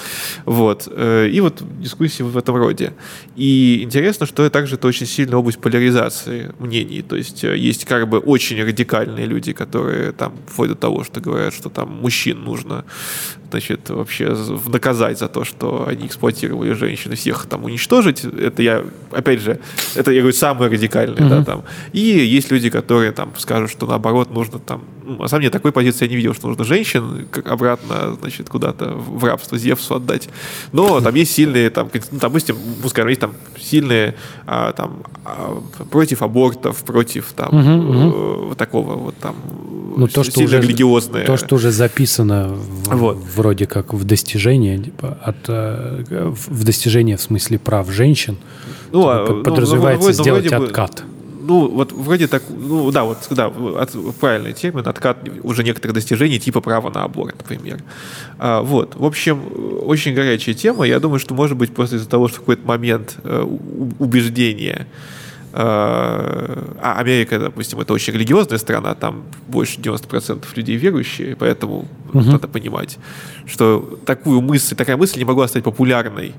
[0.45, 0.87] Вот.
[0.91, 2.93] Э, и вот дискуссии в этом роде.
[3.35, 7.01] И интересно, что также это очень сильная область поляризации мнений.
[7.01, 11.21] То есть э, есть как бы очень радикальные люди, которые там вплоть до того, что
[11.21, 12.85] говорят, что там мужчин нужно
[13.51, 18.25] значит, вообще наказать за то, что они эксплуатировали женщин, всех там уничтожить.
[18.25, 19.59] Это я, опять же,
[19.95, 21.29] это, я говорю, самое радикальное, mm-hmm.
[21.29, 21.63] да, там.
[21.93, 24.83] И есть люди, которые там скажут, что наоборот нужно там,
[25.17, 29.23] на самом деле такой позиции я не видел, что нужно женщин обратно, значит, куда-то в
[29.23, 30.29] рабство Зевсу отдать.
[30.71, 34.15] Но там есть сильные, там, ну, допустим, пускай есть там сильные
[34.45, 38.51] а, там а, против абортов, против там mm-hmm.
[38.51, 39.35] э, такого вот там
[39.97, 41.25] ну, то, что уже, религиозное.
[41.25, 43.17] То, что уже записано в, вот.
[43.35, 48.38] вроде как в достижение, типа, от, э, в достижение в смысле прав женщин,
[48.91, 51.03] ну, а, ну, подразумевается ну, сделать вроде откат.
[51.51, 56.39] Ну, вот вроде так, ну, да, вот, да, от, правильный термин, откат уже некоторых достижений,
[56.39, 57.83] типа права на аборт, например.
[58.39, 59.41] А, вот, в общем,
[59.85, 60.85] очень горячая тема.
[60.85, 63.45] Я думаю, что, может быть, просто из-за того, что в какой-то момент э,
[63.99, 64.87] убеждения
[65.51, 72.21] а, а Америка, допустим, это очень религиозная страна, там больше 90% людей верующие, поэтому угу.
[72.21, 72.97] надо понимать,
[73.45, 76.33] что такую мысль, такая мысль не могла стать популярной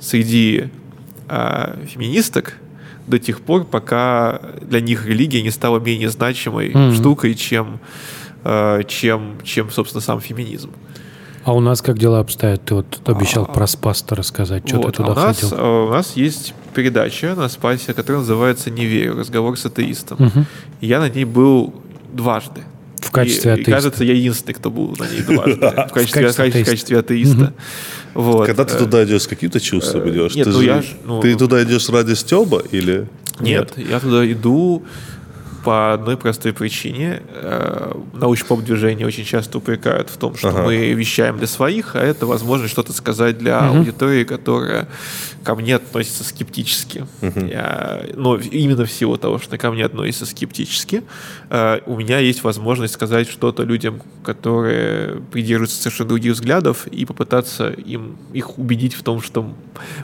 [0.00, 0.70] среди
[1.28, 2.54] а, феминисток
[3.06, 6.94] до тех пор, пока для них религия не стала менее значимой угу.
[6.94, 7.80] штукой, чем,
[8.44, 10.70] а, чем, чем, собственно, сам феминизм.
[11.44, 12.64] А у нас как дела обстоят?
[12.64, 15.84] Ты вот обещал а, про Спаста рассказать, что вот, ты туда а у нас, ходил.
[15.84, 19.16] У нас есть передача на Спасе, которая называется «Не верю.
[19.16, 20.26] Разговор с атеистом».
[20.26, 20.44] Угу.
[20.80, 21.72] Я на ней был
[22.12, 22.62] дважды.
[23.00, 23.70] В качестве и, атеиста.
[23.70, 25.54] И, кажется, я единственный, кто был на ней дважды.
[25.88, 27.52] В качестве, в качестве атеиста.
[28.14, 28.46] Вот.
[28.46, 30.34] Когда ты туда идешь, с каким-то чувством э, идешь?
[30.34, 33.06] Нет, ты, ну, я, ну, ты туда идешь ради стеба или
[33.40, 33.76] нет?
[33.76, 34.84] Нет, я туда иду
[35.66, 37.22] по одной простой причине.
[37.34, 40.62] Э, научно-поп-движение очень часто упрекают в том, что ага.
[40.62, 43.78] мы вещаем для своих, а это возможность что-то сказать для угу.
[43.78, 44.86] аудитории, которая
[45.46, 47.06] ко мне относится скептически.
[47.20, 47.50] Uh-huh.
[47.50, 51.04] Я, но именно в силу того, что ко мне относится скептически,
[51.50, 57.68] э, у меня есть возможность сказать что-то людям, которые придерживаются совершенно других взглядов, и попытаться
[57.68, 59.54] им, их убедить в том, что,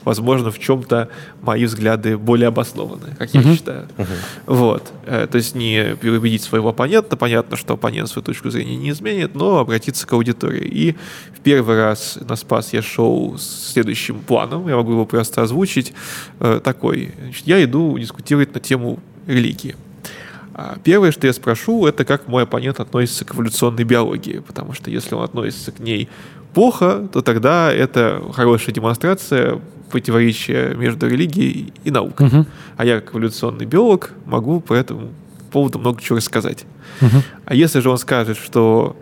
[0.05, 1.09] возможно, в чем-то
[1.40, 3.48] мои взгляды более обоснованы, как uh-huh.
[3.48, 3.89] я считаю.
[3.97, 4.06] Uh-huh.
[4.47, 4.93] Вот.
[5.06, 9.34] Э, то есть не переубедить своего оппонента, понятно, что оппонент свою точку зрения не изменит,
[9.34, 10.64] но обратиться к аудитории.
[10.64, 10.96] И
[11.36, 15.92] в первый раз на Спас я шел с следующим планом, я могу его просто озвучить
[16.40, 17.12] э, такой.
[17.20, 19.76] Значит, я иду дискутировать на тему религии.
[20.54, 24.90] А первое, что я спрошу, это как мой оппонент относится к эволюционной биологии, потому что
[24.90, 26.08] если он относится к ней
[26.52, 29.60] плохо, то тогда это хорошая демонстрация
[29.90, 32.26] противоречия между религией и наукой.
[32.26, 32.46] Угу.
[32.76, 35.10] А я, как эволюционный биолог, могу по этому
[35.52, 36.64] поводу много чего рассказать.
[37.00, 37.22] Угу.
[37.46, 38.96] А если же он скажет, что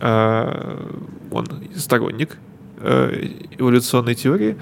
[0.00, 0.92] э,
[1.30, 1.46] он
[1.76, 2.38] сторонник
[3.58, 4.56] эволюционной теории,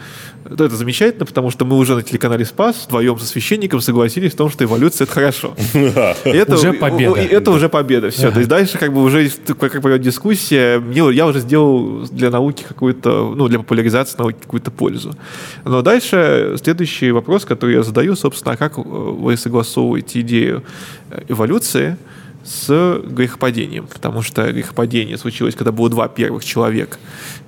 [0.56, 4.36] то это замечательно, потому что мы уже на телеканале Спас вдвоем со священником согласились в
[4.36, 5.54] том, что эволюция это хорошо.
[6.24, 7.20] Это уже победа.
[7.20, 8.10] Это уже победа.
[8.10, 8.30] Все.
[8.30, 13.34] То есть дальше как бы уже как пойдет дискуссия, я уже сделал для науки какую-то,
[13.34, 15.14] ну, для популяризации науки какую-то пользу.
[15.64, 20.62] Но дальше следующий вопрос, который я задаю, собственно, а как вы согласовываете идею
[21.28, 21.96] эволюции
[22.44, 26.98] с грехопадением, потому что грехопадение случилось, когда было два первых человека,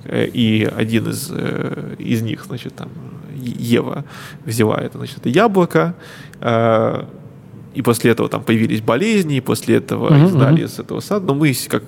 [0.03, 2.89] э, и один из, э, из них, значит, там,
[3.35, 4.05] Ева
[4.43, 5.95] взяла это, значит, яблоко,
[6.41, 7.03] э,
[7.75, 10.67] и после этого там появились болезни, и после этого изгнали uh-huh.
[10.67, 11.27] с этого сада.
[11.27, 11.83] Но мы, как,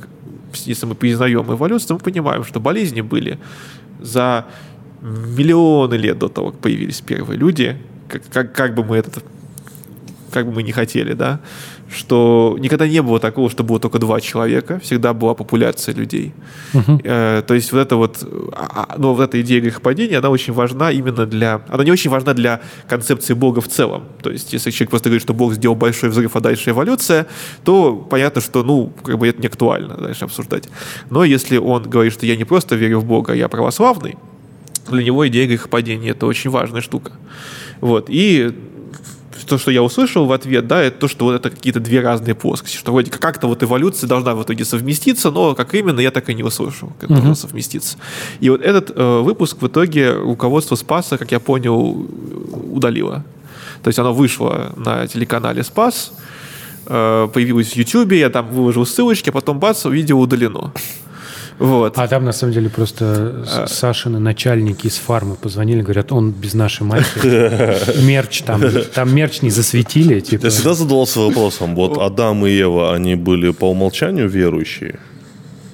[0.66, 3.40] если мы признаем эволюцию, мы понимаем, что болезни были
[4.00, 4.46] за
[5.02, 7.76] миллионы лет до того, как появились первые люди,
[8.08, 9.22] как, как, как бы мы это
[10.32, 11.40] как бы мы не хотели, да,
[11.92, 16.34] что никогда не было такого, что было только два человека, всегда была популяция людей.
[17.04, 18.18] Э, то есть вот это вот,
[18.54, 22.12] а, а, но вот эта идея грехопадения, она очень важна именно для, она не очень
[22.12, 24.04] важна для концепции Бога в целом.
[24.22, 27.28] То есть если человек просто говорит, что Бог сделал большой взрыв, а дальше эволюция,
[27.64, 30.70] то понятно, что, ну, как бы это не актуально дальше обсуждать.
[31.10, 34.18] Но если он говорит, что я не просто верю в Бога, я православный,
[34.90, 37.12] для него идея грехопадения– это очень важная штука.
[37.82, 38.06] Вот.
[38.10, 38.54] И
[39.50, 42.36] то, что я услышал в ответ, да, это то, что вот это какие-то две разные
[42.36, 46.30] плоскости, что вроде как-то вот эволюция должна в итоге совместиться, но как именно, я так
[46.30, 47.16] и не услышал, как uh-huh.
[47.16, 47.98] должна совместиться.
[48.40, 52.08] И вот этот э, выпуск в итоге руководство Спаса, как я понял,
[52.72, 53.26] удалило.
[53.84, 56.14] То есть оно вышло на телеканале Спас,
[56.86, 60.72] э, появилось в Ютубе, я там выложил ссылочки, а потом бац, видео удалено.
[61.60, 61.98] Вот.
[61.98, 63.68] А там, на самом деле, просто а...
[63.68, 68.02] Сашины начальники из фармы позвонили, говорят, он без нашей матери.
[68.06, 68.64] Мерч там,
[68.94, 70.22] там мерч не засветили.
[70.22, 70.46] Типа.
[70.46, 75.00] Я всегда задавался вопросом, вот Адам и Ева, они были по умолчанию верующие?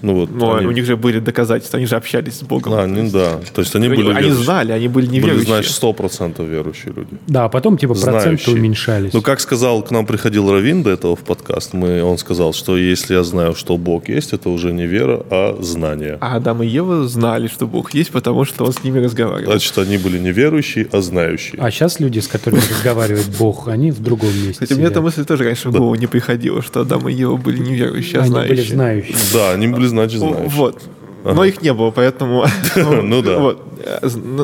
[0.06, 0.68] Ну, вот Но они...
[0.68, 2.73] у них же были доказательства, они же общались с Богом.
[2.76, 3.40] А, они, да.
[3.53, 5.38] То есть они, были Они знали, они были неверующие.
[5.38, 7.10] Были, значит, сто процентов верующие люди.
[7.26, 8.56] Да, а потом типа проценты Знающие.
[8.56, 9.14] уменьшались.
[9.14, 12.77] Ну, как сказал, к нам приходил Равин до этого в подкаст, мы, он сказал, что
[12.77, 16.18] если я знаю, что Бог есть, это уже не вера, а знание.
[16.22, 19.52] А Адам и Ева знали, что Бог есть, потому что он с ними разговаривал.
[19.52, 21.60] Значит, они были не верующие, а знающие.
[21.60, 25.26] А сейчас люди, с которыми разговаривает Бог, они в другом месте Кстати, мне эта мысль
[25.26, 28.53] тоже раньше в голову не приходила, что Адам и Ева были не верующие, а знающие.
[28.53, 29.15] Они были знающие.
[29.34, 30.49] Да, они были, значит, знающие.
[30.49, 30.81] Вот.
[31.23, 32.45] Но их не было, поэтому...
[32.76, 33.39] Ну да.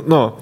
[0.06, 0.42] Но а,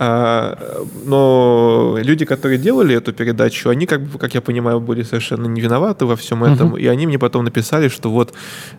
[0.00, 5.60] но люди, которые делали эту передачу, они, как, бы, как я понимаю, были совершенно не
[5.60, 6.68] виноваты во всем этом.
[6.68, 6.76] Угу.
[6.78, 8.32] И они мне потом написали, что вот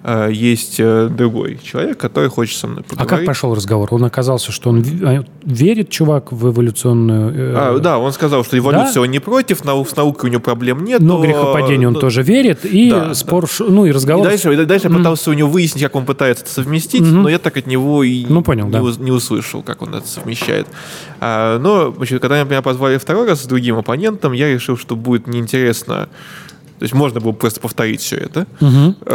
[0.04, 3.12] а, есть э, другой человек, который хочет со мной поговорить.
[3.12, 3.88] А как пошел разговор?
[3.92, 7.34] Он оказался, что он а, верит, чувак, в эволюционную...
[7.36, 9.02] Э, а, да, он сказал, что эволюция да?
[9.02, 11.02] он не против, нау с наукой у него проблем нет.
[11.02, 12.00] Но, но грехопадение он но...
[12.00, 13.66] тоже верит, и да, спор, да.
[13.68, 14.26] ну и разговор...
[14.26, 14.92] И дальше, и дальше mm.
[14.92, 17.22] я пытался у него выяснить, как он пытается это совместить, mm-hmm.
[17.22, 18.82] но я так от него и ну, понял, не, да.
[19.04, 20.68] не услышал, как он это совмещает.
[21.20, 25.28] А, но, значит, когда меня позвали второй раз с другим оппонентом, я решил, что будет
[25.28, 26.10] неинтересно
[26.82, 28.48] то есть можно было просто повторить все это.
[28.60, 29.06] Угу.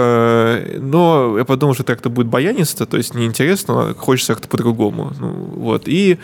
[0.82, 5.12] Но я подумал, что это как-то будет баянисто, то есть неинтересно, хочется как-то по-другому.
[5.18, 5.88] Ну, вот.
[5.88, 6.18] И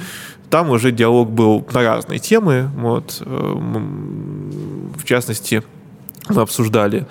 [0.51, 2.71] там уже диалог был на разные темы.
[2.77, 3.21] Вот.
[3.27, 3.55] Э,
[4.95, 5.65] в частности,
[6.33, 7.07] мы обсуждали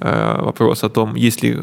[0.00, 1.58] э, вопрос о том, есть ли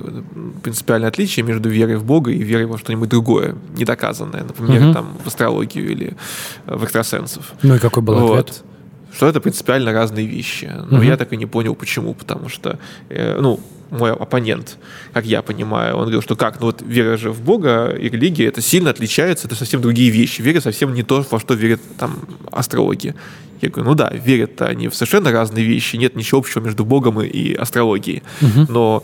[0.64, 4.94] принципиальное отличие между верой в Бога и верой во что-нибудь другое, недоказанное, например, угу.
[4.94, 6.16] там, в астрологию или
[6.66, 7.54] в экстрасенсов.
[7.64, 8.40] Ну и какой был вот.
[8.40, 8.64] ответ?
[9.16, 10.72] Что это принципиально разные вещи.
[10.90, 11.04] Но угу.
[11.04, 12.14] я так и не понял, почему.
[12.14, 12.80] Потому что,
[13.10, 13.60] э, ну,
[13.92, 14.78] мой оппонент,
[15.14, 18.48] как я понимаю, он говорил, что как, ну вот вера же в Бога и религия,
[18.48, 20.42] это сильно отличается, это совсем другие вещи.
[20.42, 22.18] Вера совсем не то, во что верят там
[22.52, 23.14] астрологи.
[23.62, 27.22] Я говорю, ну да, верят они в совершенно разные вещи, нет ничего общего между Богом
[27.22, 28.24] и, и астрологией.
[28.42, 28.72] Угу.
[28.72, 29.04] Но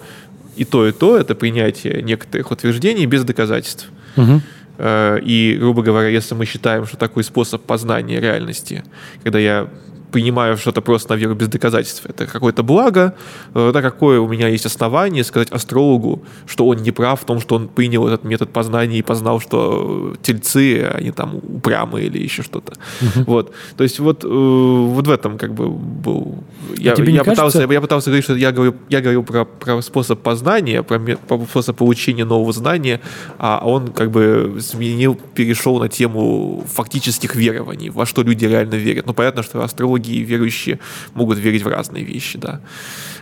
[0.58, 3.90] и то, и то это принятие некоторых утверждений без доказательств.
[4.18, 4.42] Угу.
[4.82, 8.84] И, грубо говоря, если мы считаем, что такой способ познания реальности,
[9.24, 9.70] когда я
[10.12, 12.06] принимаю что-то просто на веру без доказательств.
[12.06, 13.16] Это какое-то благо,
[13.54, 17.40] э, да, какое у меня есть основание сказать астрологу, что он не прав в том,
[17.40, 22.44] что он принял этот метод познания и познал, что тельцы, они там упрямые или еще
[22.44, 22.74] что-то.
[23.02, 23.24] Угу.
[23.26, 23.54] Вот.
[23.78, 26.44] То есть вот, э, вот в этом как бы был...
[26.78, 27.74] Я, Тебе я, пытался, кажется...
[27.74, 31.78] я пытался говорить, что я говорю, я говорю про, про способ познания, про, про способ
[31.78, 33.02] получения нового знания,
[33.38, 39.06] а он как бы сменил, перешел на тему фактических верований, во что люди реально верят.
[39.06, 40.80] Ну, понятно, что астрологи многие верующие
[41.14, 42.62] могут верить в разные вещи, да.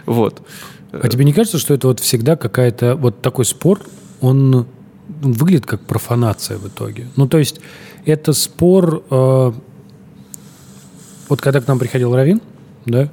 [0.06, 0.42] Вот.
[0.92, 3.82] А тебе не кажется, что это вот всегда какая-то вот такой спор,
[4.22, 4.68] он
[5.22, 7.08] выглядит как профанация в итоге?
[7.16, 7.60] Ну, то есть
[8.06, 9.04] это спор...
[9.10, 9.52] Э,
[11.30, 12.42] вот когда к нам приходил Равин,
[12.86, 13.10] да,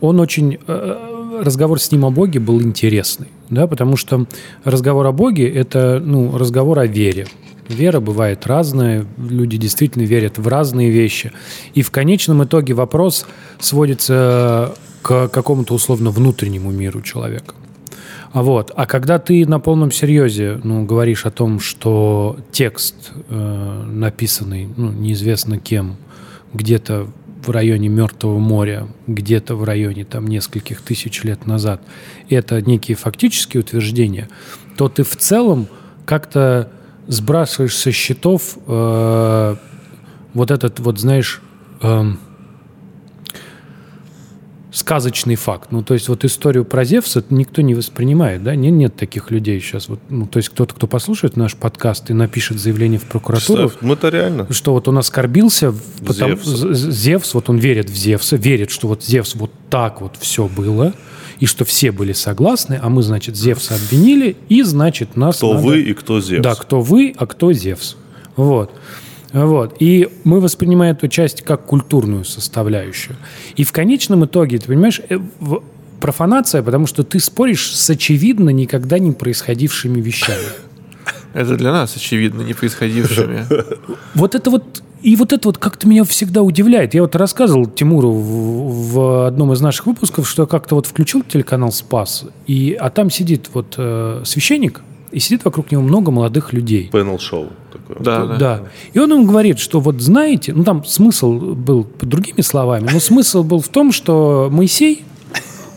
[0.00, 0.58] он очень...
[0.66, 4.26] Э, разговор с ним о Боге был интересный, да, потому что
[4.64, 7.26] разговор о Боге– это, ну, разговор о вере.
[7.68, 11.32] Вера бывает разная, люди действительно верят в разные вещи.
[11.74, 13.26] И в конечном итоге вопрос
[13.60, 17.54] сводится к какому-то условно внутреннему миру человека.
[18.32, 23.84] А вот, а когда ты на полном серьезе ну, говоришь о том, что текст, э,
[23.86, 25.96] написанный ну, неизвестно кем,
[26.52, 27.08] где-то
[27.44, 31.80] в районе Мертвого моря, где-то в районе там нескольких тысяч лет назад,
[32.28, 34.28] это некие фактические утверждения,
[34.76, 35.68] то ты в целом
[36.04, 36.70] как-то
[37.08, 39.56] сбрасываешь со счетов э,
[40.34, 41.40] вот этот вот, знаешь,
[41.82, 42.04] э,
[44.70, 45.72] сказочный факт.
[45.72, 48.54] Ну, то есть вот историю про Зевса никто не воспринимает, да?
[48.54, 49.88] Нет, нет таких людей сейчас.
[49.88, 53.82] Вот, ну, то есть кто-то, кто послушает наш подкаст и напишет заявление в прокуратуру, Представь,
[53.82, 54.46] ну это реально.
[54.52, 55.74] что вот он оскорбился,
[56.06, 56.78] потому, Зевс.
[56.78, 60.92] Зевс, вот он верит в Зевса, верит, что вот Зевс вот так вот все было,
[61.40, 65.66] и что все были согласны, а мы, значит, Зевса обвинили, и, значит, нас Кто надо-
[65.66, 66.42] вы и кто Зевс.
[66.42, 67.96] Да, кто вы, а кто Зевс.
[68.36, 68.72] Вот.
[69.32, 69.76] Вот.
[69.80, 73.16] И мы воспринимаем эту часть как культурную составляющую.
[73.56, 75.18] И в конечном итоге, ты понимаешь, э,
[76.00, 80.44] профанация, потому что ты споришь с очевидно никогда не происходившими вещами.
[81.34, 83.46] Это для нас, очевидно, не происходившими.
[84.14, 86.94] Вот это вот и вот это вот как-то меня всегда удивляет.
[86.94, 91.22] Я вот рассказывал Тимуру в, в одном из наших выпусков, что я как-то вот включил
[91.22, 96.52] телеканал «Спас», и, а там сидит вот э, священник, и сидит вокруг него много молодых
[96.52, 96.90] людей.
[96.92, 97.96] Панел-шоу такое.
[98.00, 98.36] Да, да.
[98.36, 98.60] Да.
[98.92, 103.00] И он им говорит, что вот знаете, ну там смысл был под другими словами, но
[103.00, 105.04] смысл был в том, что Моисей,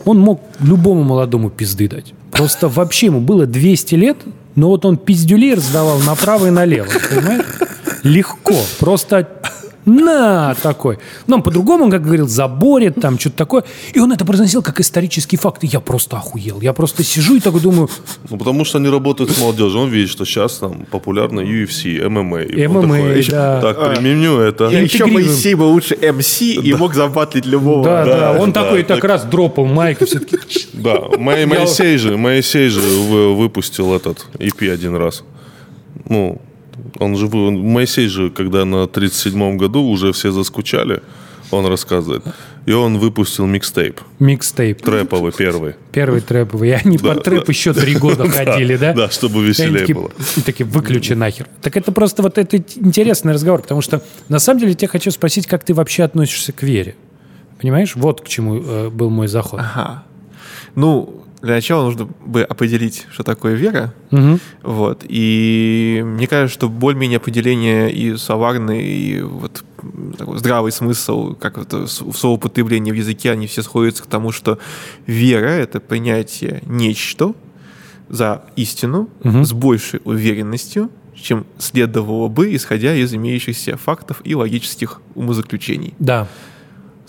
[0.04, 2.12] он мог любому молодому пизды дать.
[2.30, 4.16] Просто вообще ему было 200 лет,
[4.54, 7.44] но вот он пиздюлей раздавал направо и налево, понимаешь?
[8.02, 9.28] Легко, просто
[9.84, 10.98] на такой.
[11.26, 13.64] Ну, он по-другому, как говорил, заборет, там что-то такое.
[13.92, 15.64] И он это произносил как исторический факт.
[15.64, 16.60] И я просто охуел.
[16.60, 17.88] Я просто сижу и такой думаю,
[18.30, 19.80] Ну, потому что они работают с молодежью.
[19.80, 22.42] Он видит, что сейчас там популярно UFC, ММА.
[22.42, 23.60] И он MMA, такой, да.
[23.60, 24.68] Так, применю это.
[24.68, 25.06] И еще.
[25.06, 27.84] Моисей был лучше МС и мог забатлить любого.
[27.84, 28.98] да, да, он да, такой так.
[28.98, 30.38] так раз дропал майк и все-таки
[30.74, 35.24] Да, Мо- Моисей же, Моисей же вы- выпустил этот EP один раз.
[36.08, 36.40] Ну,
[36.98, 41.02] он же, вы- Моисей же, когда на 37-м году уже все заскучали,
[41.50, 42.24] он рассказывает.
[42.64, 44.82] И он выпустил микстейп, микстейп.
[44.82, 45.74] трэповый первый.
[45.90, 46.68] Первый трэповый.
[46.68, 48.92] И они по трэп еще три года ходили, да?
[48.92, 50.10] Да, чтобы веселее было.
[50.36, 51.48] и такие, выключи нахер.
[51.60, 55.10] Так это просто вот это интересный разговор, потому что на самом деле я тебя хочу
[55.10, 56.94] спросить, как ты вообще относишься к вере.
[57.60, 57.96] Понимаешь?
[57.96, 59.60] Вот к чему э, был мой заход.
[59.60, 60.04] Ага.
[60.74, 63.92] Ну, для начала нужно бы определить, что такое вера.
[64.10, 64.38] Мгм.
[64.62, 65.04] Вот.
[65.08, 69.64] И мне кажется, что более-менее определение и словарный, и вот
[70.16, 74.58] такой здравый смысл, как это в словоупотреблении в языке, они все сходятся к тому, что
[75.06, 77.34] вера— это принятие нечто
[78.08, 79.44] за истину Мгм.
[79.44, 85.94] с большей уверенностью, чем следовало бы, исходя из имеющихся фактов и логических умозаключений.
[85.98, 86.28] Да.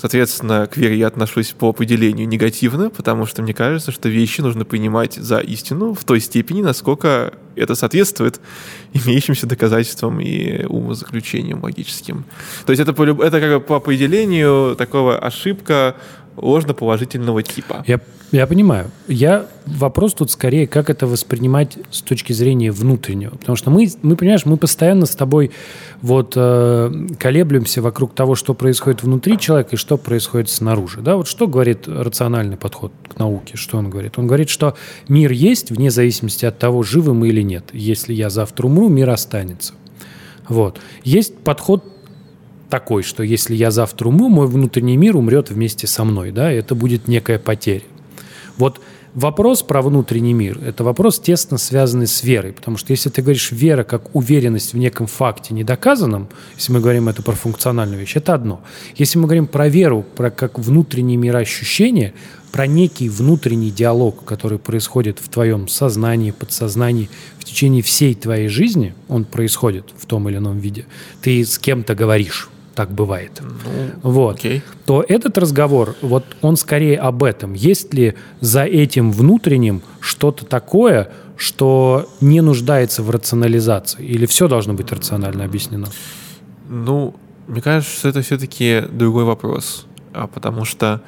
[0.04, 4.66] Соответственно, к вере я отношусь по определению негативно, потому что мне кажется, что вещи нужно
[4.66, 8.42] принимать за истину в той степени, насколько это соответствует
[8.94, 12.26] имеющимся доказательствам и умозаключениям логическим.
[12.66, 15.96] То есть это, это как бы по определению такого ошибка
[16.38, 17.84] ложноположительного типа.
[17.88, 18.00] Я,
[18.32, 18.90] я понимаю.
[19.08, 23.32] Я вопрос тут скорее, как это воспринимать с точки зрения внутреннего.
[23.32, 25.52] Потому что мы, мы понимаешь, мы постоянно с тобой
[26.02, 31.02] вот э, колеблемся вокруг того, что происходит внутри человека и что происходит снаружи.
[31.02, 33.56] Да, вот что говорит рациональный подход к науке?
[33.56, 34.18] Что он говорит?
[34.18, 34.76] Он говорит, что
[35.08, 37.66] мир есть вне зависимости от того, живы мы или нет.
[37.74, 39.74] Если я завтра умру, мир останется.
[40.48, 40.80] Вот.
[41.04, 41.93] Есть подход
[42.74, 46.74] такой, что если я завтра умру, мой внутренний мир умрет вместе со мной, да, это
[46.74, 47.84] будет некая потеря.
[48.58, 48.82] Вот
[49.14, 53.52] вопрос про внутренний мир– это вопрос тесно связанный с верой, потому что если ты говоришь
[53.52, 58.34] вера как уверенность в неком факте недоказанном, если мы говорим это про функциональную вещь, это
[58.34, 58.64] одно.
[58.96, 62.16] Если мы говорим про веру, про как внутренний мироощущение,
[62.52, 68.96] про некий внутренний диалог, который происходит в твоем сознании, подсознании в течение всей твоей жизни,
[69.10, 70.88] он происходит в том или ином виде.
[71.22, 73.42] Ты с кем-то говоришь, так бывает.
[74.02, 74.36] вот.
[74.36, 74.64] окей.
[74.86, 77.54] То этот разговор, вот он скорее об этом.
[77.54, 84.04] Есть ли за этим внутренним что-то такое, что не нуждается в рационализации?
[84.04, 85.88] Или все должно быть рационально объяснено?
[86.68, 87.16] Ну,
[87.48, 89.86] мне кажется, что это все-таки другой вопрос.
[90.14, 91.02] А потому что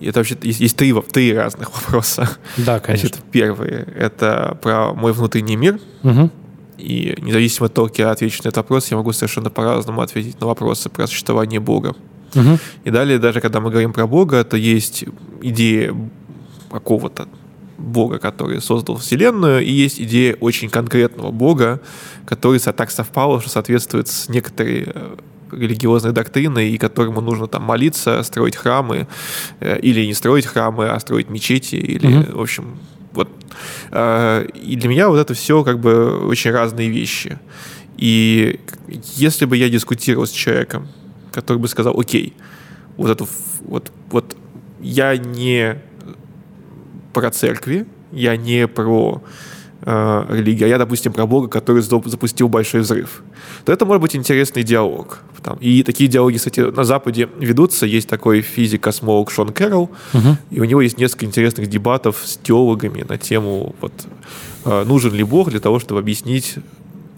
[0.00, 2.28] это вообще есть, есть три, три разных вопроса.
[2.56, 3.08] Да, конечно.
[3.08, 5.78] Значит, первый— это про мой внутренний мир.
[6.02, 6.30] Мгм.
[6.78, 10.40] И независимо от того, как я отвечу на этот вопрос, я могу совершенно по-разному ответить
[10.40, 11.94] на вопросы про существование Бога.
[12.34, 12.58] Мгм.
[12.84, 15.04] И далее, даже когда мы говорим про Бога, то есть
[15.42, 15.94] идея
[16.70, 17.28] какого-то
[17.78, 21.80] Бога, который создал Вселенную, и есть идея очень конкретного Бога,
[22.26, 25.16] который так совпало, что соответствует с некоторой э,
[25.52, 29.06] религиозной доктриной, и которому нужно там молиться, строить храмы,
[29.60, 32.36] э, или не строить храмы, а строить мечети, или, Мгм.
[32.36, 32.78] в общем,
[33.16, 33.28] вот.
[33.90, 37.38] Э, И для меня вот это все как бы очень разные вещи.
[37.96, 38.60] И
[39.16, 40.88] если бы я дискутировал с человеком,
[41.32, 42.34] который бы сказал, окей,
[42.96, 43.30] вот эту, ф-
[43.62, 44.36] вот, вот
[44.80, 45.78] я не
[47.12, 49.22] про церкви, я не про
[49.86, 53.22] э, религии, а я, допустим, про Бога, который запустил большой взрыв,
[53.64, 55.20] то это может быть интересный диалог.
[55.42, 55.56] Там.
[55.60, 57.86] И такие диалоги, кстати, на Западе ведутся.
[57.86, 60.36] Есть такой физик-космолог Шон Кэрролл, угу.
[60.50, 63.92] и у него есть несколько интересных дебатов с теологами на тему, вот,
[64.64, 66.56] э, нужен ли Бог для того, чтобы объяснить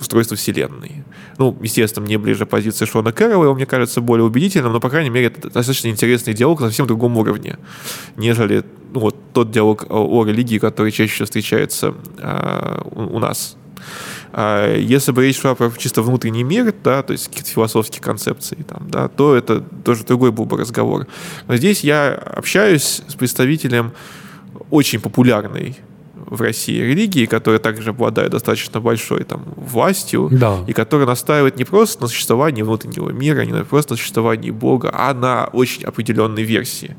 [0.00, 1.04] устройство Вселенной.
[1.38, 5.26] Ну, естественно, мне ближе позиция Шона Кэрролла, мне кажется более убедительным, но, по крайней мере,
[5.26, 7.58] это достаточно интересный диалог на совсем другом уровне,
[8.16, 11.94] нежели ну, вот тот диалог о, религии, который чаще всего встречается
[12.92, 13.56] у, у нас.
[14.32, 18.56] А если бы речь шла про чисто внутренний мир, да, то есть какие-то философские концепции,
[18.68, 21.06] там, да, то это тоже другой был бы разговор.
[21.46, 23.92] Но здесь я общаюсь с представителем
[24.70, 25.76] очень популярной
[26.14, 30.58] в России религии, которая также обладает достаточно большой там, властью, да.
[30.66, 35.14] и которая настаивает не просто на существовании внутреннего мира, не просто на существовании Бога, а
[35.14, 36.96] на очень определенной версии.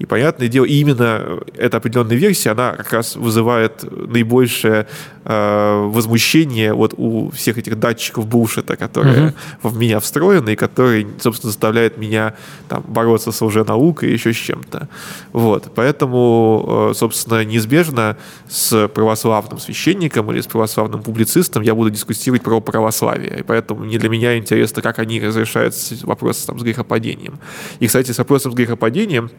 [0.00, 4.86] И понятное дело, именно эта определенная версия, она как раз вызывает наибольшее
[5.24, 9.34] э, возмущение вот у всех этих датчиков булшита, которые uh-huh.
[9.62, 12.32] в меня встроены, и которые, собственно, заставляют меня
[12.70, 14.88] там, бороться с лженаукой и еще с чем-то.
[15.34, 15.70] Вот.
[15.74, 18.16] Поэтому, э, собственно, неизбежно
[18.48, 23.40] с православным священником или с православным публицистом я буду дискутировать про православие.
[23.40, 25.74] И поэтому не для меня интересно, как они разрешают
[26.04, 27.38] вопросы там, с грехопадением.
[27.80, 29.30] И, кстати, с вопросом с грехопадением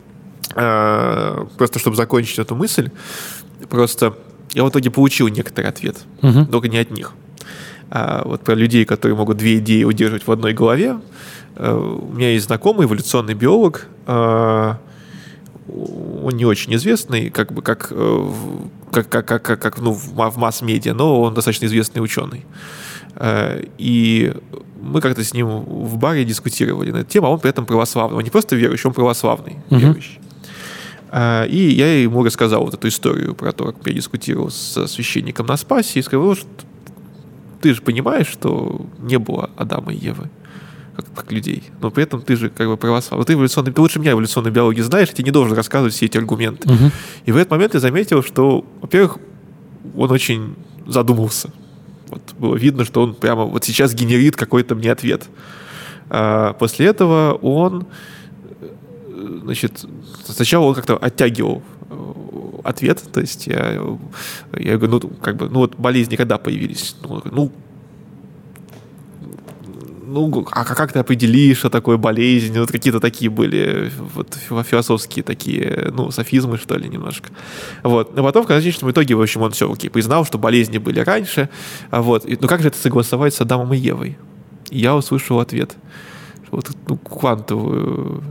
[0.56, 2.90] Э, просто чтобы закончить эту мысль,
[3.70, 4.18] просто
[4.54, 6.46] я в итоге получил некоторый ответ, угу.
[6.46, 7.14] только не от них.
[7.90, 11.00] А вот про людей, которые могут две идеи удерживать в одной голове.
[11.56, 14.74] Э, у меня есть знакомый эволюционный биолог, э,
[15.68, 17.94] он не очень известный, как бы как,
[18.92, 22.46] как, как, как, как, как ну, в масс-медиа, но он достаточно известный ученый.
[23.78, 24.34] И
[24.82, 28.18] мы как-то с ним в баре дискутировали на эту тему, а он при этом православный.
[28.18, 29.80] Он не просто верующий, он православный uh-huh.
[29.80, 30.20] верующий.
[31.12, 35.46] А, и я ему рассказал вот эту историю про то, как я дискутировал со священником
[35.46, 36.48] на Спасе, и сказал, что
[37.62, 40.30] ты же понимаешь, что не было Адама и Евы
[40.96, 43.26] как, как людей, но при этом ты же как бы православный.
[43.26, 46.18] Ты, эволюционный, ты лучше меня эволюционной биологии знаешь, я тебе не должен рассказывать все эти
[46.18, 46.70] аргументы.
[46.70, 46.92] Угу.
[47.26, 49.18] И в этот момент я заметил, что, во-первых,
[49.96, 50.56] он очень
[50.88, 51.52] задумался.
[52.10, 55.28] Вот было видно, что он прямо вот сейчас генерит какой-то мне ответ.
[56.10, 57.88] А после этого он
[59.22, 59.86] значит,
[60.26, 62.14] сначала он как-то оттягивал э,
[62.64, 63.82] ответ, то есть я,
[64.58, 66.96] я говорю, ну, как бы, ну вот болезни когда появились?
[67.04, 67.52] Ну,
[70.12, 72.58] ну, а как ты определишь, что такое болезнь?
[72.60, 77.30] Вот какие-то такие были вот философские такие, ну, софизмы, что ли, немножко.
[77.84, 78.14] Вот.
[78.16, 81.50] Но потом, в конечном итоге, в общем, он все, окей, признал, что болезни были раньше.
[81.92, 82.26] А вот.
[82.26, 84.18] И, ну, как же это согласовать с Адамом и Евой?
[84.70, 85.76] И я услышал ответ.
[86.52, 88.22] Вот ну, квантовую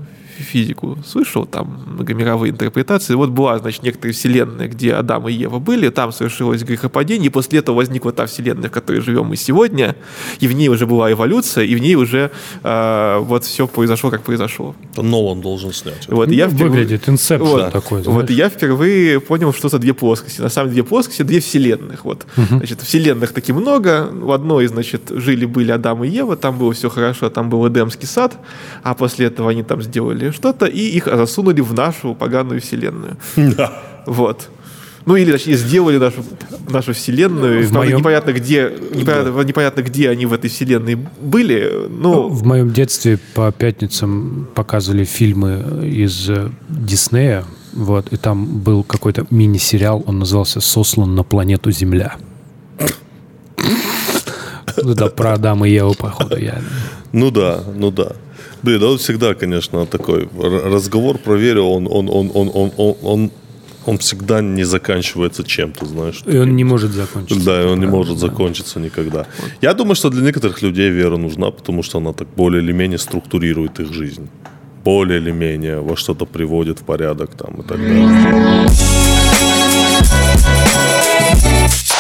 [0.42, 3.14] физику слышал, там многомировые интерпретации.
[3.14, 7.60] Вот была, значит, некоторая вселенная, где Адам и Ева были, там совершилось грехопадение, и после
[7.60, 9.96] этого возникла та вселенная, в которой живем мы сегодня,
[10.40, 12.30] и в ней уже была эволюция, и в ней уже
[12.62, 14.74] э, вот все произошло, как произошло.
[14.92, 16.08] Это Нолан должен снять.
[16.08, 18.02] Вот, ну, я впервые, выглядит инсепт вот, такой.
[18.02, 18.20] Знаешь?
[18.20, 20.40] Вот, я впервые понял, что это две плоскости.
[20.40, 22.04] На самом деле две плоскости, две вселенных.
[22.04, 22.26] Вот.
[22.36, 22.56] Угу.
[22.58, 24.08] Значит, вселенных таки много.
[24.10, 28.36] В одной, значит, жили-были Адам и Ева, там было все хорошо, там был Эдемский сад,
[28.82, 33.16] а после этого они там сделали что-то, и их засунули в нашу поганую вселенную.
[33.36, 33.72] Да.
[34.06, 34.48] Вот.
[35.06, 36.24] Ну или, точнее, сделали нашу,
[36.68, 37.66] нашу вселенную.
[37.66, 37.98] В моем...
[37.98, 39.44] непонятно, где, непонятно, да.
[39.44, 41.86] непонятно, где они в этой вселенной были.
[41.88, 42.28] Но...
[42.28, 47.44] В моем детстве по пятницам показывали фильмы из э, Диснея.
[47.72, 52.16] Вот, и там был какой-то мини-сериал, он назывался «Сослан на планету Земля».
[54.76, 56.60] Это про Адама и Еву, походу, я.
[57.12, 58.12] Ну да, ну да.
[58.62, 63.30] Да, да, всегда, конечно, такой разговор про веру, он, он, он, он, он, он, он
[63.86, 66.22] он всегда не заканчивается чем-то, знаешь.
[66.26, 67.44] И он не может закончиться.
[67.44, 68.20] Да, и он не может да.
[68.20, 69.26] закончиться никогда.
[69.62, 72.98] Я думаю, что для некоторых людей вера нужна, потому что она так более или менее
[72.98, 74.28] структурирует их жизнь.
[74.84, 78.66] Более или менее во что-то приводит в порядок там и так далее.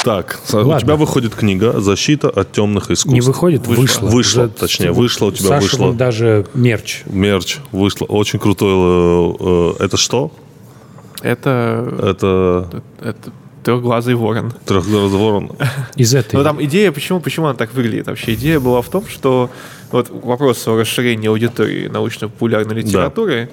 [0.04, 0.76] Так, Ладно.
[0.76, 3.06] у тебя выходит книга «Защита от темных искусств».
[3.06, 4.06] Не выходит, вышла.
[4.06, 5.92] Вышла, Уже точнее, вышла у тебя, Саша вышла.
[5.92, 7.02] даже мерч.
[7.06, 8.06] Мерч, вышла.
[8.06, 8.72] Очень крутой.
[8.72, 10.32] Э, э, это что?
[11.22, 11.94] Это...
[12.02, 12.82] Это...
[13.02, 13.32] Это
[13.62, 14.54] трехглазый ворон.
[14.64, 15.52] Трехглазый ворон.
[15.96, 16.34] Из этой.
[16.34, 18.06] Но там идея, почему, почему она так выглядит?
[18.06, 19.50] Вообще идея была в том, что
[19.90, 23.50] вот вопрос о расширении аудитории научно-популярной литературы.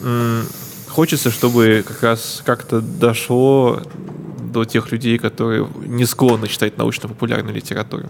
[0.00, 0.42] Да.
[0.88, 3.82] Хочется, чтобы как раз как-то дошло
[4.52, 8.08] до тех людей, которые не склонны читать научно-популярную литературу.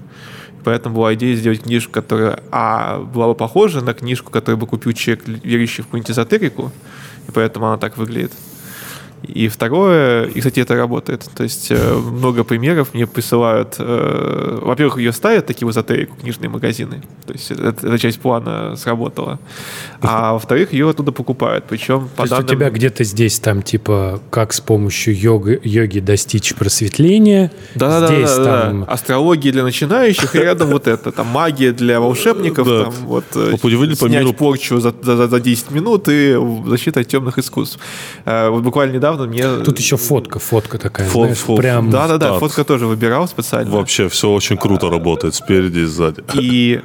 [0.64, 4.92] Поэтому была идея сделать книжку, которая а, была бы похожа на книжку, которую бы купил
[4.92, 6.72] человек, верящий в какую-нибудь эзотерику,
[7.28, 8.32] и поэтому она так выглядит.
[9.22, 11.28] И второе, и, кстати, это работает.
[11.36, 13.76] То есть э, много примеров мне присылают.
[13.78, 17.02] э, во-первых, ее ставят такие в эзотерику, книжные магазины.
[17.26, 19.38] То есть это- эта часть плана сработала.
[20.00, 21.64] А во-вторых, ее оттуда покупают.
[21.68, 22.48] Причем То по есть у данным...
[22.48, 27.50] тебя где-то здесь там типа как с помощью йога, йоги достичь просветления.
[27.74, 28.92] Да, здесь да, да, там да.
[28.92, 31.10] Астрология для начинающих, и рядом вот это.
[31.12, 32.84] Там магия для волшебников, Да.
[32.84, 36.36] там вот э, по снять порчу за, за, за 10 минут и
[36.66, 37.78] защита от темных искусств.
[38.24, 39.56] Э, Вот буквально недавно мне...
[39.64, 41.90] Тут еще фотка, фотка такая, Фо- знаешь, фо- прям.
[41.90, 42.40] Да, да, да, Так.
[42.40, 43.70] фотка тоже выбирал специально.
[43.70, 46.22] Вообще все очень круто работает спереди и сзади.
[46.34, 46.80] И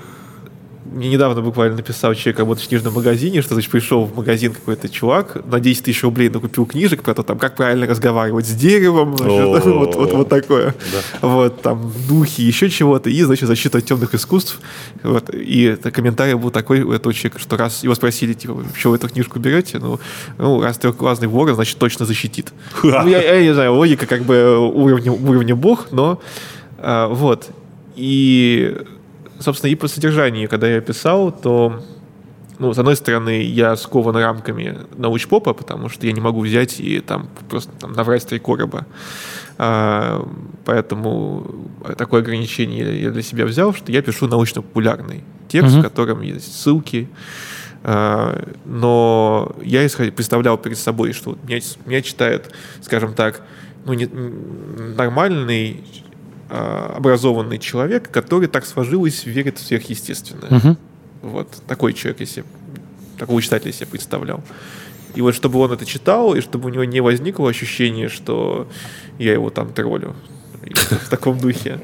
[0.94, 4.90] мне недавно буквально написал человек, работающий в книжном магазине, что значит, пришел в магазин какой-то
[4.90, 9.18] чувак, на 10 тысяч рублей накупил книжек про то, там, как правильно разговаривать с деревом,
[9.18, 10.76] значит, вот, вот, вот такое.
[11.22, 14.60] Вот, там, духи, еще чего-то, и, значит, защита от темных искусств.
[15.04, 18.92] Вот, и это комментарий был такой у этого человека, что раз его спросили, типа, что
[18.92, 20.00] вы эту книжку берете, ну,
[20.38, 22.54] ну раз трехглазный ворон, значит, точно защитит.
[22.84, 26.22] Ну, я, я не знаю, логика как бы уровня, уровня бог, но
[26.78, 27.50] а, вот.
[27.96, 28.78] И,
[29.40, 31.82] собственно, и по содержанию, когда я писал, то,
[32.60, 37.00] ну, с одной стороны, я скован рамками научпопа, потому что я не могу взять и
[37.00, 38.86] там просто там, наврать три короба.
[39.58, 40.28] А,
[40.66, 46.60] поэтому такое ограничение я для себя взял, что я пишу научно-популярный текст, в котором есть
[46.60, 47.08] ссылки,
[47.84, 52.52] а, но я представлял перед собой, что меня, меня читает,
[52.82, 53.42] скажем так,
[53.86, 55.84] ну, не, нормальный,
[56.50, 60.50] образованный человек, который так сложилось, верит в сверхъестественное.
[60.50, 60.78] Мгм.
[61.22, 62.44] Вот такой человек, если
[63.18, 64.44] такого читателя я себе представлял.
[65.16, 68.68] И вот чтобы он это читал, и чтобы у него не возникло ощущение, что
[69.20, 70.16] я его там троллю
[70.72, 71.80] в таком духе,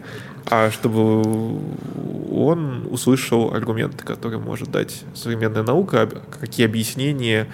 [0.46, 1.60] а чтобы
[2.32, 6.10] он услышал аргументы, которые может дать современная наука,
[6.40, 7.48] какие объяснения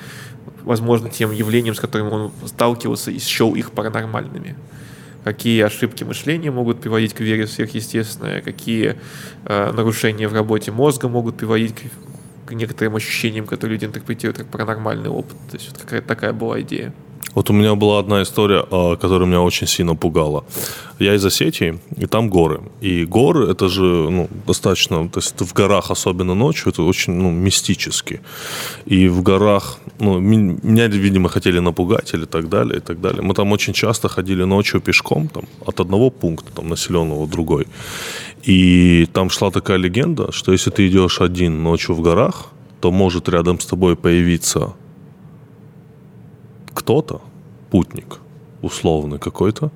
[0.64, 4.56] возможно тем явлениям, с которыми он сталкивался и счел их паранормальными.
[5.26, 8.96] Какие ошибки мышления могут приводить к вере в сверхъестественное, какие
[9.46, 14.46] э, нарушения в работе мозга могут приводить к, к некоторым ощущениям, которые люди интерпретируют как
[14.46, 15.36] паранормальный опыт.
[15.50, 16.94] То есть вот какая-то такая была идея.
[17.36, 20.46] Вот у меня была одна история, а, которая меня очень сильно пугала.
[21.00, 22.62] Я из Осетии, и там горы.
[22.82, 27.32] И горы, это же ну, достаточно, то есть в горах, особенно ночью, это очень ну,
[27.32, 28.22] мистически.
[28.86, 33.22] И в горах, ну, меня, видимо, хотели напугать или так далее, и так далее.
[33.22, 37.68] Мы там очень часто ходили ночью пешком, там, от одного пункта, там, населенного в другой.
[38.48, 42.46] И там шла такая легенда, что если ты идешь один ночью в горах,
[42.80, 44.74] то может рядом с тобой появиться
[46.76, 47.22] кто-то,
[47.72, 48.20] путник,
[48.62, 49.72] условный какой-то,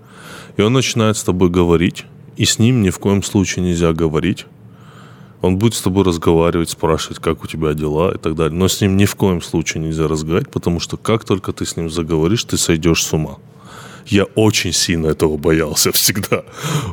[0.58, 2.06] и он начинает с тобой говорить,
[2.38, 4.46] и с ним ни в коем случае нельзя говорить.
[5.42, 8.58] Он будет с тобой разговаривать, спрашивать, как у тебя дела и так далее.
[8.58, 11.78] Но с ним ни в коем случае нельзя разговаривать, потому что как только ты с
[11.78, 13.38] ним заговоришь, ты сойдешь с ума.
[14.10, 16.44] Я очень сильно этого боялся всегда.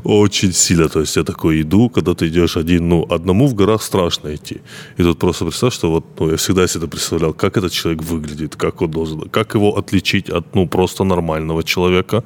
[0.05, 0.88] Очень сильно.
[0.88, 4.60] То есть я такой иду, когда ты идешь один, ну, одному в горах страшно идти.
[4.98, 8.02] И тут просто представь, что вот, ну, я всегда себе это представлял, как этот человек
[8.02, 12.22] выглядит, как он должен, как его отличить от, ну, просто нормального человека.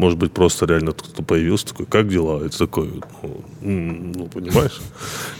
[0.00, 2.42] Может быть, просто реально кто-то появился, такой, как дела?
[2.42, 2.88] Это такой,
[3.60, 4.80] ну, ну, понимаешь?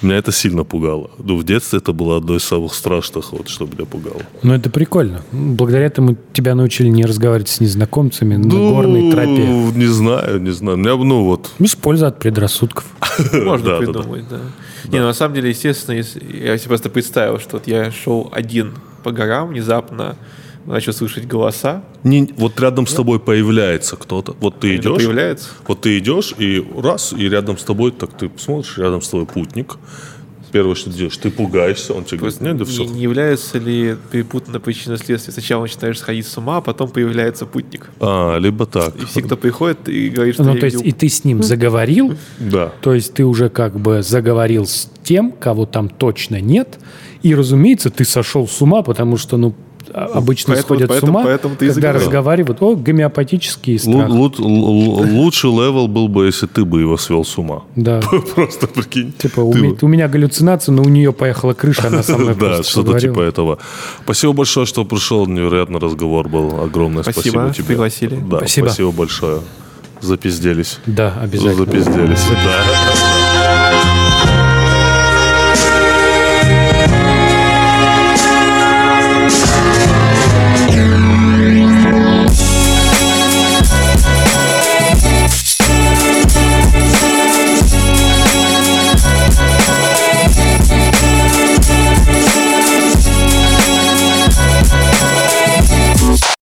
[0.03, 1.11] Меня это сильно пугало.
[1.17, 4.21] Ну, в детстве это было одно из самых страшных, вот, что меня пугало.
[4.43, 5.23] Ну, это прикольно.
[5.33, 9.47] Благодаря этому тебя научили не разговаривать с незнакомцами на Ну, горной тропе.
[9.47, 10.77] Не знаю, не знаю.
[10.77, 12.85] У меня, ну, вот, Без пользы от предрассудков.
[13.33, 14.41] Можно придумать, да.
[14.93, 18.29] Не, ну, на самом деле, естественно, если, я себе просто представил, что вот я шел
[18.31, 18.75] один
[19.05, 20.17] по горам, внезапно
[20.67, 21.83] начал слышать голоса.
[22.05, 24.37] Не- вот рядом с тобой появляется кто-то.
[24.41, 25.49] Вот ты Это идешь, появляется.
[25.67, 29.27] вот ты идешь, и раз, и рядом с тобой, так ты смотришь, рядом с тобой
[29.27, 29.77] путник.
[30.53, 32.85] Первое, что ты делаешь, ты пугаешься, он тебе говорит, Просто нет, да не, все.
[32.93, 35.33] не является ли перепутана причина следствия?
[35.33, 37.89] Сначала начинаешь сходить с ума, а потом появляется путник.
[38.01, 38.97] А, либо так.
[38.97, 41.23] И все, кто приходит и говорит, что Ну, я то есть видел и ты с
[41.25, 42.73] ним заговорил, Да.
[42.81, 46.81] то есть ты уже как бы заговорил с тем, кого там точно нет,
[47.23, 49.55] и, разумеется, ты сошел с ума, потому что, ну,
[49.95, 54.09] обычно Поэтому- сходят с поэтому- ума, поэтому ты когда разговаривают, о, гомеопатический Лу- страх.
[54.11, 57.63] лу- лу- лучший level был бы, если ты бы его свел с ума.
[57.77, 58.01] Да.
[58.35, 59.13] Просто прикинь.
[59.13, 62.99] Типа, у, у меня галлюцинация, но у нее поехала крыша, она со мной Да, что-то
[63.01, 63.59] типа этого.
[64.05, 65.27] Спасибо большое, что пришел.
[65.27, 66.61] Невероятный разговор был.
[66.63, 67.65] Огромное Спасибо, спасибо, тебе.
[67.67, 68.17] пригласили.
[68.31, 68.67] Да, Спасибо.
[68.67, 69.41] спасибо большое.
[70.01, 70.79] Запизделись.
[70.87, 71.67] Да, обязательно.
[71.67, 72.25] Запизделись.
[72.31, 73.10] Да.